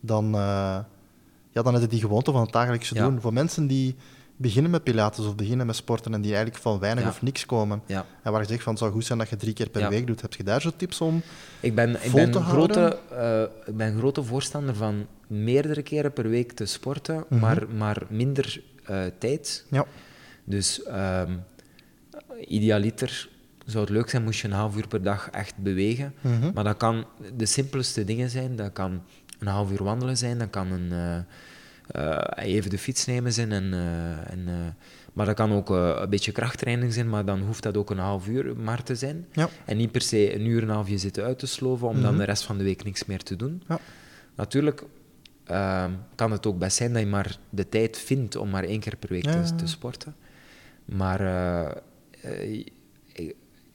dan, 0.00 0.24
uh, 0.24 0.78
ja, 1.50 1.62
dan 1.62 1.72
heb 1.72 1.82
je 1.82 1.88
die 1.88 2.00
gewoonte 2.00 2.32
van 2.32 2.40
het 2.40 2.52
dagelijkse 2.52 2.94
doen. 2.94 3.20
Voor 3.20 3.32
mensen 3.32 3.66
die, 3.66 3.96
beginnen 4.40 4.70
met 4.70 4.82
pilates 4.82 5.26
of 5.26 5.34
beginnen 5.34 5.66
met 5.66 5.76
sporten 5.76 6.14
en 6.14 6.20
die 6.20 6.30
eigenlijk 6.34 6.62
van 6.62 6.78
weinig 6.78 7.08
of 7.08 7.22
niks 7.22 7.46
komen. 7.46 7.82
Ja. 7.86 8.06
En 8.22 8.32
waar 8.32 8.40
je 8.40 8.46
zegt 8.46 8.62
van 8.62 8.72
het 8.72 8.82
zou 8.82 8.92
goed 8.92 9.04
zijn 9.04 9.18
dat 9.18 9.28
je 9.28 9.36
drie 9.36 9.52
keer 9.52 9.68
per 9.68 9.88
week 9.88 10.06
doet. 10.06 10.20
Heb 10.20 10.34
je 10.34 10.42
daar 10.42 10.60
zo 10.60 10.70
tips 10.76 11.00
om 11.00 11.22
ik 11.60 11.74
ben, 11.74 12.04
ik 12.04 12.12
ben 12.12 12.34
grote, 12.34 12.98
uh, 13.12 13.42
Ik 13.66 13.76
ben 13.76 13.98
grote 13.98 14.22
voorstander 14.22 14.74
van 14.74 15.06
meerdere 15.26 15.82
keren 15.82 16.12
per 16.12 16.28
week 16.28 16.52
te 16.52 16.66
sporten, 16.66 17.24
mhm. 17.28 17.40
maar, 17.40 17.66
maar 17.76 18.02
minder 18.08 18.62
uh, 18.90 19.02
tijd. 19.18 19.64
Ja. 19.70 19.84
Dus 20.44 20.80
um, 20.88 21.44
idealiter 22.46 23.28
zou 23.66 23.84
het 23.84 23.92
leuk 23.92 24.10
zijn 24.10 24.22
moest 24.22 24.40
je 24.40 24.48
een 24.48 24.54
half 24.54 24.76
uur 24.76 24.88
per 24.88 25.02
dag 25.02 25.30
echt 25.30 25.56
bewegen. 25.56 26.14
Mhm. 26.20 26.50
Maar 26.54 26.64
dat 26.64 26.76
kan 26.76 27.06
de 27.36 27.46
simpelste 27.46 28.04
dingen 28.04 28.30
zijn. 28.30 28.56
Dat 28.56 28.72
kan 28.72 29.02
een 29.38 29.46
half 29.46 29.70
uur 29.70 29.84
wandelen 29.84 30.16
zijn, 30.16 30.38
dat 30.38 30.50
kan 30.50 30.72
een, 30.72 30.88
uh, 30.92 31.16
even 32.34 32.70
de 32.70 32.78
fiets 32.78 33.06
nemen 33.06 33.32
zijn. 33.32 33.52
En, 33.52 33.64
uh, 33.64 34.30
en, 34.30 34.76
maar 35.12 35.26
dat 35.26 35.34
kan 35.34 35.52
ook 35.52 35.70
een 35.70 36.10
beetje 36.10 36.32
krachttraining 36.32 36.92
zijn, 36.92 37.08
maar 37.08 37.24
dan 37.24 37.40
hoeft 37.40 37.62
dat 37.62 37.76
ook 37.76 37.90
een 37.90 37.98
half 37.98 38.28
uur 38.28 38.56
maar 38.56 38.82
te 38.82 38.94
zijn. 38.94 39.26
Ja. 39.32 39.48
En 39.64 39.76
niet 39.76 39.92
per 39.92 40.02
se 40.02 40.34
een 40.34 40.46
uur 40.46 40.62
en 40.62 40.68
een 40.68 40.74
half 40.74 40.88
je 40.88 40.98
zitten 40.98 41.24
uit 41.24 41.38
te 41.38 41.46
sloven 41.46 41.88
om 41.88 42.02
dan 42.02 42.10
mhm. 42.10 42.18
de 42.18 42.24
rest 42.24 42.42
van 42.42 42.58
de 42.58 42.64
week 42.64 42.84
niks 42.84 43.04
meer 43.04 43.22
te 43.22 43.36
doen. 43.36 43.62
Ja. 43.68 43.78
Natuurlijk 44.34 44.82
ehm, 45.44 45.90
kan 46.14 46.30
het 46.30 46.46
ook 46.46 46.58
best 46.58 46.76
zijn 46.76 46.92
dat 46.92 47.02
je 47.02 47.08
maar 47.08 47.38
de 47.50 47.68
tijd 47.68 47.98
vindt 47.98 48.36
om 48.36 48.50
maar 48.50 48.64
één 48.64 48.80
keer 48.80 48.96
per 48.96 49.08
week 49.08 49.22
te, 49.22 49.54
te, 49.56 49.66
sporten. 49.66 50.16
Maar 50.84 51.20
ik, 53.12 53.34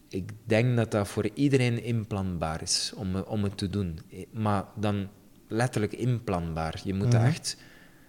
ik 0.10 0.30
denk 0.44 0.76
dat 0.76 0.92
dat 0.92 1.08
voor 1.08 1.30
iedereen 1.34 1.84
inplanbaar 1.84 2.62
is 2.62 2.94
om, 2.96 3.16
om 3.16 3.44
het 3.44 3.58
te 3.58 3.70
doen. 3.70 4.00
Maar 4.32 4.66
dan 4.76 5.08
letterlijk 5.48 5.94
inplanbaar. 5.94 6.82
Je 6.84 6.94
moet 6.94 7.08
mm 7.08 7.14
er 7.14 7.26
echt 7.26 7.58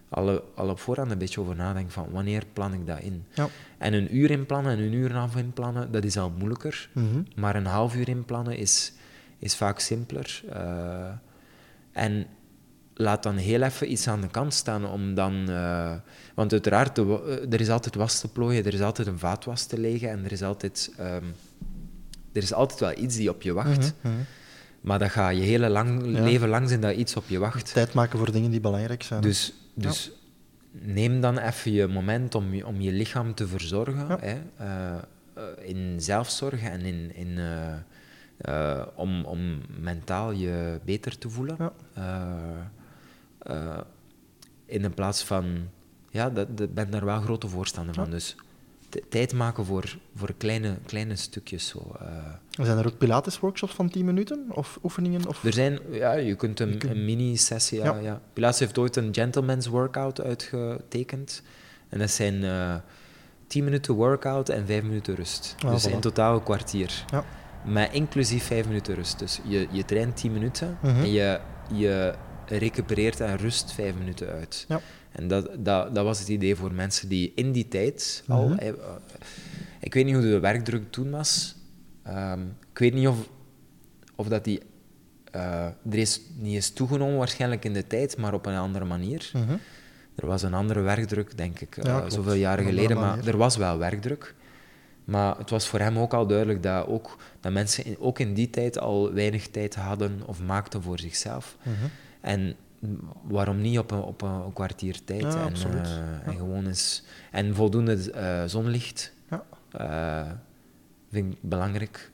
al, 0.09 0.43
al 0.55 0.69
op 0.69 0.79
voorhand 0.79 1.11
een 1.11 1.19
beetje 1.19 1.41
over 1.41 1.57
nadenken 1.57 1.93
van 1.93 2.07
wanneer 2.11 2.43
plan 2.53 2.73
ik 2.73 2.87
dat 2.87 3.01
in. 3.01 3.25
Ja. 3.35 3.49
En 3.79 3.93
een 3.93 4.17
uur 4.17 4.31
inplannen 4.31 4.73
en 4.73 4.79
een 4.79 4.93
uur 4.93 5.05
en 5.05 5.11
een 5.11 5.21
half 5.21 5.37
inplannen, 5.37 5.93
dat 5.93 6.05
is 6.05 6.19
al 6.19 6.33
moeilijker. 6.39 6.89
Mhm. 6.93 7.23
Maar 7.37 7.57
een 7.57 7.67
half 7.67 7.95
uur 7.95 8.09
inplannen 8.09 8.57
is, 8.57 8.93
is 9.39 9.57
vaak 9.57 9.79
simpeler. 9.79 10.43
Uh, 10.53 11.09
en 11.93 12.27
laat 12.95 13.23
dan 13.23 13.37
heel 13.37 13.63
even 13.63 13.93
iets 13.93 14.09
aan 14.09 14.21
de 14.21 14.29
kant 14.29 14.55
staan 14.55 14.87
om 14.87 15.15
dan... 15.15 15.51
Uh, 15.51 15.93
want 16.35 16.53
uiteraard, 16.53 16.99
er 16.99 17.61
is 17.61 17.71
altijd 17.71 17.95
was 17.95 18.21
te 18.21 18.29
plooien, 18.29 18.65
er 18.65 18.75
is 18.75 18.83
altijd 18.83 19.09
een 19.09 19.19
vaatwas 19.19 19.65
te 19.65 19.79
legen 19.79 20.11
en 20.11 20.25
er 20.25 20.33
is 20.33 20.43
altijd... 20.43 20.95
Um, 21.01 21.35
er 22.33 22.43
is 22.43 22.53
altijd 22.53 22.81
wel 22.81 22.99
iets 22.99 23.17
die 23.17 23.31
op 23.31 23.43
je 23.43 23.53
wacht. 23.53 23.79
Mhm, 23.79 24.13
mhm. 24.15 24.23
Maar 24.81 24.99
dat 24.99 25.11
gaat 25.11 25.37
je 25.37 25.43
hele 25.43 25.69
lang, 25.69 26.03
leven 26.03 26.49
lang 26.49 26.69
zijn 26.69 26.81
dat 26.81 26.95
iets 26.95 27.17
op 27.17 27.25
je 27.27 27.39
wacht. 27.39 27.73
Tijd 27.73 27.93
maken 27.93 28.19
voor 28.19 28.33
dingen 28.33 28.51
die 28.51 28.61
belangrijk 28.61 29.03
zijn. 29.03 29.21
Dus, 29.21 29.53
dus 29.77 30.11
neem 30.71 31.21
dan 31.21 31.39
even 31.39 31.73
je 31.73 31.87
moment 31.87 32.35
om 32.35 32.55
je, 32.55 32.67
om 32.67 32.81
je 32.81 32.93
lichaam 32.93 33.35
te 33.35 33.47
verzorgen. 33.47 34.19
Hè, 34.21 34.43
uh, 34.61 35.03
in 35.69 36.01
zelfzorg 36.01 36.63
en 36.63 36.81
in, 36.81 37.15
in, 37.15 37.39
uh, 38.49 38.87
om, 38.95 39.25
om 39.25 39.61
mentaal 39.81 40.31
je 40.31 40.81
beter 40.85 41.19
te 41.19 41.29
voelen. 41.29 41.73
in 44.67 44.95
plaats 44.95 45.25
van... 45.25 45.69
Ja, 46.11 46.31
dat, 46.31 46.57
dat 46.57 46.75
ben 46.75 46.91
daar 46.91 47.05
wel 47.05 47.21
grote 47.21 47.49
voorstander 47.49 47.95
van. 47.95 48.11
Dus 48.11 48.37
tijd 49.09 49.33
maken 49.33 49.65
voor, 49.65 49.99
voor 50.15 50.35
kleine, 50.37 50.77
kleine 50.87 51.17
stukjes. 51.17 51.69
Zo, 51.69 51.97
uh. 52.03 52.09
Zijn 52.65 52.79
er 52.79 52.87
ook 52.87 52.99
Pilates-workshops 52.99 53.73
van 53.73 53.89
10 53.89 54.05
minuten 54.05 54.47
of 54.51 54.79
oefeningen? 54.83 55.27
Of? 55.27 55.45
Er 55.45 55.53
zijn, 55.53 55.79
ja, 55.91 56.13
je 56.13 56.35
kunt 56.35 56.61
een, 56.61 56.91
een 56.91 57.05
mini-sessie. 57.05 57.83
Ja, 57.83 57.99
ja. 57.99 58.21
Pilates 58.33 58.59
heeft 58.59 58.79
ooit 58.79 58.97
een 58.97 59.15
gentleman's 59.15 59.67
workout 59.67 60.21
uitgetekend. 60.21 61.43
En 61.89 61.99
dat 61.99 62.11
zijn 62.11 62.35
uh, 62.35 62.75
eh, 62.75 62.81
10 63.47 63.65
minuten 63.65 63.95
workout 63.95 64.49
en 64.49 64.67
5 64.67 64.83
minuten 64.83 65.15
rust. 65.15 65.55
Ah, 65.59 65.71
dus 65.71 65.87
in 65.87 66.01
totaal 66.01 66.35
een 66.35 66.43
kwartier. 66.43 67.05
Ja. 67.11 67.25
Met 67.65 67.93
inclusief 67.93 68.45
5 68.45 68.67
minuten 68.67 68.95
rust. 68.95 69.19
Dus 69.19 69.41
je, 69.45 69.67
je 69.71 69.85
traint 69.85 70.17
10 70.17 70.33
minuten 70.33 70.79
mhm. 70.83 70.97
en 70.97 71.13
je, 71.13 71.41
je 71.73 72.15
recupereert 72.47 73.21
en 73.21 73.37
rust 73.37 73.73
5 73.73 73.95
minuten 73.95 74.29
uit. 74.29 74.65
Ja. 74.69 74.81
En 75.17 75.29
dat, 75.29 75.51
dat, 75.59 75.95
dat 75.95 76.05
was 76.05 76.19
het 76.19 76.29
idee 76.29 76.57
voor 76.57 76.73
mensen 76.73 77.09
die 77.09 77.33
in 77.35 77.53
die 77.53 77.69
tijd 77.69 78.25
al... 78.29 78.49
Mhm. 78.49 78.59
Eh, 78.59 78.73
ik 79.81 79.95
weet 79.95 80.05
niet 80.05 80.15
hoe 80.15 80.23
de 80.23 80.41
werkdruk 80.41 80.91
toen 80.91 81.11
was. 81.11 81.57
Um, 82.09 82.57
ik 82.73 82.79
weet 82.79 82.95
niet 82.95 83.09
of, 83.09 83.29
of 84.15 84.29
dat 84.29 84.45
die... 84.45 84.61
Uh, 85.35 85.65
er 85.65 85.99
is 85.99 86.21
niet 86.37 86.57
is 86.57 86.71
toegenomen 86.71 87.17
waarschijnlijk 87.17 87.65
in 87.65 87.73
de 87.73 87.87
tijd, 87.87 88.17
maar 88.17 88.35
op 88.35 88.47
een 88.47 88.57
andere 88.57 88.85
manier. 88.85 89.31
Mhm. 89.33 89.57
Er 90.15 90.27
was 90.27 90.43
een 90.43 90.55
andere 90.55 90.81
werkdruk, 90.81 91.37
denk 91.37 91.61
ik, 91.61 91.77
uh, 91.77 92.05
zoveel 92.09 92.33
jaren 92.33 92.65
geleden, 92.65 92.97
maar 92.97 93.27
er 93.27 93.37
was 93.37 93.57
wel 93.57 93.79
werkdruk. 93.79 94.35
Maar 95.05 95.39
het 95.39 95.51
was 95.51 95.69
voor 95.69 95.79
hem 95.79 95.99
ook 95.99 96.15
al 96.15 96.27
duidelijk 96.27 96.63
dat, 96.63 96.87
ook, 96.87 97.19
dat 97.41 97.53
mensen 97.53 97.85
in, 97.85 97.97
ook 97.99 98.19
in 98.19 98.35
die 98.35 98.51
tijd 98.51 98.79
al 98.79 99.13
weinig 99.13 99.49
tijd 99.49 99.75
hadden 99.75 100.23
of 100.27 100.43
maakten 100.43 100.83
voor 100.83 100.99
zichzelf. 100.99 101.57
Mhm. 101.63 101.75
En 102.21 102.57
waarom 103.23 103.61
niet 103.61 103.79
op 103.79 103.91
een, 103.91 104.03
op 104.03 104.23
een 104.23 104.53
kwartier 104.53 105.05
tijd? 105.05 105.35
en, 105.35 105.53
uh, 105.57 106.27
en, 106.27 106.37
gewoon 106.37 106.67
eens, 106.67 107.03
en 107.31 107.55
voldoende 107.55 108.13
uh, 108.15 108.45
zonlicht 108.49 109.13
ja. 109.31 109.45
uh, 109.81 110.33
vind 111.11 111.33
ik 111.33 111.39
belangrijk. 111.41 112.11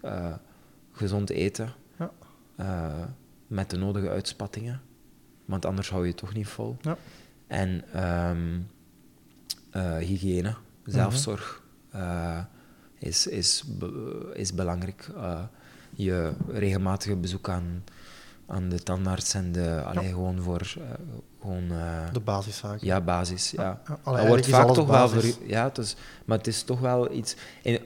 gezond 0.92 1.30
eten. 1.30 1.72
met 3.46 3.70
de 3.70 3.76
nodige 3.76 4.08
uitspattingen. 4.08 4.80
Want 5.44 5.64
anders 5.66 5.90
hou 5.90 6.02
je 6.02 6.08
het 6.08 6.16
toch 6.16 6.34
niet 6.34 6.46
vol. 6.46 6.76
Ja. 6.80 6.96
En 7.46 8.02
um, 8.30 8.68
hygiëne, 9.98 10.54
zelfzorg 10.84 11.62
mhm. 11.92 12.42
is, 12.98 13.26
is, 13.26 13.64
is 14.32 14.54
belangrijk. 14.54 15.10
je 15.94 16.32
regelmatige 16.48 17.16
bezoek 17.16 17.48
aan 17.48 17.84
aan 18.52 18.68
de 18.68 18.82
tandarts 18.82 19.34
en 19.34 19.52
de, 19.52 19.82
allee, 19.84 20.08
gewoon 20.08 20.40
voor 20.40 20.74
uh, 20.78 20.84
gewoon, 21.40 21.64
uh, 21.70 22.12
de 22.12 22.20
basiszaken. 22.20 22.86
Ja, 22.86 23.00
basis. 23.00 23.50
Ja. 23.50 23.80
ja. 23.88 23.98
Allee, 24.02 24.20
dat 24.20 24.28
wordt 24.28 24.46
vaak 24.46 24.74
toch 24.74 24.86
wel 24.86 25.08
voor, 25.08 25.24
ja, 25.46 25.64
het 25.64 25.78
is, 25.78 25.96
maar 26.24 26.38
het 26.38 26.46
is 26.46 26.62
toch 26.62 26.80
wel 26.80 27.12
iets. 27.12 27.36
En, 27.62 27.78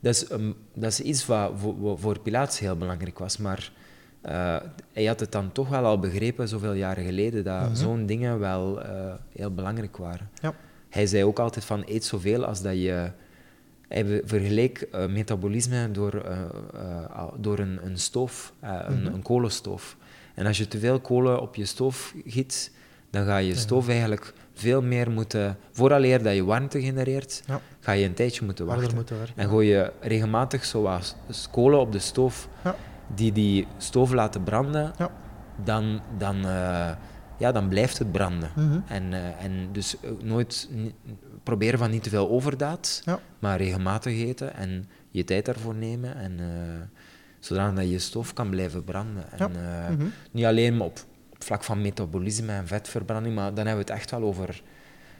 dat, 0.00 0.14
is, 0.14 0.30
um, 0.30 0.54
dat 0.74 0.90
is 0.90 1.00
iets 1.00 1.26
wat 1.26 1.52
voor, 1.56 1.98
voor 1.98 2.18
Pilatus 2.18 2.58
heel 2.58 2.76
belangrijk 2.76 3.18
was, 3.18 3.36
maar 3.36 3.72
uh, 4.26 4.56
hij 4.92 5.04
had 5.04 5.20
het 5.20 5.32
dan 5.32 5.52
toch 5.52 5.68
wel 5.68 5.84
al 5.84 5.98
begrepen, 5.98 6.48
zoveel 6.48 6.72
jaren 6.72 7.04
geleden, 7.04 7.44
dat 7.44 7.68
mm 7.68 7.74
zo'n 7.74 8.06
dingen 8.06 8.38
wel 8.38 8.82
heel 9.32 9.54
belangrijk 9.54 9.96
waren. 9.96 10.30
Ja. 10.40 10.54
Hij 10.88 11.06
zei 11.06 11.24
ook 11.24 11.38
altijd 11.38 11.64
van 11.64 11.82
eet 11.86 12.04
zoveel 12.04 12.44
als 12.44 12.62
dat 12.62 12.74
je 12.74 13.10
hij 13.92 14.22
vergeleek 14.24 14.88
uh, 14.94 15.06
metabolisme 15.06 15.90
door, 15.90 16.14
uh, 16.14 16.38
uh, 16.74 17.24
door 17.36 17.58
een, 17.58 17.78
een 17.84 17.98
stoof, 17.98 18.52
een, 18.60 19.00
mm 19.00 19.06
een, 19.06 19.22
kolenstoof. 19.22 19.96
En 20.34 20.46
als 20.46 20.58
je 20.58 20.68
te 20.68 20.78
veel 20.78 21.00
kolen 21.00 21.40
op 21.40 21.54
je 21.54 21.64
stoof 21.64 22.14
giet, 22.26 22.70
dan 23.10 23.24
ga 23.24 23.36
je 23.36 23.54
stoof 23.54 23.88
eigenlijk 23.88 24.32
veel 24.52 24.82
meer 24.82 25.10
moeten... 25.10 25.56
Vooraleer 25.70 26.22
dat 26.22 26.34
je 26.34 26.44
warmte 26.44 26.80
genereert, 26.80 27.42
ja. 27.46 27.60
ga 27.80 27.92
je 27.92 28.06
een 28.06 28.14
tijdje 28.14 28.44
moeten 28.44 28.66
wachten. 28.66 28.94
Moeten 28.94 29.16
en 29.36 29.48
gooi 29.48 29.68
je 29.68 29.92
regelmatig 30.00 30.64
zoals 30.64 31.16
kolen 31.50 31.80
op 31.80 31.92
de 31.92 31.98
stoof, 31.98 32.48
ja. 32.64 32.76
die 33.14 33.32
die 33.32 33.66
stoof 33.76 34.12
laten 34.12 34.42
branden, 34.42 34.92
dan... 35.64 36.00
dan 36.18 36.46
ja, 37.38 37.52
dan 37.52 37.68
blijft 37.68 37.98
het 37.98 38.12
branden. 38.12 38.50
Mhm. 38.56 38.80
en, 38.86 39.12
en 39.38 39.68
dus 39.72 39.96
nooit 40.20 40.68
proberen 41.42 41.78
van 41.78 41.90
niet 41.90 42.02
te 42.02 42.10
veel 42.10 42.30
overdaad, 42.30 43.04
maar 43.38 43.56
regelmatig 43.56 44.12
eten 44.12 44.54
en 44.54 44.88
je 45.10 45.24
tijd 45.24 45.44
daarvoor 45.44 45.74
nemen. 45.74 46.16
En, 46.16 46.32
uh, 46.38 46.46
zodat 47.44 47.88
je 47.90 47.98
stof 47.98 48.32
kan 48.32 48.50
blijven 48.50 48.84
branden. 48.84 49.24
En, 49.32 49.50
mm 49.50 49.98
-hmm. 49.98 50.12
Niet 50.30 50.44
alleen 50.44 50.80
op, 50.80 50.98
op 51.32 51.44
vlak 51.44 51.64
van 51.64 51.80
metabolisme 51.80 52.52
en 52.52 52.66
vetverbranding, 52.66 53.34
maar 53.34 53.54
dan 53.54 53.66
hebben 53.66 53.84
we 53.84 53.92
het 53.92 54.00
echt 54.00 54.10
wel 54.10 54.22
over, 54.22 54.62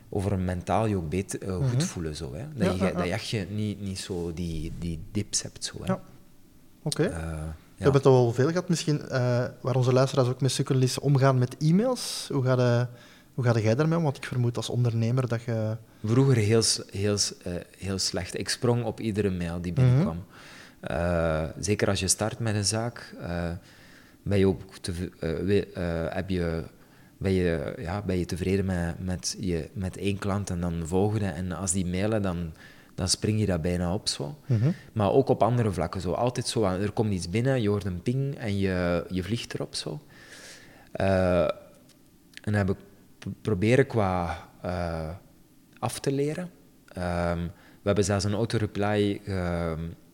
over 0.09 0.39
mentaal 0.39 0.87
je 0.87 0.97
ook 0.97 1.09
beter, 1.09 1.49
uh, 1.49 1.55
goed 1.55 1.73
mhm. 1.73 1.81
voelen. 1.81 2.17
Zo, 2.17 2.35
hè? 2.35 2.45
Dat, 2.55 2.79
je, 2.79 2.93
dat 3.11 3.29
je 3.29 3.47
niet, 3.51 3.81
niet 3.81 3.99
zo 3.99 4.33
die, 4.35 4.73
die 4.79 5.01
dips 5.13 5.43
hebt. 5.43 5.65
Zo, 5.65 5.77
hè? 5.81 5.87
Ja. 5.87 6.01
Oké. 6.83 7.03
Okay. 7.03 7.21
We 7.77 7.89
hebben 7.89 8.03
het 8.03 8.07
al 8.07 8.25
wel 8.25 8.33
veel 8.33 8.49
gehad, 8.49 8.69
misschien, 8.69 9.01
waar 9.61 9.75
onze 9.75 9.93
luisteraars 9.93 10.29
ook 10.29 10.41
mee 10.41 10.51
sukkelen, 10.51 10.83
is 10.83 10.99
omgaan 10.99 11.39
met 11.39 11.57
e-mails. 11.57 12.29
Hoe 12.33 12.45
ga, 12.45 12.53
je, 12.53 12.87
hoe 13.35 13.45
ga 13.45 13.59
jij 13.59 13.75
daarmee 13.75 13.99
om? 13.99 14.05
Want 14.05 14.17
ik 14.17 14.25
vermoed 14.25 14.57
als 14.57 14.69
ondernemer 14.69 15.29
dat 15.29 15.43
je 15.43 15.77
Vroeger 16.05 16.37
heel, 16.37 16.63
heel, 16.91 17.19
heel 17.79 17.99
slecht. 17.99 18.39
Ik 18.39 18.49
sprong 18.49 18.85
op 18.85 19.01
iedere 19.01 19.31
mail 19.31 19.61
die 19.61 19.73
binnenkwam. 19.73 20.17
Mm 20.17 20.25
zeker 21.59 21.89
als 21.89 22.01
je 22.01 22.09
start 22.09 22.39
met 22.39 22.55
een 22.55 22.65
zaak, 22.65 23.15
uh, 23.21 23.51
ben 24.23 24.39
je 24.39 24.47
ook 24.47 24.77
te, 24.81 24.93
heb 26.11 26.29
je, 26.29 26.65
ben 27.19 27.33
je, 27.33 27.75
ja, 27.79 28.03
ben 28.03 28.19
je 28.19 28.25
tevreden 28.25 28.65
met, 28.65 29.05
met, 29.05 29.37
je, 29.41 29.69
met 29.73 29.97
één 29.97 30.19
klant 30.19 30.51
en 30.51 30.61
dan 30.61 30.81
de 30.81 30.87
volgende. 30.87 31.27
En 31.27 31.53
als 31.53 31.73
die 31.73 31.87
mailen, 31.87 32.23
dan, 32.23 32.53
dan 32.95 33.09
spring 33.09 33.41
je 33.41 33.47
daar 33.47 33.61
bijna 33.61 33.95
op. 33.95 34.09
Zo. 34.09 34.39
Mhm. 34.47 34.71
Maar 34.93 35.13
ook 35.13 35.29
op 35.29 35.43
andere 35.43 35.73
vlakken. 35.73 36.01
Zo. 36.01 36.13
Altijd 36.13 36.47
zo, 36.47 36.65
er 36.65 36.93
komt 36.93 37.13
iets 37.13 37.31
binnen, 37.31 37.63
je 37.63 37.69
hoort 37.69 37.85
een 37.85 38.03
ping 38.03 38.35
en 38.39 38.59
je, 38.59 39.05
je 39.09 39.23
vliegt 39.23 39.55
erop. 39.55 39.75
Zo. 39.75 40.01
en 42.43 42.55
heb 42.55 42.71
ik 42.71 42.77
proberen 43.43 43.87
qua 43.87 44.49
af 45.79 46.01
te 46.01 46.13
leren. 46.13 46.51
Ehm, 46.89 47.41
we 47.83 47.89
hebben 47.89 48.05
zelfs 48.05 48.25
een 48.25 48.35
auto-reply 48.35 49.21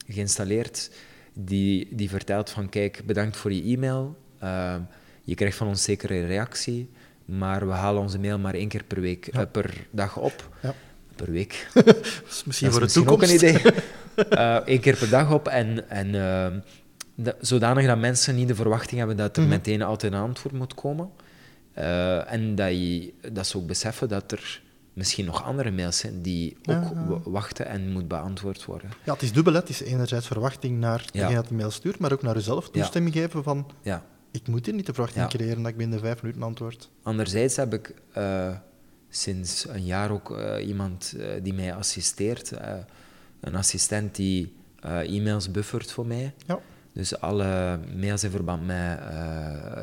geïnstalleerd 0.09 0.91
die, 1.33 1.89
die 1.91 2.09
vertelt 2.09 2.51
van 2.51 2.69
kijk, 2.69 3.03
bedankt 3.07 3.37
voor 3.37 3.53
je 3.53 3.63
e-mail. 3.63 4.17
Ehm, 4.39 4.81
je 5.23 5.35
krijgt 5.35 5.57
van 5.57 5.67
ons 5.67 5.83
zeker 5.83 6.11
een 6.11 6.27
reactie, 6.27 6.91
maar 7.25 7.67
we 7.67 7.73
halen 7.73 8.03
onze 8.03 8.19
mail 8.19 8.39
maar 8.39 8.55
één 8.55 8.69
keer 8.69 8.85
per, 8.85 9.01
week, 9.01 9.27
eh, 9.27 9.43
per 9.53 9.87
dag 9.91 10.17
op. 10.17 10.49
Ja. 10.63 10.75
Per 11.17 11.31
week. 11.31 11.69
dat 11.85 12.07
is 12.29 12.43
misschien 12.45 12.73
voor 12.73 12.81
de 12.81 12.93
toekomst. 12.93 13.23
ook 13.23 13.29
een 13.29 13.35
idee. 13.35 13.61
Eén 14.15 14.65
eh, 14.77 14.81
keer 14.81 14.97
per 14.97 15.09
dag 15.09 15.33
op 15.33 15.49
en, 15.49 15.91
en 15.91 16.15
ehm, 16.15 16.59
zodanig 17.41 17.87
dat 17.87 17.99
mensen 17.99 18.35
niet 18.35 18.49
de 18.49 18.55
verwachting 18.55 18.99
hebben 18.99 19.17
dat 19.17 19.37
er 19.37 19.43
mhm. 19.43 19.51
meteen 19.51 19.83
altijd 19.83 20.13
een 20.13 20.19
antwoord 20.19 20.55
moet 20.55 20.75
komen. 20.75 21.11
Uh, 21.79 22.33
en 22.33 22.55
dat, 22.55 22.71
je, 22.71 23.13
dat 23.33 23.47
ze 23.47 23.57
ook 23.57 23.67
beseffen 23.67 24.09
dat 24.09 24.33
er 24.33 24.63
misschien 24.99 25.25
nog 25.25 25.45
andere 25.45 25.71
mails 25.71 25.99
zijn 25.99 26.23
die 26.23 26.57
ook 26.65 26.85
wachten 27.25 27.67
en 27.67 27.93
moet 27.93 28.09
beantwoord 28.09 28.65
worden. 28.65 28.91
Ja, 29.05 29.13
het 29.13 29.23
is 29.23 29.33
dubbel. 29.33 29.55
Het 29.55 29.69
is 29.69 29.83
enerzijds 29.83 30.27
verwachting 30.27 30.79
naar 30.79 31.09
degene 31.13 31.35
dat 31.35 31.49
de 31.49 31.55
mail 31.55 31.71
stuurt, 31.71 31.99
maar 31.99 32.13
ook 32.13 32.23
naar 32.23 32.37
uzelf 32.37 32.71
toestemming 32.71 33.15
geven 33.15 33.43
van... 33.43 33.71
Ja. 33.83 34.05
Ik 34.31 34.49
moet 34.49 34.67
hier 34.67 34.75
niet 34.75 34.87
de 34.87 34.95
verwachting 34.95 35.29
creëren 35.29 35.63
dat 35.63 35.71
ik 35.71 35.77
binnen 35.77 36.01
vijf 36.01 36.23
minuten 36.23 36.43
antwoord. 36.43 36.91
Anderzijds 37.03 37.57
heb 37.57 37.75
ik 37.75 37.95
uh, 38.19 38.57
sinds 39.09 39.69
een 39.69 39.85
jaar 39.85 40.11
ook 40.11 40.31
uh, 40.31 40.67
iemand 40.67 41.15
uh, 41.17 41.27
die 41.43 41.55
mij 41.55 41.75
assisteert. 41.75 42.53
een 43.41 43.55
assistent 43.55 44.15
die 44.15 44.53
e-mails 44.83 45.51
buffert 45.51 45.93
voor 45.93 46.07
mij. 46.07 46.35
Ja. 46.47 46.59
Dus 46.93 47.21
alle 47.21 47.81
mails 47.97 48.25
in 48.25 48.31
verband 48.31 48.67
met 48.67 49.01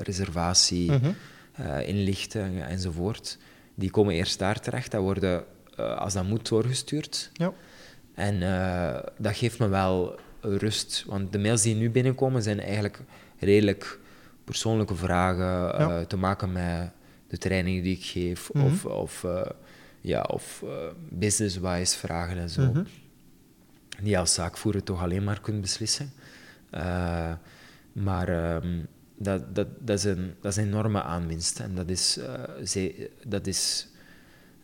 reservatie, 0.01 0.91
mm 0.91 0.99
-hmm. 0.99 1.79
inlichten 1.79 2.67
enzovoort 2.67 3.37
die 3.75 3.89
komen 3.89 4.13
eerst 4.13 4.39
daar 4.39 4.59
terecht. 4.59 4.91
Dat 4.91 5.01
worden, 5.01 5.43
uh, 5.79 5.97
als 5.97 6.13
dat 6.13 6.23
moet, 6.23 6.47
doorgestuurd. 6.47 7.29
Ja. 7.33 7.53
En 8.13 8.35
uh, 8.35 8.99
dat 9.17 9.35
geeft 9.35 9.59
me 9.59 9.67
wel 9.67 10.19
rust. 10.41 11.03
Want 11.07 11.31
de 11.31 11.39
mails 11.39 11.61
die 11.61 11.75
nu 11.75 11.89
binnenkomen 11.89 12.43
zijn 12.43 12.59
eigenlijk 12.59 12.99
redelijk 13.39 13.99
persoonlijke 14.43 14.95
vragen 14.95 15.81
uh, 15.81 15.99
te 15.99 16.17
maken 16.17 16.51
met 16.51 16.91
de 17.27 17.37
trainingen 17.37 17.83
die 17.83 17.95
ik 17.95 18.03
geef. 18.03 18.53
Mm 18.53 18.61
-hmm. 18.61 18.71
Of, 18.71 18.85
of, 18.85 19.25
ja, 20.01 20.21
of 20.21 20.63
business-wise 21.09 21.97
vragen 21.97 22.37
en 22.37 22.49
zo. 22.49 22.61
Mm 22.61 22.73
-hmm. 22.73 22.87
Die 24.01 24.19
als 24.19 24.33
zaakvoerder 24.33 24.83
toch 24.83 25.01
alleen 25.01 25.23
maar 25.23 25.41
kunt 25.41 25.61
beslissen. 25.61 26.13
maar... 27.93 28.55
Um, 28.55 28.87
dat, 29.17 29.55
dat, 29.55 29.67
dat, 29.79 29.97
is 29.97 30.03
een, 30.03 30.33
dat 30.41 30.51
is 30.51 30.57
een 30.57 30.67
enorme 30.67 31.03
aanwinst. 31.03 31.59
En 31.59 31.75
dat 31.75 31.89
is, 31.89 32.17
uh, 32.17 32.25
zeer, 32.61 33.09
dat 33.27 33.47
is, 33.47 33.87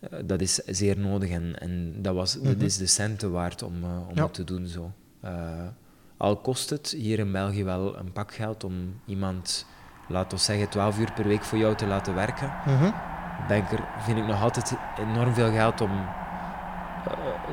uh, 0.00 0.18
dat 0.24 0.40
is 0.40 0.54
zeer 0.54 0.98
nodig. 0.98 1.30
En, 1.30 1.58
en 1.58 1.94
dat, 2.02 2.14
was, 2.14 2.34
mm 2.34 2.40
-hmm. 2.40 2.48
dat 2.48 2.56
mhm. 2.56 2.66
is 2.66 2.76
de 2.76 2.86
centen 2.86 3.30
waard 3.30 3.62
om, 3.62 3.84
uh, 3.84 4.08
om 4.08 4.14
ja. 4.14 4.28
te 4.28 4.44
doen. 4.44 4.66
Zo. 4.66 4.92
al 6.16 6.36
kost 6.36 6.70
het 6.70 6.94
hier 6.96 7.18
in 7.18 7.32
België 7.32 7.64
wel 7.64 7.98
een 7.98 8.12
pak 8.12 8.34
geld 8.34 8.64
om 8.64 9.00
iemand, 9.06 9.66
laten 10.08 10.38
we 10.38 10.44
zeggen, 10.44 10.68
12 10.68 10.98
uur 10.98 11.12
per 11.12 11.28
week 11.28 11.44
voor 11.44 11.58
jou 11.58 11.74
te 11.76 11.86
laten 11.86 12.14
werken. 12.14 12.52
Mm 12.66 12.76
-hmm. 12.76 12.94
denk 13.48 13.70
er, 13.70 13.84
vind 13.98 14.18
ik 14.18 14.26
nog 14.26 14.42
altijd 14.42 14.74
enorm 14.98 15.34
veel 15.34 15.50
geld 15.50 15.80
om 15.80 15.90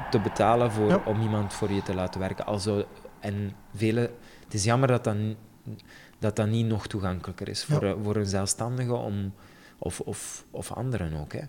te 0.10 0.20
betalen 0.20 0.72
voor, 0.72 0.90
ja. 0.90 1.02
om 1.06 1.22
iemand 1.22 1.54
voor 1.54 1.72
je 1.72 1.82
te 1.82 1.94
laten 1.94 2.20
werken. 2.20 2.46
Also, 2.46 2.86
en 3.20 3.56
vele, 3.76 4.12
het 4.44 4.54
is 4.54 4.64
jammer 4.64 4.88
dat 4.88 5.04
dat 5.04 5.16
dat 6.20 6.36
dat 6.36 6.48
niet 6.48 6.66
nog 6.66 6.88
toegankelijker 6.88 7.48
is 7.50 7.64
voor, 7.64 7.98
voor 8.04 8.16
een 8.16 8.26
zelfstandige 8.26 8.94
om, 8.94 9.34
of, 9.78 10.00
of, 10.00 10.46
of 10.52 10.72
anderen 10.72 11.14
ook. 11.14 11.34
Hè. 11.34 11.42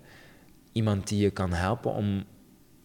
Iemand 0.72 1.08
die 1.08 1.22
je 1.22 1.30
kan 1.30 1.52
helpen 1.52 1.92
om, 1.92 2.24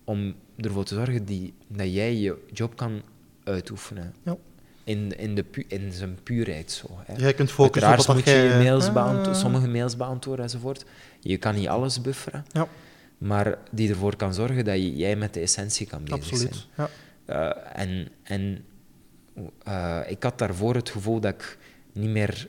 om 0.04 0.36
ervoor 0.58 0.84
te 0.86 0.96
zorgen 0.96 1.26
die, 1.26 1.54
dat 1.68 1.94
jij 1.94 2.16
je 2.16 2.46
job 2.54 2.76
kan 2.76 3.02
uitoefenen. 3.44 4.14
Ja. 4.24 4.38
In, 4.84 5.18
in, 5.18 5.36
de 5.36 5.44
pu 5.44 5.66
in 5.68 5.92
zijn 5.92 6.18
puurheid 6.24 6.72
zo. 6.72 6.88
Hè. 7.06 7.14
Jij 7.16 7.34
kunt 7.34 7.52
focussen 7.52 7.92
op 7.92 8.06
wat 8.06 8.16
moet 8.16 8.26
je 8.26 8.56
mails 8.64 8.88
ah. 8.88 9.34
sommige 9.34 9.68
mails 9.68 9.98
beantwoorden 9.98 10.46
enzovoort. 10.46 10.86
Je 11.20 11.38
kan 11.38 11.56
niet 11.56 11.68
alles 11.68 12.02
bufferen, 12.02 12.46
ja. 12.52 12.68
maar 13.18 13.58
die 13.72 13.90
ervoor 13.90 14.16
kan 14.16 14.34
zorgen 14.34 14.66
dat 14.66 14.98
jij 14.98 15.16
met 15.16 15.34
de 15.34 15.40
essentie 15.40 15.88
kan 15.88 16.04
bezig 16.04 16.18
Absoluut. 16.18 16.68
zijn. 16.76 16.90
Ja. 17.28 17.54
Uh, 17.56 17.82
en 17.82 18.08
en 18.24 18.66
uh, 19.68 20.00
ik 20.08 20.24
had 20.24 20.38
daarvoor 20.38 20.76
het 20.76 20.90
gevoel 20.90 21.20
dat 21.20 21.34
ik 21.34 21.58
niet 21.92 22.10
meer... 22.10 22.48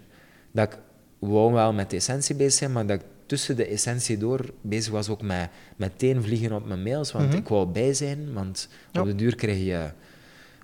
Dat 0.52 0.72
ik 0.72 0.78
wou 1.18 1.52
wel 1.52 1.72
met 1.72 1.90
de 1.90 1.96
essentie 1.96 2.34
bezig 2.34 2.52
zijn, 2.52 2.72
maar 2.72 2.86
dat 2.86 3.00
ik 3.00 3.06
tussen 3.26 3.56
de 3.56 3.66
essentie 3.66 4.18
door 4.18 4.40
bezig 4.60 4.92
was 4.92 5.08
ook 5.08 5.22
met 5.22 5.50
meteen 5.76 6.22
vliegen 6.22 6.52
op 6.52 6.66
mijn 6.66 6.82
mails, 6.82 7.12
want 7.12 7.28
mhm. 7.28 7.36
ik 7.36 7.48
wou 7.48 7.66
bij 7.66 7.94
zijn, 7.94 8.32
want 8.32 8.68
op 8.92 9.04
de 9.04 9.14
duur 9.14 9.34
krijg 9.34 9.58
je 9.58 9.90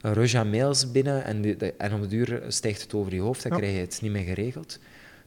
een 0.00 0.12
rush 0.12 0.34
aan 0.34 0.50
mails 0.50 0.90
binnen 0.90 1.24
en, 1.24 1.58
en 1.78 1.94
op 1.94 2.00
de 2.00 2.06
duur 2.06 2.42
stijgt 2.48 2.82
het 2.82 2.94
over 2.94 3.14
je 3.14 3.20
hoofd, 3.20 3.42
dan 3.42 3.58
krijg 3.58 3.74
je 3.74 3.80
het 3.80 3.98
niet 4.02 4.12
meer 4.12 4.24
geregeld. 4.24 4.78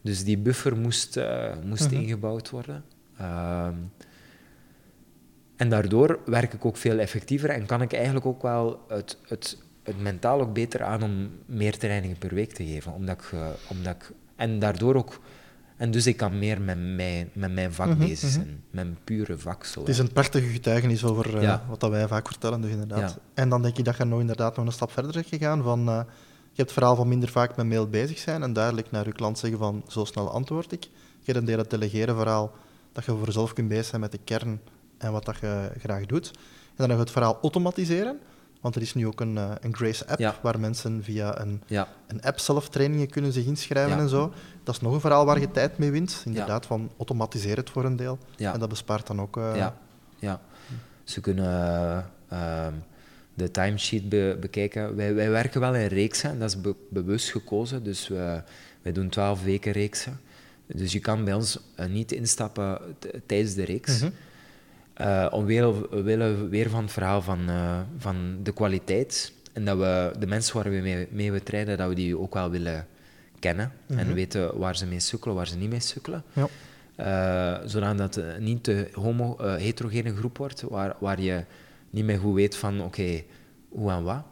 Dus 0.01 0.23
die 0.23 0.37
buffer 0.37 0.77
moest, 0.77 1.17
uh, 1.17 1.53
moest 1.63 1.91
mhm. 1.91 2.01
ingebouwd 2.01 2.49
worden. 2.49 2.83
Uh, 3.21 3.67
en 5.55 5.69
daardoor 5.69 6.19
werk 6.25 6.53
ik 6.53 6.65
ook 6.65 6.77
veel 6.77 6.99
effectiever 6.99 7.49
en 7.49 7.65
kan 7.65 7.81
ik 7.81 7.93
eigenlijk 7.93 8.25
ook 8.25 8.41
wel 8.41 8.85
het, 8.87 9.17
het 9.27 9.57
het 9.85 10.01
mentaal 10.01 10.41
ook 10.41 10.53
beter 10.53 10.83
aan 10.83 11.03
om 11.03 11.29
meer 11.45 11.77
trainingen 11.77 12.17
per 12.17 12.33
week 12.33 12.53
te 12.53 12.65
geven. 12.65 12.93
Omdat 12.93 13.17
ik, 13.17 13.31
uh, 13.31 13.47
omdat 13.67 13.95
ik, 13.95 14.11
en 14.35 14.59
daardoor 14.59 14.95
ook... 14.95 15.19
En 15.77 15.91
dus 15.91 16.07
ik 16.07 16.17
kan 16.17 16.39
meer 16.39 16.61
met 16.61 16.77
mijn, 16.95 17.29
met 17.33 17.53
mijn 17.53 17.73
vak 17.73 17.87
mm 17.87 17.93
-hmm, 17.93 18.07
bezig 18.07 18.29
zijn, 18.29 18.45
mm 18.45 18.49
-hmm. 18.49 18.61
mijn 18.69 18.97
pure 19.03 19.37
vak. 19.37 19.63
Zo, 19.63 19.79
het 19.79 19.89
is 19.89 19.97
een 19.97 20.11
prachtige 20.11 20.47
getuigenis 20.47 21.03
over 21.03 21.35
uh, 21.35 21.41
ja. 21.41 21.65
wat 21.69 21.79
dat 21.79 21.89
wij 21.89 22.07
vaak 22.07 22.27
vertellen, 22.27 22.61
dus 22.61 22.71
inderdaad. 22.71 23.09
Ja. 23.09 23.17
En 23.33 23.49
dan 23.49 23.61
denk 23.61 23.77
ik 23.77 23.85
dat 23.85 23.97
je 23.97 24.03
nog 24.03 24.19
inderdaad 24.19 24.55
nog 24.55 24.65
een 24.65 24.71
stap 24.71 24.91
verder 24.91 25.11
bent 25.11 25.27
gegaan 25.27 25.63
van... 25.63 25.89
Uh, 25.89 25.99
je 26.55 26.61
hebt 26.61 26.69
het 26.69 26.79
verhaal 26.79 26.95
van 26.95 27.07
minder 27.07 27.29
vaak 27.29 27.55
met 27.55 27.65
mail 27.65 27.89
bezig 27.89 28.17
zijn 28.17 28.43
en 28.43 28.53
duidelijk 28.53 28.91
naar 28.91 29.05
je 29.05 29.11
klant 29.11 29.37
zeggen 29.37 29.59
van 29.59 29.83
zo 29.87 30.05
snel 30.05 30.29
antwoord 30.29 30.71
ik. 30.71 30.83
Je 30.83 31.31
hebt 31.31 31.37
een 31.37 31.45
deel 31.45 31.57
het 31.57 31.69
delegeren 31.69 32.15
verhaal 32.15 32.51
dat 32.91 33.05
je 33.05 33.11
voor 33.11 33.25
jezelf 33.25 33.53
kunt 33.53 33.67
bezig 33.67 33.85
zijn 33.85 34.01
met 34.01 34.11
de 34.11 34.19
kern 34.23 34.61
en 34.97 35.11
wat 35.11 35.25
dat 35.25 35.37
je 35.39 35.71
graag 35.79 36.05
doet. 36.05 36.31
En 36.35 36.75
dan 36.75 36.89
nog 36.89 36.99
het 36.99 37.11
verhaal 37.11 37.37
automatiseren. 37.41 38.19
Want 38.65 38.77
er 38.77 38.83
is 38.83 38.93
nu 38.93 39.07
ook 39.07 39.21
een, 39.21 39.35
uh, 39.35 39.51
een 39.61 39.75
Grace-app 39.75 40.39
waar 40.41 40.59
mensen 40.59 41.03
via 41.03 41.39
een, 41.39 41.61
een 42.07 42.21
app 42.21 42.39
zelf 42.39 42.69
trainingen 42.69 43.09
kunnen 43.09 43.31
zich 43.31 43.45
inschrijven 43.45 43.97
en 43.97 44.09
zo. 44.09 44.33
Dat 44.63 44.75
is 44.75 44.81
nog 44.81 44.93
een 44.93 44.99
verhaal 44.99 45.25
waar 45.25 45.39
je 45.39 45.51
tijd 45.51 45.77
mee 45.77 45.91
wint. 45.91 46.21
Inderdaad, 46.25 46.65
van 46.65 46.91
automatiseer 46.97 47.57
het 47.57 47.69
voor 47.69 47.85
een 47.85 47.95
deel. 47.95 48.17
En 48.37 48.59
dat 48.59 48.69
bespaart 48.69 49.07
dan 49.07 49.21
ook... 49.21 49.37
Uh... 49.37 49.55
Ja. 50.19 50.41
ze 51.03 51.21
kunnen 51.21 52.11
uh, 52.33 52.67
de 53.33 53.51
timesheet 53.51 54.09
be 54.09 54.37
bekijken. 54.39 54.95
Wij, 54.95 55.13
wij 55.13 55.29
werken 55.29 55.59
wel 55.59 55.75
in 55.75 55.87
reeksen, 55.87 56.39
dat 56.39 56.49
is 56.49 56.61
be 56.61 56.75
bewust 56.89 57.31
gekozen. 57.31 57.83
Dus 57.83 58.07
we, 58.07 58.41
wij 58.81 58.91
doen 58.91 59.09
twaalf 59.09 59.43
weken 59.43 59.71
reeksen. 59.71 60.19
Dus 60.65 60.91
je 60.91 60.99
kan 60.99 61.23
bij 61.23 61.33
ons 61.33 61.59
niet 61.87 62.11
instappen 62.11 62.79
tijdens 63.25 63.53
de 63.53 63.63
reeks. 63.63 64.01
Mm 64.01 64.11
uh, 65.01 65.27
omwille 65.31 65.73
we 65.89 66.47
weer 66.49 66.69
van 66.69 66.83
het 66.83 66.91
verhaal 66.91 67.21
van, 67.21 67.49
uh, 67.49 67.79
van 67.97 68.37
de 68.43 68.53
kwaliteit. 68.53 69.33
En 69.53 69.65
dat 69.65 69.77
we 69.77 70.11
de 70.19 70.27
mensen 70.27 70.55
waar 70.55 70.71
we 70.71 70.77
mee, 70.77 71.07
mee 71.11 71.31
we 71.31 71.43
trainen, 71.43 71.77
dat 71.77 71.89
we 71.89 71.95
die 71.95 72.19
ook 72.19 72.33
wel 72.33 72.49
willen 72.49 72.87
kennen. 73.39 73.71
En 73.87 74.05
mhm. 74.05 74.13
weten 74.13 74.57
waar 74.57 74.75
ze 74.75 74.85
mee 74.85 74.99
sukkelen, 74.99 75.35
waar 75.35 75.47
ze 75.47 75.57
niet 75.57 75.69
mee 75.69 75.79
sukkelen. 75.79 76.23
Ja. 76.33 76.47
Uh, 76.97 77.67
zodat 77.67 77.99
het 78.15 78.39
niet 78.39 78.63
te 78.63 78.89
homo, 78.93 79.37
heterogene 79.41 80.15
groep 80.15 80.37
wordt, 80.37 80.61
waar, 80.61 80.95
waar 80.99 81.21
je 81.21 81.43
niet 81.89 82.05
meer 82.05 82.19
goed 82.19 82.35
weet 82.35 82.55
van 82.55 82.81
oké, 82.81 83.23
hoe 83.69 83.91
en 83.91 84.03
wat. 84.03 84.23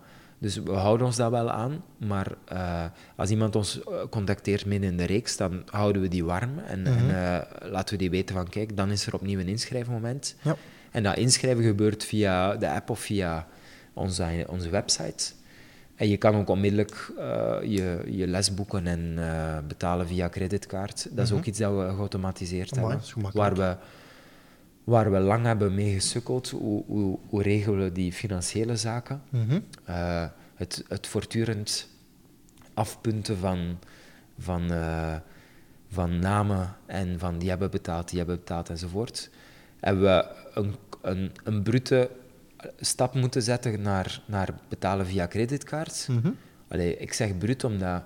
Dus 0.44 0.56
we 0.56 0.72
houden 0.72 1.06
ons 1.06 1.16
daar 1.16 1.32
wel 1.32 1.52
aan, 1.52 1.84
maar 1.98 2.32
uh, 2.54 2.84
als 3.16 3.30
iemand 3.30 3.56
ons 3.56 3.84
eh, 3.84 3.94
contacteert 4.10 4.66
midden 4.66 4.90
in 4.90 4.98
de 4.98 5.04
reeks, 5.04 5.38
dan 5.38 5.64
houden 5.66 6.02
we 6.02 6.08
die 6.08 6.26
warm 6.26 6.60
en, 6.60 6.80
mm 6.80 6.86
-hmm. 6.86 7.10
en 7.10 7.16
uh, 7.62 7.72
laten 7.72 7.94
we 7.94 8.00
die 8.00 8.10
weten 8.10 8.36
van 8.36 8.50
kijk, 8.50 8.78
dan 8.78 8.92
is 8.92 9.06
er 9.06 9.14
opnieuw 9.14 9.40
een 9.40 9.48
inschrijfmoment. 9.48 10.36
Ja. 10.42 10.56
En 10.92 11.04
dat 11.04 11.18
inschrijven 11.18 11.64
gebeurt 11.64 12.04
via 12.04 12.56
de 12.56 12.70
app 12.70 12.90
of 12.90 13.00
via 13.00 13.48
onze, 13.94 14.46
onze 14.48 14.70
website. 14.70 15.32
En 15.96 16.10
je 16.10 16.18
kan 16.18 16.36
ook 16.36 16.50
onmiddellijk 16.50 17.12
uh, 17.18 17.24
je, 17.62 18.04
je 18.06 18.28
les 18.28 18.54
boeken 18.54 18.88
en 18.88 19.20
betalen 19.68 20.08
via 20.08 20.30
creditcard. 20.30 21.08
Dat 21.12 21.24
is 21.24 21.24
mm 21.24 21.26
-hmm. 21.26 21.38
ook 21.38 21.46
iets 21.46 21.60
dat 21.60 21.72
we 21.72 21.94
geautomatiseerd 21.96 22.78
oh, 22.78 22.90
hebben, 22.90 23.32
waar 23.34 23.56
we 23.56 23.76
waar 24.84 25.12
we 25.12 25.20
lang 25.20 25.46
hebben 25.46 25.74
mee 25.74 25.94
gesukkeld. 25.94 26.50
Hoe, 26.50 26.84
hoe, 26.86 27.20
hoe 27.30 27.42
regelen 27.42 27.84
we 27.84 27.92
die 27.92 28.14
financiële 28.14 28.76
zaken? 28.76 29.22
Mhm. 29.30 29.60
Eh, 29.84 30.26
het, 30.56 30.84
het 30.88 31.08
voortdurend 31.08 31.90
afpunten 32.74 33.38
van, 33.38 33.80
van, 34.40 34.72
uh, 34.72 35.16
van 35.90 36.20
namen 36.20 36.76
en 36.86 37.20
van 37.20 37.38
die 37.38 37.50
hebben 37.50 37.72
betaald, 37.72 38.10
die 38.10 38.18
hebben 38.18 38.38
betaald 38.38 38.70
enzovoort. 38.70 39.30
Hebben 39.80 40.04
we 40.04 40.26
een, 40.54 40.76
een, 41.02 41.32
een 41.44 41.64
brute 41.64 42.10
stap 42.80 43.14
moeten 43.14 43.42
zetten 43.42 43.82
naar, 43.82 44.22
naar 44.26 44.50
betalen 44.70 45.06
via 45.06 45.28
creditcard. 45.28 46.08
Mm 46.10 46.20
-hmm. 46.22 46.38
Allee, 46.68 46.98
ik 46.98 47.14
zeg 47.14 47.38
brut 47.38 47.64
omdat 47.64 48.04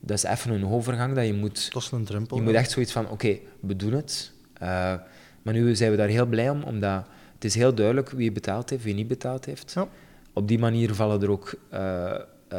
dat 0.00 0.16
is 0.16 0.22
even 0.22 0.52
een 0.52 0.66
overgang 0.66 1.14
dat 1.14 1.26
je 1.26 1.34
moet... 1.34 1.72
Dat 1.72 1.82
is 1.82 1.90
een 1.90 2.04
drempel. 2.04 2.36
Je 2.36 2.42
moet 2.42 2.54
echt 2.54 2.70
zoiets 2.70 2.92
van, 2.92 3.04
oké, 3.04 3.12
okay, 3.12 3.42
we 3.60 3.76
doen 3.76 3.92
het. 3.92 4.32
Uh, 4.62 4.94
maar 5.44 5.54
nu 5.54 5.76
zijn 5.76 5.90
we 5.90 5.96
daar 5.96 6.08
heel 6.08 6.26
blij 6.26 6.50
om, 6.50 6.62
omdat 6.62 7.06
het 7.34 7.44
is 7.44 7.54
heel 7.54 7.74
duidelijk 7.74 8.10
wie 8.10 8.32
betaald 8.32 8.70
heeft, 8.70 8.84
wie 8.84 8.94
niet 8.94 9.08
betaald 9.08 9.44
heeft. 9.44 9.72
Ja. 9.74 9.88
Op 10.32 10.48
die 10.48 10.58
manier 10.58 10.94
vallen 10.94 11.22
er 11.22 11.30
ook, 11.30 11.54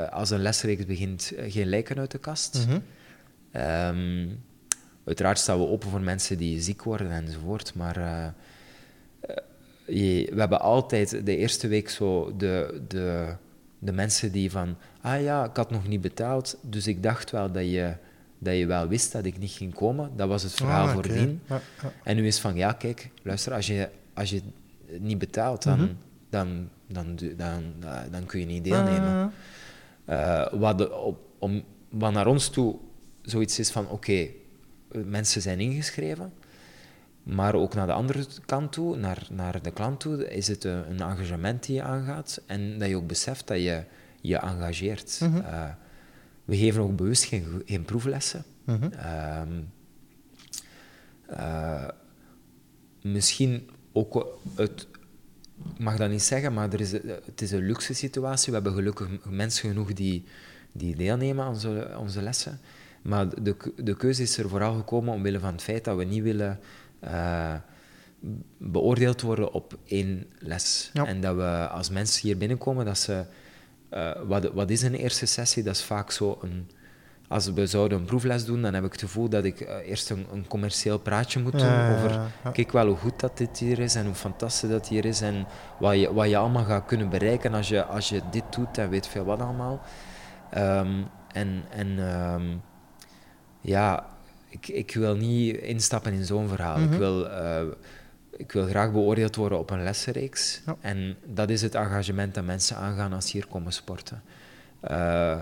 als 0.09 0.29
een 0.29 0.41
lesreeks 0.41 0.86
begint, 0.86 1.31
geen 1.47 1.67
lijken 1.67 1.99
uit 1.99 2.11
de 2.11 2.17
kast. 2.17 2.67
Mm 2.67 2.83
Uiteraard 5.05 5.38
staan 5.38 5.59
we 5.59 5.67
open 5.67 5.89
voor 5.89 6.01
mensen 6.01 6.38
die 6.38 6.61
ziek 6.61 6.83
worden 6.83 7.11
enzovoort, 7.11 7.73
maar 7.75 7.95
je, 9.86 10.29
we 10.33 10.39
hebben 10.39 10.61
altijd 10.61 11.25
de 11.25 11.38
eerste 11.38 11.67
week 11.67 11.89
zo 11.89 12.33
de, 12.38 12.81
de, 12.88 13.36
de 13.79 13.91
mensen 13.91 14.31
die 14.31 14.51
van, 14.51 14.75
ah 15.01 15.21
ja, 15.21 15.45
ik 15.45 15.55
had 15.55 15.71
nog 15.71 15.88
niet 15.88 16.01
betaald, 16.01 16.57
dus 16.61 16.88
ik 16.88 17.03
dacht 17.03 17.31
wel 17.31 17.51
dat 17.51 17.63
je, 17.63 17.93
dat 18.45 18.57
je 18.57 18.65
wel 18.65 18.87
wist 18.87 19.11
dat 19.11 19.25
ik 19.25 19.37
niet 19.37 19.51
ging 19.51 19.73
komen. 19.73 20.11
Dat 20.15 20.27
was 20.27 20.43
het 20.43 20.53
verhaal 20.53 20.87
ah, 20.87 20.93
voordien. 20.93 21.41
En 22.03 22.15
nu 22.15 22.27
is 22.27 22.39
van, 22.39 22.55
ja, 22.55 22.71
kijk, 22.71 23.09
luister, 23.21 23.53
als 23.53 23.67
je, 23.67 23.89
als 24.13 24.29
je 24.29 24.41
niet 24.99 25.17
betaalt, 25.17 25.63
dan, 25.63 25.79
mhm. 25.79 25.93
dan, 26.29 26.69
dan, 26.87 27.19
dan, 27.37 27.63
dan, 28.11 28.25
kun 28.25 28.39
je 28.39 28.45
niet 28.45 28.63
deelnemen. 28.63 29.31
Uh, 30.09 30.47
wat, 30.53 30.89
op, 30.89 31.19
om, 31.39 31.63
wat 31.89 32.13
naar 32.13 32.27
ons 32.27 32.49
toe 32.49 32.75
zoiets 33.21 33.59
is 33.59 33.71
van, 33.71 33.89
oké, 33.89 34.27
mensen 34.91 35.41
zijn 35.41 35.59
ingeschreven. 35.59 36.33
Maar 37.23 37.55
ook 37.55 37.73
naar 37.73 37.87
de 37.87 37.93
andere 37.93 38.25
kant 38.45 38.71
toe, 38.71 38.97
naar, 38.97 39.27
naar 39.31 39.61
de 39.61 39.71
klant 39.71 39.99
toe, 39.99 40.29
is 40.29 40.47
het 40.47 40.63
een, 40.63 40.89
een 40.89 40.99
engagement 40.99 41.65
die 41.65 41.75
je 41.75 41.81
aangaat. 41.81 42.41
En 42.45 42.79
dat 42.79 42.89
je 42.89 42.95
ook 42.95 43.07
beseft 43.07 43.47
dat 43.47 43.57
je 43.57 43.83
je 44.21 44.37
engageert. 44.37 45.19
Mhm. 45.21 45.37
Eh, 45.37 45.69
we 46.45 46.57
geven 46.57 46.81
ook 46.81 46.95
bewust 46.95 47.23
geen, 47.23 47.63
geen 47.65 47.85
proeflessen. 47.85 48.43
Mhm. 48.63 48.83
Ehm, 48.91 49.61
eh, 51.25 51.87
misschien 53.01 53.69
ook 53.91 54.39
het, 54.55 54.87
ik 55.73 55.79
mag 55.79 55.97
dat 55.97 56.09
niet 56.09 56.23
zeggen, 56.23 56.53
maar 56.53 56.73
er 56.73 56.79
is, 56.79 56.91
het 56.91 57.41
is 57.41 57.51
een 57.51 57.65
luxe 57.65 57.93
situatie. 57.93 58.47
We 58.47 58.53
hebben 58.53 58.73
gelukkig 58.73 59.09
mensen 59.29 59.69
genoeg 59.69 59.93
die, 59.93 60.23
die 60.71 60.95
deelnemen 60.95 61.45
aan 61.45 61.53
onze, 61.53 61.95
onze 61.97 62.21
lessen. 62.21 62.59
Maar 63.01 63.43
de, 63.43 63.55
de 63.75 63.97
keuze 63.97 64.21
is 64.21 64.37
er 64.37 64.49
vooral 64.49 64.75
gekomen 64.75 65.13
omwille 65.13 65.39
van 65.39 65.51
het 65.51 65.61
feit 65.61 65.83
dat 65.83 65.97
we 65.97 66.03
niet 66.03 66.23
willen 66.23 66.59
uh, 67.03 67.55
beoordeeld 68.57 69.21
worden 69.21 69.51
op 69.51 69.77
één 69.85 70.25
les. 70.39 70.91
En 70.93 71.21
dat 71.21 71.35
we 71.35 71.67
als 71.67 71.89
mensen 71.89 72.21
hier 72.21 72.37
binnenkomen, 72.37 72.85
dat 72.85 72.97
ze... 72.97 73.25
Uh, 73.93 74.11
wat, 74.27 74.53
wat 74.53 74.69
is 74.69 74.81
een 74.81 74.93
eerste 74.93 75.25
sessie? 75.25 75.63
Dat 75.63 75.75
is 75.75 75.83
vaak 75.83 76.11
zo 76.11 76.38
een... 76.41 76.69
Als 77.27 77.53
we 77.53 77.67
zouden 77.67 77.97
een 77.97 78.05
proefles 78.05 78.45
doen, 78.45 78.61
dan 78.61 78.73
heb 78.73 78.83
ik 78.83 78.91
het 78.91 79.01
gevoel 79.01 79.29
dat 79.29 79.43
ik 79.43 79.61
uh, 79.61 79.89
eerst 79.89 80.09
een, 80.09 80.25
een, 80.31 80.47
commercieel 80.47 80.99
praatje 80.99 81.39
moet 81.39 81.51
doen 81.51 81.91
over... 81.95 82.19
Kijk 82.53 82.71
wel 82.71 82.88
hoe 82.88 82.95
goed 82.95 83.19
dat 83.19 83.38
dit 83.38 83.57
hier 83.57 83.79
is 83.79 83.95
en 83.95 84.05
hoe 84.05 84.15
fantastisch 84.15 84.69
dat 84.69 84.88
hier 84.88 85.05
is 85.05 85.21
en 85.21 85.47
wat 85.79 85.99
je, 85.99 86.13
wat 86.13 86.29
je 86.29 86.38
allemaal 86.38 86.63
gaat 86.63 86.86
kunnen 86.86 87.09
bereiken 87.09 87.53
als 87.53 87.67
je, 87.67 87.83
als 87.83 88.09
je 88.09 88.21
dit 88.31 88.43
doet 88.49 88.77
en 88.77 88.89
weet 88.89 89.07
veel 89.07 89.25
wat 89.25 89.39
allemaal. 89.39 89.81
Um, 90.57 91.07
en... 91.31 91.63
en 91.69 91.99
um, 91.99 92.61
ja, 93.61 94.05
ik, 94.49 94.67
ik 94.67 94.93
wil 94.93 95.15
niet 95.15 95.57
instappen 95.57 96.13
in 96.13 96.25
zo'n 96.25 96.47
verhaal. 96.47 96.79
ik, 96.79 96.89
mhm. 96.89 96.97
wil, 96.97 97.25
uh, 97.25 97.61
ik 98.38 98.51
wil 98.51 98.67
graag 98.67 98.91
beoordeeld 98.91 99.36
worden 99.36 99.59
op 99.59 99.69
een 99.69 99.83
lessenreeks. 99.83 100.61
En 100.81 101.15
dat 101.25 101.49
is 101.49 101.61
het 101.61 101.75
engagement 101.75 102.33
dat 102.33 102.43
mensen 102.43 102.77
aangaan 102.77 103.13
als 103.13 103.25
ze 103.29 103.38
hier 103.38 103.47
komen 103.47 103.73
sporten. 103.73 104.23
Uh, 104.89 105.39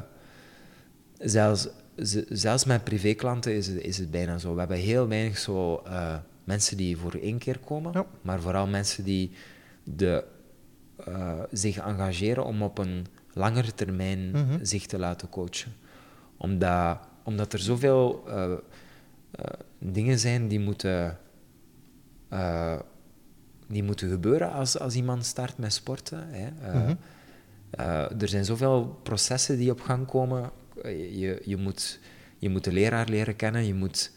zelfs, 1.17 1.67
zelfs 2.29 2.65
met 2.65 2.83
privéklanten 2.83 3.55
is 3.55 3.67
het, 3.67 3.81
is 3.81 3.97
het 3.97 4.11
bijna 4.11 4.37
zo. 4.37 4.53
We 4.53 4.59
hebben 4.59 4.77
heel 4.77 5.07
weinig 5.07 5.37
zo, 5.37 5.83
uh, 5.87 6.15
mensen 6.43 6.77
die 6.77 6.97
voor 6.97 7.13
één 7.13 7.37
keer 7.37 7.59
komen, 7.59 8.05
maar 8.21 8.41
vooral 8.41 8.67
mensen 8.67 9.03
die 9.03 9.31
de, 9.83 10.23
zich 11.51 11.77
engageren 11.77 12.45
om 12.45 12.61
op 12.61 12.77
een 12.77 13.05
langere 13.33 13.73
termijn 13.73 14.31
mhm. 14.31 14.65
zich 14.65 14.85
te 14.85 14.99
laten 14.99 15.29
coachen. 15.29 15.73
Omdat 16.37 16.97
omdat 17.23 17.53
er 17.53 17.59
zoveel 17.59 18.23
dingen 19.79 20.19
zijn 20.19 20.47
die 20.47 20.59
moeten, 20.59 21.17
uh, 22.33 22.79
die 23.67 23.83
moeten 23.83 24.09
gebeuren 24.09 24.51
als, 24.51 24.79
als 24.79 24.95
iemand 24.95 25.25
start 25.25 25.57
met 25.57 25.73
sporten. 25.73 26.27
Hè. 26.29 26.49
Mhm. 26.71 26.95
er 28.21 28.27
zijn 28.27 28.45
zoveel 28.45 28.99
processen 29.03 29.57
die 29.57 29.71
op 29.71 29.81
gang 29.81 30.07
komen. 30.07 30.51
Je, 30.83 31.41
je, 31.45 31.57
moet, 31.57 31.99
je 32.37 32.49
moet 32.49 32.63
de 32.63 32.71
leraar 32.71 33.09
leren 33.09 33.35
kennen, 33.35 33.65
je 33.65 33.73
moet 33.73 34.11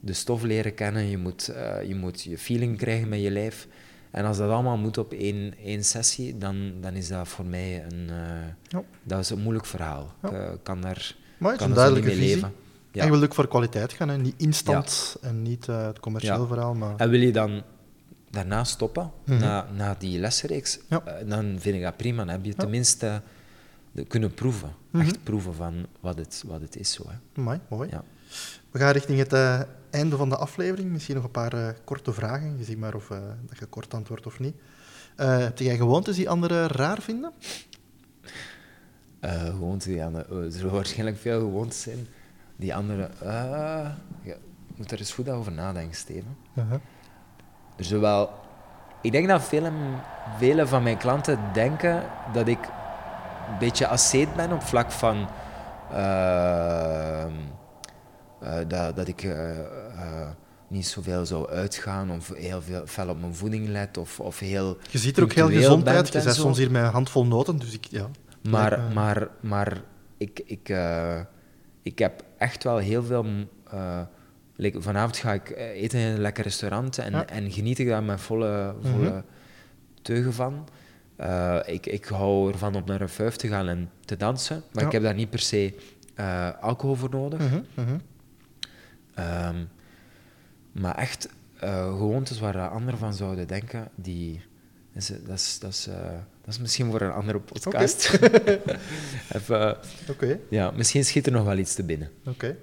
de 0.00 0.12
stof 0.12 0.42
leren 0.42 0.74
kennen, 0.74 1.06
je 1.06 1.18
moet, 1.18 1.52
je 1.86 1.94
moet 1.94 2.22
je 2.22 2.38
feeling 2.38 2.76
krijgen 2.78 3.08
met 3.08 3.20
je 3.20 3.30
lijf. 3.30 3.68
En 4.10 4.24
als 4.24 4.36
dat 4.36 4.50
allemaal 4.50 4.78
moet 4.78 4.98
op 4.98 5.12
één, 5.12 5.54
één 5.64 5.84
sessie, 5.84 6.38
dan, 6.38 6.72
dan 6.80 6.94
is 6.94 7.08
dat 7.08 7.28
voor 7.28 7.46
mij 7.46 7.84
een, 7.88 8.10
dat 9.02 9.18
is 9.18 9.30
een 9.30 9.40
moeilijk 9.40 9.66
verhaal. 9.66 10.14
Ik 10.22 10.58
kan 10.62 10.80
daar 10.80 11.16
maar 11.42 11.52
het 11.52 11.60
is 11.60 11.66
een 11.66 11.74
duidelijke 11.74 12.10
visie. 12.10 12.34
Leven. 12.34 12.52
Ja. 12.92 13.00
En 13.00 13.06
je 13.06 13.12
wil 13.12 13.22
ook 13.22 13.34
voor 13.34 13.48
kwaliteit 13.48 13.92
gaan, 13.92 14.08
hè? 14.08 14.18
niet 14.18 14.34
instant 14.36 15.16
en 15.20 15.42
niet 15.42 15.66
uh, 15.66 15.86
het 15.86 16.00
commercieel 16.00 16.46
verhaal. 16.46 16.74
Maar... 16.74 16.96
En 16.96 17.10
wil 17.10 17.20
je 17.20 17.32
dan 17.32 17.62
daarna 18.30 18.64
stoppen, 18.64 19.10
mhm. 19.24 19.40
na, 19.40 19.66
na 19.76 19.94
die 19.98 20.18
lesreeks, 20.18 20.78
uh, 20.88 20.98
dan 21.26 21.56
vind 21.58 21.76
ik 21.76 21.82
dat 21.82 21.96
prima. 21.96 22.24
Dan 22.24 22.28
heb 22.28 22.44
je 22.44 22.54
tenminste 22.54 23.22
de, 23.92 24.04
kunnen 24.04 24.34
proeven. 24.34 24.72
Mhm. 24.90 25.02
Echt 25.02 25.22
proeven 25.22 25.54
van 25.54 25.86
wat 26.00 26.18
het, 26.18 26.42
wat 26.46 26.60
het 26.60 26.76
is. 26.76 26.92
Zo, 26.92 27.04
hè. 27.08 27.42
Mooi, 27.42 27.60
mooi. 27.68 27.90
We 28.70 28.78
gaan 28.78 28.92
richting 28.92 29.18
het 29.18 29.32
uh, 29.32 29.60
einde 29.90 30.16
van 30.16 30.28
de 30.28 30.36
aflevering. 30.36 30.90
Misschien 30.90 31.14
nog 31.14 31.24
een 31.24 31.30
paar 31.30 31.74
korte 31.84 32.12
vragen. 32.12 32.58
Je 32.58 32.64
ziet 32.64 32.78
maar 32.78 32.94
of 32.94 33.06
dat 33.48 33.58
je 33.58 33.66
kort 33.66 33.94
antwoordt 33.94 34.26
of 34.26 34.38
niet. 34.38 34.54
heb 35.16 35.58
jij 35.58 35.76
gewoontes 35.76 36.16
die 36.16 36.28
anderen 36.28 36.66
raar 36.66 37.02
vinden? 37.02 37.32
gewoontes 39.20 39.86
die 39.86 40.04
anderen... 40.04 40.44
er 40.44 40.52
zullen 40.52 40.72
waarschijnlijk 40.72 41.18
veel 41.18 41.38
gewoontes 41.38 41.80
zijn 41.80 42.06
die 42.56 42.74
andere, 42.74 43.10
uh, 43.22 43.88
je 44.22 44.36
moet 44.76 44.90
er 44.90 44.98
eens 44.98 45.12
goed 45.12 45.28
over 45.28 45.52
nadenken, 45.52 45.96
Steven. 45.96 46.36
Uh 46.54 46.64
-huh. 46.68 46.80
Er 47.90 48.00
wel, 48.00 48.30
ik 49.00 49.12
denk 49.12 49.28
dat 49.28 49.42
vele, 49.42 49.70
vele 50.38 50.66
van 50.66 50.82
mijn 50.82 50.96
klanten 50.96 51.38
denken 51.52 52.02
dat 52.32 52.48
ik 52.48 52.58
een 53.48 53.58
beetje 53.58 53.86
asceet 53.86 54.34
ben 54.34 54.52
op 54.52 54.62
vlak 54.62 54.90
van 54.90 55.28
uh, 55.92 57.24
dat, 58.66 58.96
dat 58.96 59.08
ik 59.08 59.26
niet 60.68 60.86
zoveel 60.86 61.26
zou 61.26 61.50
uitgaan 61.50 62.10
of 62.10 62.32
heel 62.34 62.62
veel 62.62 62.86
fel 62.86 63.08
op 63.08 63.20
mijn 63.20 63.34
voeding 63.34 63.68
let 63.68 63.96
of, 63.96 64.20
of 64.20 64.38
heel 64.38 64.76
Je 64.90 64.98
ziet 64.98 65.16
er 65.16 65.22
ook 65.22 65.32
heel 65.32 65.48
gezond 65.48 65.88
uit. 65.88 66.12
Je 66.12 66.22
bent 66.22 66.34
soms 66.34 66.58
hier 66.58 66.70
met 66.70 66.82
een 66.82 66.90
handvol 66.90 67.26
noten, 67.26 67.58
dus 67.58 67.72
ik, 67.72 67.86
ja. 67.90 68.08
Maar, 68.42 68.80
maar, 68.94 69.28
maar 69.40 69.82
ik, 70.16 70.40
ik, 70.44 70.68
ik 71.82 71.98
heb 71.98 72.24
echt 72.38 72.64
wel 72.64 72.78
heel 72.78 73.02
veel. 73.02 73.26
Uh, 73.74 74.00
vanavond 74.78 75.16
ga 75.16 75.32
ik 75.32 75.50
eh, 75.50 75.82
eten 75.82 75.98
in 75.98 76.06
een 76.06 76.20
lekker 76.20 76.44
restaurant 76.44 76.98
en, 76.98 77.28
en 77.28 77.50
geniet 77.50 77.78
ik 77.78 77.86
daar 77.86 78.02
met 78.02 78.20
volle, 78.20 78.74
volle 78.82 79.10
mhm. 79.10 79.20
teugen 80.02 80.32
van. 80.32 80.68
Uh, 81.20 81.58
ik, 81.66 81.86
ik 81.86 82.04
hou 82.04 82.52
ervan 82.52 82.74
om 82.74 82.82
naar 82.86 83.00
een 83.00 83.08
vuif 83.08 83.36
te 83.36 83.48
gaan 83.48 83.68
en 83.68 83.90
te 84.04 84.16
dansen, 84.16 84.62
maar 84.72 84.84
ik 84.84 84.92
heb 84.92 85.02
daar 85.02 85.14
niet 85.14 85.30
per 85.30 85.38
se 85.38 85.74
alcohol 86.60 86.94
voor 86.94 87.10
nodig. 87.10 87.40
Mm 87.74 88.00
maar 90.72 90.94
echt 90.94 91.28
gewoontes 91.60 92.40
waar 92.40 92.68
anderen 92.68 92.98
van 92.98 93.14
zouden 93.14 93.46
denken, 93.46 93.88
die, 93.94 94.42
dat, 94.92 95.02
is, 95.02 95.58
dat, 95.58 95.70
is, 95.70 95.84
dat, 96.44 96.54
is 96.54 96.58
misschien 96.58 96.90
voor 96.90 97.00
een 97.00 97.12
andere 97.12 97.38
podcast. 97.38 98.14
Oké. 98.14 98.60
Okay. 100.10 100.40
Ja, 100.48 100.70
misschien 100.70 101.04
schiet 101.04 101.26
er 101.26 101.32
nog 101.32 101.44
wel 101.44 101.58
iets 101.58 101.74
te 101.74 101.82
binnen. 101.82 102.10
Oké. 102.26 102.56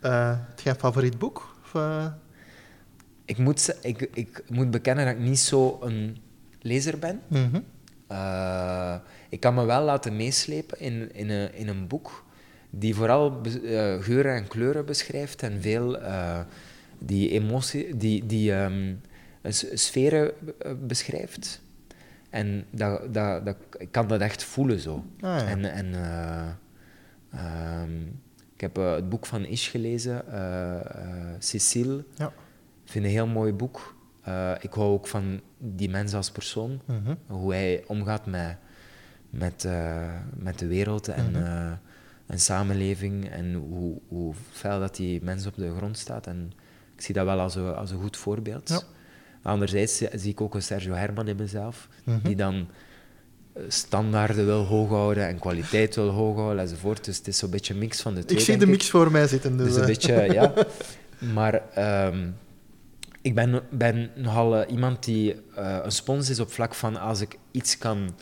Okay. 0.00 0.34
Uh, 0.34 0.38
een 0.64 0.74
favoriet 0.74 1.18
boek? 1.18 1.56
Of, 1.62 1.74
uh... 1.74 2.06
ik, 3.24 3.38
moet, 3.38 3.76
ik, 3.82 4.08
ik 4.14 4.42
moet 4.48 4.70
bekennen 4.70 5.04
dat 5.04 5.14
ik 5.14 5.20
niet 5.20 5.38
zo 5.38 5.78
een 5.82 6.16
lezer 6.60 6.98
ben. 6.98 7.20
Mm 7.28 7.50
-hmm. 7.50 7.64
uh, 8.10 8.96
ik 9.28 9.40
kan 9.40 9.54
me 9.54 9.64
wel 9.64 9.82
laten 9.82 10.16
meeslepen 10.16 10.80
in, 10.80 11.14
in, 11.14 11.30
een, 11.30 11.54
in 11.54 11.68
een 11.68 11.86
boek 11.86 12.24
die 12.70 12.94
vooral 12.94 13.40
geuren 14.00 14.34
en 14.34 14.48
kleuren 14.48 14.86
beschrijft 14.86 15.42
en 15.42 15.62
veel 15.62 15.98
die 16.98 17.30
emotie, 17.30 17.96
die, 17.96 18.26
die 18.26 18.52
um, 18.52 19.00
sferen 19.74 20.32
beschrijft. 20.86 21.60
En 22.36 22.64
dat, 22.70 23.14
dat, 23.14 23.44
dat, 23.44 23.56
ik 23.78 23.92
kan 23.92 24.08
dat 24.08 24.20
echt 24.20 24.44
voelen 24.44 24.80
zo. 24.80 25.04
Ah, 25.20 25.50
en, 25.50 25.64
en 25.64 25.86
uh, 25.86 27.82
um, 27.82 28.20
ik 28.54 28.60
heb 28.60 28.78
uh, 28.78 28.94
het 28.94 29.08
boek 29.08 29.26
van 29.26 29.44
Ish 29.44 29.70
gelezen, 29.70 30.24
uh, 30.30 31.34
Cecile. 31.38 32.04
Ja. 32.14 32.26
Ik 32.84 32.92
vind 32.92 33.04
een 33.04 33.10
heel 33.10 33.26
mooi 33.26 33.52
boek. 33.52 33.96
ik 34.60 34.72
hou 34.72 34.92
ook 34.92 35.06
van 35.06 35.40
die 35.58 35.90
mens 35.90 36.14
als 36.14 36.30
persoon. 36.30 36.80
-hmm. 36.86 37.16
Hoe 37.26 37.52
hij 37.52 37.84
omgaat 37.86 38.26
met, 38.26 38.56
met, 39.30 39.68
met 40.36 40.58
de 40.58 40.66
wereld 40.66 41.08
en, 41.08 41.34
-hmm. 41.34 41.78
en 42.26 42.40
samenleving. 42.40 43.30
En 43.30 43.54
hoe, 43.54 43.98
hoe 44.08 44.34
fel 44.50 44.80
dat 44.80 44.96
die 44.96 45.22
mens 45.22 45.46
op 45.46 45.54
de 45.54 45.74
grond 45.76 45.98
staat. 45.98 46.26
En 46.26 46.52
ik 46.94 47.00
zie 47.00 47.14
dat 47.14 47.24
wel 47.24 47.40
als 47.40 47.54
een, 47.54 47.74
als 47.74 47.90
een 47.90 48.00
goed 48.00 48.16
voorbeeld. 48.16 48.68
Ja. 48.68 48.80
Anderzijds 49.46 49.96
zie 49.96 50.30
ik 50.30 50.40
ook 50.40 50.54
een 50.54 50.62
Sergio 50.62 50.94
Herman 50.94 51.28
in 51.28 51.36
mezelf, 51.36 51.88
mhm. 52.04 52.18
die 52.22 52.36
dan 52.36 52.68
standaarden 53.68 54.46
wil 54.46 54.64
hoog 54.64 54.88
houden 54.88 55.28
en 55.28 55.38
kwaliteit 55.38 55.94
wil 55.94 56.08
hoog 56.08 56.36
houden 56.36 56.62
enzovoort. 56.62 57.04
Dus 57.04 57.16
het 57.16 57.28
is 57.28 57.38
zo'n 57.38 57.50
beetje 57.50 57.72
een 57.72 57.78
mix 57.78 58.00
van 58.00 58.14
de 58.14 58.24
twee. 58.24 58.38
Ik 58.38 58.44
zie 58.44 58.56
de 58.56 58.66
mix 58.66 58.90
voor 58.90 59.10
mij 59.10 59.26
zitten. 59.26 59.56
Dus, 59.56 59.66
dus 59.66 59.74
een 59.74 59.80
eh. 59.80 59.86
beetje, 59.86 60.14
ja. 60.38 60.52
Maar 61.34 61.62
um, 62.08 62.36
ik 63.22 63.34
ben, 63.34 63.62
ben 63.70 64.10
nogal 64.14 64.56
uh, 64.56 64.70
iemand 64.70 65.04
die 65.04 65.34
uh, 65.58 65.78
een 65.82 65.92
spons 65.92 66.30
is 66.30 66.40
op 66.40 66.52
vlak 66.52 66.74
van 66.74 66.96
als 66.96 67.20
ik 67.20 67.38
iets 67.50 67.78
kan 67.78 68.14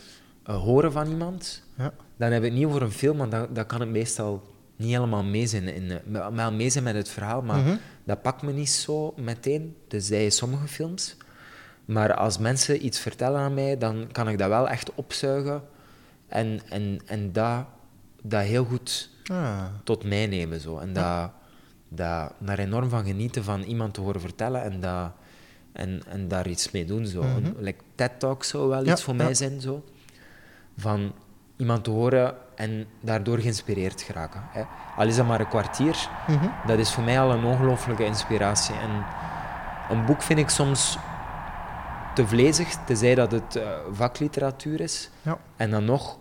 horen 0.43 0.91
van 0.91 1.07
iemand, 1.07 1.63
ja. 1.77 1.93
dan 2.17 2.31
heb 2.31 2.43
ik 2.43 2.49
het 2.49 2.57
niet 2.57 2.65
over 2.65 2.81
een 2.81 2.91
film, 2.91 3.17
maar 3.17 3.29
dan, 3.29 3.47
dan 3.53 3.65
kan 3.65 3.81
ik 3.81 3.87
meestal 3.87 4.43
niet 4.75 4.91
helemaal 4.91 5.23
mee 5.23 5.47
zijn, 5.47 5.67
in, 5.67 5.99
wel 6.33 6.51
mee 6.51 6.69
zijn 6.69 6.83
met 6.83 6.95
het 6.95 7.09
verhaal, 7.09 7.41
maar 7.41 7.57
mm 7.57 7.65
-hmm. 7.65 7.79
Dat 8.05 8.21
pakt 8.21 8.41
me 8.41 8.51
niet 8.51 8.69
zo 8.69 9.13
meteen. 9.17 9.75
Dus 9.87 10.05
zij 10.05 10.29
sommige 10.29 10.67
films. 10.67 11.15
Maar 11.85 12.13
als 12.13 12.37
mensen 12.37 12.85
iets 12.85 12.99
vertellen 12.99 13.39
aan 13.39 13.53
mij, 13.53 13.77
dan 13.77 14.07
kan 14.11 14.29
ik 14.29 14.37
dat 14.37 14.49
wel 14.49 14.69
echt 14.69 14.95
opzuigen 14.95 15.63
en, 16.27 16.59
en, 16.69 16.99
en 17.05 17.31
dat, 17.31 17.65
dat 18.21 18.43
heel 18.43 18.65
goed 18.65 19.09
ah. 19.31 19.65
tot 19.83 20.03
mij 20.03 20.27
nemen. 20.27 20.59
Zo. 20.59 20.77
En 20.77 20.93
dat, 20.93 21.31
dat, 21.89 22.33
daar 22.39 22.59
enorm 22.59 22.89
van 22.89 23.05
genieten 23.05 23.43
van 23.43 23.61
iemand 23.61 23.93
te 23.93 24.01
horen 24.01 24.21
vertellen 24.21 24.63
en, 24.63 24.79
dat, 24.79 25.11
en, 25.71 26.01
en 26.07 26.27
daar 26.27 26.47
iets 26.47 26.71
mee 26.71 26.85
doen. 26.85 27.05
Zo. 27.05 27.23
Mm 27.23 27.53
like 27.57 27.83
TED 27.95 28.19
Talk 28.19 28.43
zou 28.43 28.67
wel 28.67 28.85
iets 28.85 29.03
voor 29.03 29.15
mij 29.15 29.33
zijn. 29.33 29.61
Zo. 29.61 29.83
Van 30.77 31.13
iemand 31.55 31.83
te 31.83 31.89
horen 31.89 32.35
en 32.55 32.85
daardoor 32.99 33.37
geïnspireerd 33.37 34.01
geraken. 34.01 34.41
Hè. 34.49 34.63
Al 34.97 35.07
is 35.07 35.15
dat 35.15 35.27
maar 35.27 35.39
een 35.39 35.47
kwartier, 35.47 36.09
mhm. 36.27 36.47
dat 36.67 36.79
is 36.79 36.91
voor 36.91 37.03
mij 37.03 37.19
al 37.19 37.31
een 37.31 37.43
ongelooflijke 37.43 38.05
inspiratie. 38.05 38.75
En 38.75 39.05
een 39.89 40.05
boek 40.05 40.21
vind 40.21 40.39
ik 40.39 40.49
soms 40.49 40.97
te 42.15 42.27
vlezig, 42.27 42.75
tenzij 42.85 43.15
dat 43.15 43.31
het 43.31 43.55
uh, 43.55 43.69
vakliteratuur 43.91 44.81
is. 44.81 45.09
Ja. 45.21 45.37
En 45.55 45.71
dan 45.71 45.85
nog, 45.85 46.19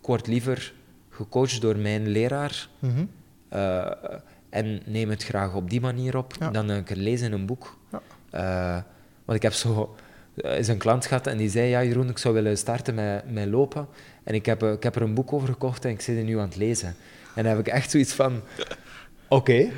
ik 0.00 0.06
word 0.06 0.26
liever 0.26 0.74
gecoacht 1.10 1.60
door 1.60 1.76
mijn 1.76 2.08
leraar 2.08 2.68
mhm. 2.78 3.04
eh, 3.48 3.90
en 4.50 4.82
neem 4.84 5.10
het 5.10 5.24
graag 5.24 5.54
op 5.54 5.70
die 5.70 5.80
manier 5.80 6.16
op 6.16 6.34
dan 6.52 6.68
een 6.68 6.84
keer 6.84 6.96
lezen 6.96 7.26
in 7.26 7.32
een 7.32 7.46
boek. 7.46 7.78
Ja. 7.90 8.00
Uh, 8.76 8.82
want 9.24 9.38
ik 9.38 9.42
heb 9.42 9.52
zo 9.52 9.96
is 10.42 10.68
een 10.68 10.78
klant 10.78 11.06
gehad 11.06 11.26
en 11.26 11.36
die 11.36 11.48
zei, 11.48 11.68
ja 11.68 11.84
Jeroen, 11.84 12.08
ik 12.08 12.18
zou 12.18 12.34
willen 12.34 12.58
starten 12.58 12.94
met, 12.94 13.30
met 13.30 13.46
lopen. 13.46 13.88
En 14.26 14.34
ik 14.34 14.46
heb, 14.46 14.62
ik 14.62 14.82
heb 14.82 14.96
er 14.96 15.02
een 15.02 15.14
boek 15.14 15.32
over 15.32 15.48
gekocht 15.48 15.84
en 15.84 15.90
ik 15.90 16.00
zit 16.00 16.16
er 16.16 16.24
nu 16.24 16.38
aan 16.38 16.48
het 16.48 16.56
lezen. 16.56 16.88
En 17.34 17.42
dan 17.42 17.46
heb 17.46 17.58
ik 17.58 17.68
echt 17.68 17.90
zoiets 17.90 18.12
van, 18.12 18.40
oké, 19.28 19.70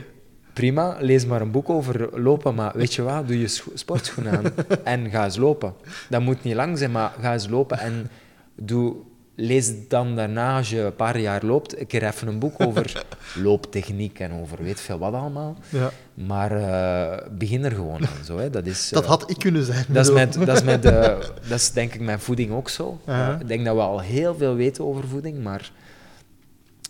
prima, 0.53 0.97
lees 1.01 1.27
maar 1.27 1.41
een 1.41 1.51
boek 1.51 1.69
over 1.69 2.21
lopen, 2.21 2.55
maar 2.55 2.73
weet 2.75 2.95
je 2.95 3.03
wat, 3.03 3.29
doe 3.29 3.41
je 3.41 3.61
sportschoenen 3.75 4.33
aan 4.33 4.53
en 4.95 5.11
ga 5.11 5.25
eens 5.25 5.37
lopen. 5.37 5.75
Dat 6.09 6.21
moet 6.21 6.43
niet 6.43 6.55
lang 6.55 6.79
zijn, 6.79 6.91
maar 6.91 7.13
ga 7.21 7.33
eens 7.33 7.49
lopen 7.49 7.79
en 7.79 8.11
doe, 8.55 8.97
lees 9.35 9.89
dan 9.89 10.17
daarna, 10.17 10.57
als 10.57 10.71
je 10.71 10.81
een 10.81 10.97
paar 10.97 11.19
jaar 11.19 11.45
loopt, 11.45 11.81
een 11.81 11.87
keer 11.87 12.05
even 12.05 12.29
een 12.29 12.39
boek 12.39 12.55
over 12.61 13.05
looptechniek 13.45 14.19
en 14.19 14.33
over 14.33 14.63
weet 14.63 14.81
veel 14.81 14.99
wat 14.99 15.13
allemaal. 15.13 15.57
Ja. 15.69 15.91
Maar 16.27 16.59
uh, 16.59 17.29
begin 17.31 17.65
er 17.65 17.71
gewoon 17.71 18.07
aan. 18.07 18.25
Zo, 18.25 18.39
hè. 18.39 18.51
Dat, 18.51 18.67
is, 18.67 18.89
dat 18.93 19.07
had 19.07 19.31
ik 19.31 19.39
kunnen 19.39 19.65
zijn. 19.65 19.85
Dat 19.89 20.07
is, 20.07 20.13
met, 20.13 20.33
dat, 20.33 20.57
is 20.57 20.63
met, 20.63 20.85
uh, 20.85 20.93
dat 21.49 21.59
is 21.59 21.71
denk 21.71 21.95
ik 21.95 22.01
met 22.01 22.23
voeding 22.23 22.53
ook 22.53 22.69
zo. 22.69 23.01
Uh, 23.09 23.37
ik 23.41 23.49
denk 23.49 23.65
dat 23.65 23.75
we 23.75 23.81
al 23.81 24.01
heel 24.01 24.35
veel 24.35 24.55
weten 24.55 24.85
over 24.85 25.09
voeding, 25.09 25.43
maar 25.43 25.71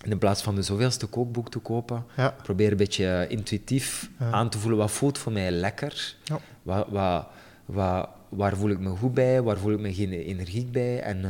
in 0.04 0.18
plaats 0.18 0.42
van 0.42 0.54
de 0.54 0.62
zoveelste 0.62 1.06
kookboek 1.06 1.50
te 1.50 1.58
kopen, 1.58 2.04
ja. 2.16 2.34
probeer 2.42 2.70
een 2.70 2.76
beetje 2.76 3.26
intuïtief 3.28 4.10
aan 4.30 4.48
te 4.48 4.58
voelen 4.58 4.78
wat 4.78 4.90
voelt 4.90 5.18
voor 5.18 5.32
mij 5.32 5.50
lekker. 5.50 6.14
Ja. 6.24 6.40
Wat, 6.62 6.86
wat, 6.88 7.26
wat, 7.64 8.08
waar 8.28 8.56
voel 8.56 8.70
ik 8.70 8.78
me 8.78 8.88
goed 8.88 9.14
bij, 9.14 9.42
waar 9.42 9.58
voel 9.58 9.72
ik 9.72 9.80
me 9.80 9.94
geen 9.94 10.12
energie 10.12 10.66
bij. 10.66 11.00
En, 11.00 11.24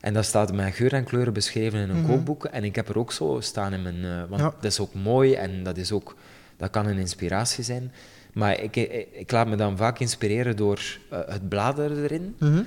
en 0.00 0.14
dat 0.14 0.24
staat 0.24 0.52
met 0.52 0.74
geur 0.74 0.92
en 0.92 1.04
kleuren 1.04 1.32
beschreven 1.32 1.80
in 1.80 1.90
een 1.90 2.00
mm 2.00 2.06
kookboek. 2.06 2.44
En 2.44 2.64
ik 2.64 2.74
heb 2.74 2.88
er 2.88 2.98
ook 2.98 3.12
zo 3.12 3.38
staan 3.40 3.72
in 3.72 3.82
mijn... 3.82 4.28
Want 4.28 4.42
dat 4.42 4.64
is 4.64 4.80
ook 4.80 4.94
mooi 4.94 5.34
en 5.34 5.62
dat, 5.62 5.76
is 5.76 5.92
ook, 5.92 6.14
dat 6.60 6.70
kan 6.70 6.86
een 6.86 6.98
inspiratie 6.98 7.64
zijn. 7.64 7.92
Maar 8.32 8.60
ik, 8.60 8.76
ik, 8.76 9.08
ik 9.12 9.30
laat 9.30 9.46
me 9.46 9.56
dan 9.56 9.76
vaak 9.76 9.98
inspireren 9.98 10.56
door 10.56 10.98
uh, 11.12 11.18
het 11.26 11.48
bladeren 11.48 12.02
erin. 12.02 12.36
Mm 12.38 12.52
-hmm. 12.52 12.66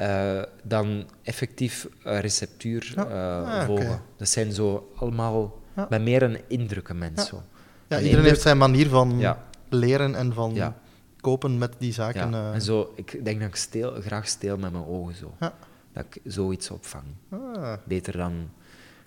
Uh, 0.00 0.42
dan 0.62 1.04
effectief 1.22 1.86
receptuur 2.02 2.94
uh, 2.96 3.04
ah, 3.04 3.64
volgen. 3.64 4.00
Dat 4.16 4.28
zijn 4.28 4.52
zo 4.52 4.92
allemaal 4.96 5.60
ja. 5.76 5.86
met 5.90 6.02
meer 6.02 6.22
een 6.22 6.40
indrukken 6.48 6.98
mensen. 6.98 7.44
Ja. 7.88 8.00
iedereen 8.00 8.24
heeft 8.24 8.40
zijn 8.40 8.58
manier 8.58 8.88
van 8.88 9.36
leren 9.68 10.14
en 10.14 10.32
van 10.32 10.74
kopen 11.20 11.58
met 11.58 11.74
die 11.78 11.92
zaken. 11.92 12.34
En 12.34 12.62
zo, 12.62 12.92
ik 12.96 13.24
denk 13.24 13.40
dat 13.40 13.48
ik 13.48 13.56
steel, 13.56 14.00
graag 14.00 14.28
steel 14.28 14.56
met 14.56 14.72
mijn 14.72 14.84
ogen 14.84 15.14
zo. 15.14 15.34
Dat 15.92 16.04
ik 16.10 16.20
zoiets 16.24 16.70
opvang. 16.70 17.04
Ah. 17.30 17.72
Beter 17.84 18.16
dan, 18.16 18.50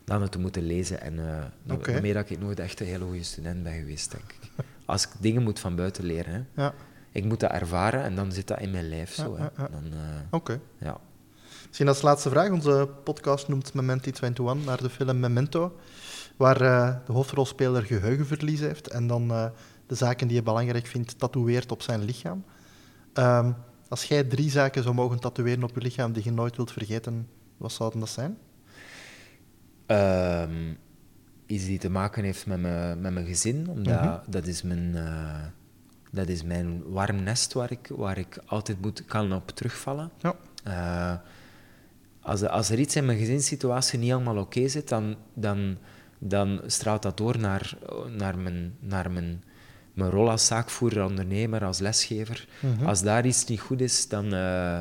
dan 0.05 0.21
het 0.21 0.31
te 0.31 0.39
moeten 0.39 0.63
lezen. 0.63 1.01
En 1.01 1.19
okay. 1.69 1.93
daarmee 1.93 2.13
dat 2.13 2.29
ik 2.29 2.39
nooit 2.39 2.59
echt 2.59 2.79
een 2.79 2.85
hele 2.85 3.05
goede 3.05 3.23
student 3.23 3.63
ben 3.63 3.73
geweest, 3.73 4.11
denk 4.11 4.35
ik. 4.41 4.65
Als 4.85 5.03
ik 5.03 5.09
dingen 5.19 5.43
moet 5.43 5.59
van 5.59 5.75
buiten 5.75 6.05
leren, 6.05 6.47
hè, 6.53 6.69
ik 7.15 7.23
moet 7.23 7.39
dat 7.39 7.51
ervaren 7.51 8.03
en 8.03 8.15
dan 8.15 8.31
zit 8.31 8.47
dat 8.47 8.59
in 8.59 8.71
mijn 8.71 8.89
lijf 8.89 9.13
zo. 9.13 9.37
Ja, 9.37 9.51
ja, 9.57 9.69
uh, 9.69 9.99
Oké. 10.29 10.59
Ja. 10.77 10.97
Misschien 11.67 11.87
als 11.87 12.01
laatste 12.01 12.29
vraag. 12.29 12.49
Onze 12.49 12.89
podcast 13.03 13.47
noemt 13.47 13.73
Memento 13.73 14.05
21 14.05 14.65
naar 14.65 14.81
de 14.81 14.89
film 14.89 15.19
Memento, 15.19 15.75
waar 16.35 16.61
uh, 16.61 16.95
de 17.05 17.11
hoofdrolspeler 17.11 17.83
geheugenverlies 17.83 18.59
heeft 18.59 18.87
en 18.87 19.07
dan 19.07 19.31
uh, 19.31 19.45
de 19.87 19.95
zaken 19.95 20.27
die 20.27 20.35
je 20.35 20.43
belangrijk 20.43 20.85
vindt 20.85 21.19
tatoeëert 21.19 21.71
op 21.71 21.81
zijn 21.81 22.03
lichaam. 22.03 22.43
Um, 23.13 23.55
als 23.87 24.03
jij 24.03 24.23
drie 24.23 24.49
zaken 24.49 24.83
zou 24.83 24.95
mogen 24.95 25.19
tatoeëren 25.19 25.63
op 25.63 25.75
je 25.75 25.81
lichaam 25.81 26.11
die 26.11 26.23
je 26.23 26.31
nooit 26.31 26.55
wilt 26.55 26.71
vergeten, 26.71 27.27
wat 27.57 27.71
zouden 27.71 27.99
dat 27.99 28.09
zijn? 28.09 28.37
Um, 29.87 30.77
iets 31.45 31.65
die 31.65 31.79
te 31.79 31.89
maken 31.89 32.23
heeft 32.23 32.45
met, 32.45 32.59
me, 32.59 32.95
met 32.99 33.13
mijn 33.13 33.25
gezin, 33.25 33.69
omdat 33.69 34.01
mm 34.01 34.07
-hmm. 34.07 34.21
dat 34.27 34.47
is 34.47 34.61
mijn 34.61 34.95
dat 36.15 36.27
is 36.27 36.43
mijn 36.43 36.83
warm 36.91 37.23
nest 37.23 37.53
waar 37.53 37.71
ik, 37.71 37.87
waar 37.95 38.17
ik 38.17 38.37
altijd 38.45 38.81
moet, 38.81 39.05
kan 39.05 39.33
op 39.33 39.49
terugvallen. 39.49 40.11
Ja. 40.17 40.35
Uh, 40.67 41.17
als, 42.21 42.43
als 42.43 42.69
er 42.69 42.79
iets 42.79 42.95
in 42.95 43.05
mijn 43.05 43.17
gezinssituatie 43.17 43.99
niet 43.99 44.09
helemaal 44.09 44.37
oké 44.37 44.67
zit, 44.67 44.89
dan, 44.89 45.15
dan, 45.33 45.77
dan 46.19 46.61
straalt 46.65 47.01
dat 47.01 47.17
door 47.17 47.39
naar, 47.39 47.77
naar, 48.17 48.37
mijn, 48.37 48.75
naar 48.79 49.11
mijn, 49.11 49.43
mijn 49.93 50.09
rol 50.09 50.29
als 50.29 50.45
zaakvoerder, 50.45 51.05
ondernemer, 51.05 51.65
als 51.65 51.79
lesgever. 51.79 52.47
Mhm. 52.59 52.85
Als 52.85 53.01
daar 53.01 53.25
iets 53.25 53.45
niet 53.45 53.59
goed 53.59 53.81
is, 53.81 54.07
dan, 54.07 54.33
uh, 54.33 54.79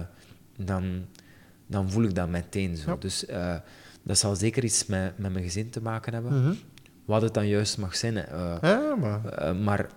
dan, 0.56 1.06
dan 1.66 1.90
voel 1.90 2.04
ik 2.04 2.14
dat 2.14 2.28
meteen 2.28 2.76
zo. 2.76 2.98
Dus 2.98 3.26
dat 4.04 4.18
zal 4.18 4.36
zeker 4.36 4.64
iets 4.64 4.86
met, 4.86 5.18
met 5.18 5.32
mijn 5.32 5.44
gezin 5.44 5.70
te 5.70 5.82
maken 5.82 6.12
hebben. 6.12 6.42
Mm 6.42 6.56
Wat 7.04 7.22
het 7.22 7.34
dan 7.34 7.48
juist 7.48 7.78
mag 7.78 7.96
zijn. 7.96 8.14
ja, 8.62 8.94
maar... 8.96 9.56
maar 9.56 9.88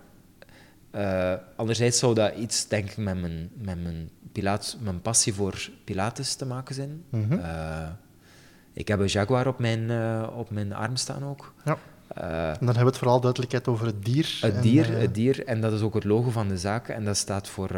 uh, 0.94 1.32
anderzijds 1.56 1.98
zou 1.98 2.14
dat 2.14 2.34
iets, 2.34 2.68
denk 2.68 2.90
ik, 2.90 2.96
met 2.96 3.20
mijn, 3.20 3.50
met 3.54 3.82
mijn, 3.82 4.10
Pilates, 4.32 4.76
mijn 4.80 5.00
passie 5.00 5.34
voor 5.34 5.68
Pilates 5.84 6.34
te 6.34 6.46
maken 6.46 6.74
zijn. 6.74 7.02
Mm 7.10 7.24
-hmm. 7.28 7.38
uh, 7.38 7.88
ik 8.72 8.88
heb 8.88 9.00
een 9.00 9.06
Jaguar 9.06 9.46
op 9.46 9.58
mijn, 9.58 9.90
op 10.28 10.50
mijn 10.50 10.72
arm 10.72 10.96
staan 10.96 11.24
ook. 11.24 11.52
Ja. 11.64 11.78
en 12.14 12.56
dan 12.58 12.66
hebben 12.66 12.84
we 12.84 12.84
het 12.84 12.98
vooral 12.98 13.20
duidelijkheid 13.20 13.68
over 13.68 13.86
het 13.86 14.04
dier. 14.04 14.38
Het 14.40 14.62
dier, 14.62 14.98
het 14.98 15.14
dier. 15.14 15.44
En 15.44 15.60
dat 15.60 15.72
is 15.72 15.80
ook 15.80 15.94
het 15.94 16.04
logo 16.04 16.30
van 16.30 16.48
de 16.48 16.58
zaak. 16.58 16.88
En 16.88 17.04
dat 17.04 17.16
staat 17.16 17.48
voor... 17.48 17.70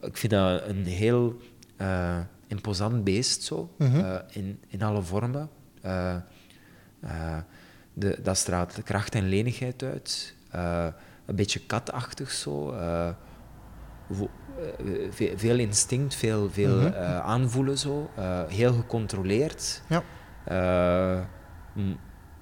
ik 0.00 0.16
vind 0.16 0.32
dat 0.32 0.62
een 0.66 0.84
heel 0.84 1.36
imposant 2.48 3.04
beest, 3.04 3.42
zo. 3.42 3.74
Mm 3.78 3.86
-hmm. 3.86 4.20
in, 4.28 4.60
in 4.68 4.82
alle 4.82 5.02
vormen. 5.02 5.48
De, 7.92 8.18
dat 8.22 8.36
straalt 8.36 8.82
kracht 8.82 9.14
en 9.14 9.28
lenigheid 9.28 9.82
uit 9.82 10.34
een 11.26 11.34
beetje 11.36 11.60
katachtig 11.66 12.30
zo. 12.30 12.74
Veel 15.36 15.58
instinct, 15.58 16.14
veel, 16.14 16.50
veel 16.50 16.74
mm 16.76 16.80
-hmm. 16.80 16.92
uh, 16.92 17.18
aanvoelen 17.20 17.78
zo. 17.78 18.10
Heel 18.48 18.72
gecontroleerd. 18.72 19.82
Ja. 19.88 20.02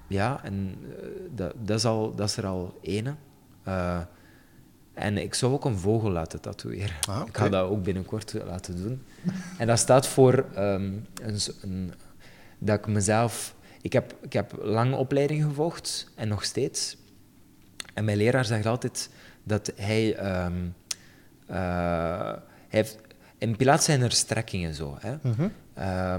ja, 0.07 0.43
en 0.43 0.77
dat, 1.31 1.53
dat, 1.57 1.77
is 1.77 1.85
al, 1.85 2.15
dat 2.15 2.29
is 2.29 2.37
er 2.37 2.45
al 2.45 2.77
ene. 2.81 3.15
En 4.97 5.17
ik 5.17 5.33
zou 5.33 5.53
ook 5.53 5.65
een 5.65 5.77
vogel 5.77 6.09
laten 6.09 6.41
tatoeëren. 6.41 6.95
Ah, 7.09 7.15
okay. 7.15 7.27
Ik 7.27 7.37
ga 7.37 7.49
dat 7.49 7.69
ook 7.69 7.83
binnenkort 7.83 8.33
laten 8.45 8.75
doen. 8.75 9.01
en 9.57 9.67
dat 9.67 9.79
staat 9.79 10.07
voor 10.07 10.45
um, 10.57 11.05
een, 11.21 11.39
een, 11.61 11.93
dat 12.57 12.79
ik 12.79 12.87
mezelf... 12.87 13.55
Ik 13.81 13.93
heb, 13.93 14.15
ik 14.21 14.33
heb 14.33 14.59
lang 14.61 14.95
opleiding 14.95 15.43
gevolgd 15.43 16.11
en 16.15 16.27
nog 16.27 16.43
steeds. 16.43 16.97
En 17.93 18.05
mijn 18.05 18.17
leraar 18.17 18.45
zegt 18.45 18.65
altijd 18.65 19.09
dat 19.43 19.71
hij. 19.75 20.35
Um, 20.45 20.75
uh, 21.51 22.33
heeft, 22.67 22.97
in 23.37 23.55
Pilates 23.55 23.85
zijn 23.85 24.01
er 24.01 24.11
strekkingen 24.11 24.73
zo. 24.73 24.97
Hè? 24.99 25.15
-hmm. 25.21 25.51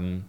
um, 0.03 0.25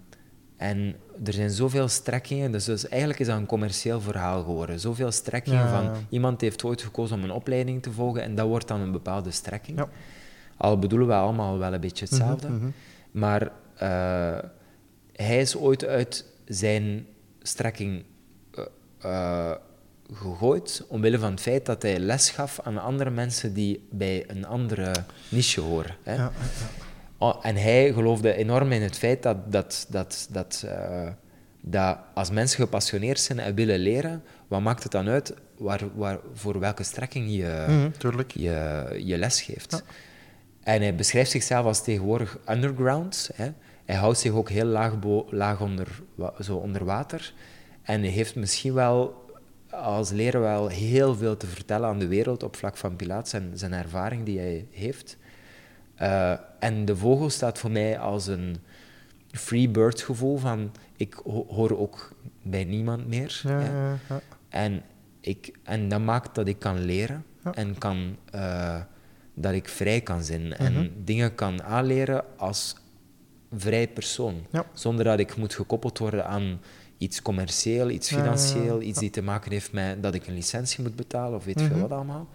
En 0.61 0.97
er 1.25 1.33
zijn 1.33 1.51
zoveel 1.51 1.89
strekkingen, 1.89 2.53
dus, 2.53 2.65
dus, 2.65 2.89
eigenlijk 2.89 3.21
is 3.21 3.27
dat 3.27 3.37
een 3.37 3.47
commercieel 3.47 4.01
verhaal 4.01 4.43
geworden. 4.43 4.81
Zoveel 4.81 5.13
strekkingen 5.13 5.69
van 5.69 5.91
iemand 6.09 6.41
heeft 6.41 6.65
ooit 6.65 6.83
gekozen 6.83 7.17
om 7.17 7.25
een 7.25 7.31
opleiding 7.31 7.83
te 7.83 7.93
volgen 7.93 8.23
en 8.23 8.35
dat 8.35 8.47
wordt 8.47 8.69
dan 8.69 8.81
een 8.81 8.93
bepaalde 8.93 9.31
strekking. 9.31 9.79
Ja. 9.79 9.89
Al 10.57 10.79
bedoelen 10.79 11.09
we 11.09 11.15
allemaal 11.15 11.59
wel 11.59 11.75
een 11.75 11.81
beetje 11.81 12.05
hetzelfde. 12.05 12.49
Mhm, 12.49 12.57
mhm. 12.57 12.71
Maar 13.11 13.43
uh, 13.43 13.51
hij 15.13 15.41
is 15.41 15.57
ooit 15.57 15.85
uit 15.85 16.25
zijn 16.45 17.07
strekking 17.43 18.05
uh, 19.05 19.53
gegooid 20.13 20.85
omwille 20.89 21.19
van 21.19 21.31
het 21.31 21.41
feit 21.41 21.67
dat 21.67 21.83
hij 21.83 21.99
les 21.99 22.31
gaf 22.31 22.61
aan 22.63 22.79
andere 22.79 23.11
mensen 23.11 23.55
die 23.55 23.89
bij 23.91 24.25
een 24.27 24.47
andere 24.47 24.93
niche 25.29 25.61
horen. 25.61 25.97
Hè. 26.03 26.29
Oh, 27.23 27.39
en 27.43 27.57
hij 27.57 27.93
geloofde 27.93 28.35
enorm 28.35 28.73
in 28.73 28.83
het 28.83 28.99
feit 28.99 29.23
dat, 29.23 29.53
dat, 29.53 29.87
dat, 29.89 30.29
dat, 30.31 30.63
uh, 30.67 31.09
dat 31.61 31.99
als 32.15 32.31
mensen 32.31 32.61
gepassioneerd 32.61 33.21
zijn 33.21 33.39
en 33.39 33.55
willen 33.55 33.79
leren, 33.79 34.23
wat 34.49 34.61
maakt 34.61 34.83
het 34.83 34.93
dan 34.93 35.09
uit 35.09 35.35
waar, 35.57 35.81
waar, 35.95 36.19
voor 36.35 36.59
welke 36.59 36.83
strekking 36.83 37.31
je, 37.31 37.65
mm, 37.69 38.25
je, 38.27 38.87
je 39.05 39.19
les 39.19 39.43
geeft. 39.43 39.85
En 40.63 40.81
hij 40.81 40.95
beschrijft 40.95 41.31
zichzelf 41.31 41.65
als 41.65 41.83
tegenwoordig 41.83 42.39
underground. 42.49 43.31
Hè. 43.35 43.49
Hij 43.85 43.97
houdt 43.97 44.19
zich 44.19 44.33
ook 44.33 44.49
heel 44.49 44.65
laag, 44.65 44.95
laag 45.31 45.61
onder, 45.61 46.03
zo 46.41 46.57
onder 46.57 46.85
water. 46.85 47.33
En 47.83 48.01
hij 48.01 48.11
heeft 48.11 48.35
misschien 48.35 48.75
wel 48.75 49.29
als 49.71 50.11
leraar 50.11 50.41
wel 50.41 50.69
heel 50.69 51.15
veel 51.15 51.37
te 51.37 51.47
vertellen 51.47 51.89
aan 51.89 51.99
de 51.99 52.09
wereld 52.09 52.43
op 52.43 52.57
vlak 52.57 52.77
van 52.77 52.97
Pilates 52.97 53.33
en 53.33 53.51
zijn 53.55 53.73
ervaring 53.73 54.25
die 54.25 54.39
hij 54.39 54.67
heeft. 54.71 55.17
Uh, 56.03 56.33
en 56.59 56.85
de 56.85 56.97
vogel 56.97 57.31
staat 57.31 57.59
voor 57.59 57.71
mij 57.71 57.99
als 57.99 58.27
een 58.27 58.57
free 59.31 59.69
bird 59.69 60.03
gevoel 60.03 60.37
van 60.37 60.73
ik 60.97 61.15
hoor 61.25 61.79
ook 61.79 62.13
bij 62.43 62.65
niemand 62.65 63.07
meer. 63.09 63.41
Ja, 63.45 63.61
ja. 63.61 63.99
Ja, 64.09 64.21
en, 64.49 64.83
ik, 65.21 65.59
en 65.63 65.89
dat 65.89 66.01
maakt 66.01 66.35
dat 66.35 66.49
ik 66.49 66.59
kan 66.59 66.85
leren 66.85 67.25
en 67.55 67.79
kan, 67.79 68.17
uh, 68.35 68.81
dat 69.35 69.53
ik 69.53 69.69
vrij 69.69 70.01
kan 70.01 70.23
zijn 70.23 70.53
en 70.53 70.73
mhm. 70.73 70.89
dingen 71.05 71.35
kan 71.35 71.63
aanleren 71.63 72.25
als 72.37 72.77
vrij 73.53 73.89
persoon. 73.89 74.47
Zonder 74.73 75.05
dat 75.05 75.19
ik 75.19 75.37
moet 75.37 75.55
gekoppeld 75.55 75.99
worden 75.99 76.27
aan 76.27 76.61
iets 76.99 77.23
commercieel, 77.23 77.91
iets 77.91 78.09
financieel, 78.09 78.81
iets 78.81 78.99
die 78.99 79.11
te 79.11 79.23
maken 79.23 79.53
heeft 79.53 79.73
met 79.73 80.03
dat 80.03 80.15
ik 80.15 80.27
een 80.27 80.35
licentie 80.35 80.83
moet 80.83 80.97
betalen 80.97 81.39
of 81.39 81.45
weet 81.45 81.61
mm 81.61 81.67
veel 81.67 81.77
mhm. 81.77 81.89
wat 81.89 81.93
allemaal. 81.93 82.29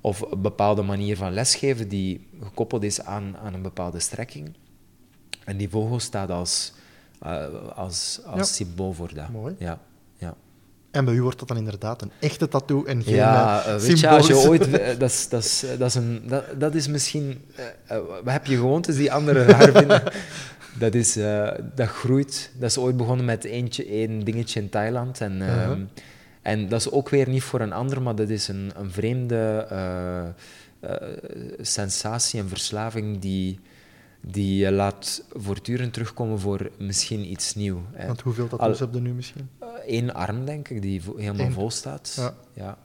Of 0.00 0.20
een 0.20 0.42
bepaalde 0.42 0.82
manier 0.82 1.16
van 1.16 1.32
lesgeven 1.32 1.88
die 1.88 2.28
gekoppeld 2.42 2.82
is 2.82 3.02
aan, 3.02 3.36
aan 3.36 3.54
een 3.54 3.62
bepaalde 3.62 4.00
strekking. 4.00 4.54
En 5.44 5.56
die 5.56 5.68
vogel 5.68 6.00
staat 6.00 6.30
als, 6.30 6.72
uh, 7.22 7.46
als, 7.74 8.20
als 8.26 8.54
symbool 8.54 8.92
voor 8.92 9.14
dat. 9.14 9.28
Mooi. 9.28 9.54
Ja, 9.58 9.78
ja. 10.16 10.34
En 10.90 11.04
bij 11.04 11.14
u 11.14 11.22
wordt 11.22 11.38
dat 11.38 11.48
dan 11.48 11.56
inderdaad 11.56 12.02
een 12.02 12.10
echte 12.20 12.48
tattoo 12.48 12.84
en 12.84 13.02
geen 13.02 13.14
ja, 13.14 13.66
uh, 13.66 13.76
weet 13.76 14.00
je, 14.00 14.08
als 14.08 14.26
je 14.26 14.36
ooit... 14.48 14.70
dat, 15.00 15.10
is, 15.10 15.28
dat, 15.28 15.44
is, 15.44 15.64
dat, 15.78 15.88
is 15.88 15.94
een, 15.94 16.22
dat, 16.26 16.44
dat 16.58 16.74
is 16.74 16.88
misschien... 16.88 17.44
Uh, 17.90 17.98
heb 18.24 18.46
je 18.46 18.56
gewoontes 18.56 18.96
die 18.96 19.12
anderen 19.12 19.46
raar 19.52 19.72
vinden? 19.72 20.02
dat, 20.78 20.94
is, 20.94 21.16
uh, 21.16 21.50
dat 21.74 21.88
groeit. 21.88 22.50
Dat 22.58 22.70
is 22.70 22.78
ooit 22.78 22.96
begonnen 22.96 23.24
met 23.24 23.44
eentje, 23.44 23.84
één 23.84 24.24
dingetje 24.24 24.60
in 24.60 24.68
Thailand. 24.68 25.20
En, 25.20 25.40
uh 25.40 25.70
en 26.48 26.68
dat 26.68 26.80
is 26.80 26.90
ook 26.90 27.08
weer 27.08 27.28
niet 27.28 27.42
voor 27.42 27.60
een 27.60 27.72
ander, 27.72 28.02
maar 28.02 28.14
dat 28.14 28.28
is 28.28 28.48
een, 28.48 28.70
een 28.74 28.90
vreemde 28.90 29.68
uh, 29.72 30.90
sensatie 31.60 32.40
en 32.40 32.48
verslaving 32.48 33.18
die, 33.18 33.60
die 34.20 34.56
je 34.56 34.72
laat 34.72 35.24
voortdurend 35.32 35.92
terugkomen 35.92 36.38
voor 36.40 36.70
misschien 36.78 37.30
iets 37.30 37.54
nieuws. 37.54 37.80
Want 38.06 38.20
hoeveel 38.20 38.48
tattoos 38.48 38.78
heb 38.78 38.94
je 38.94 39.00
nu 39.00 39.12
misschien? 39.12 39.48
Eén 39.86 40.14
arm, 40.14 40.44
denk 40.44 40.68
ik, 40.68 40.82
die 40.82 41.02
helemaal 41.16 41.50
vol 41.50 41.70
staat. 41.70 42.34
Ja. 42.54 42.78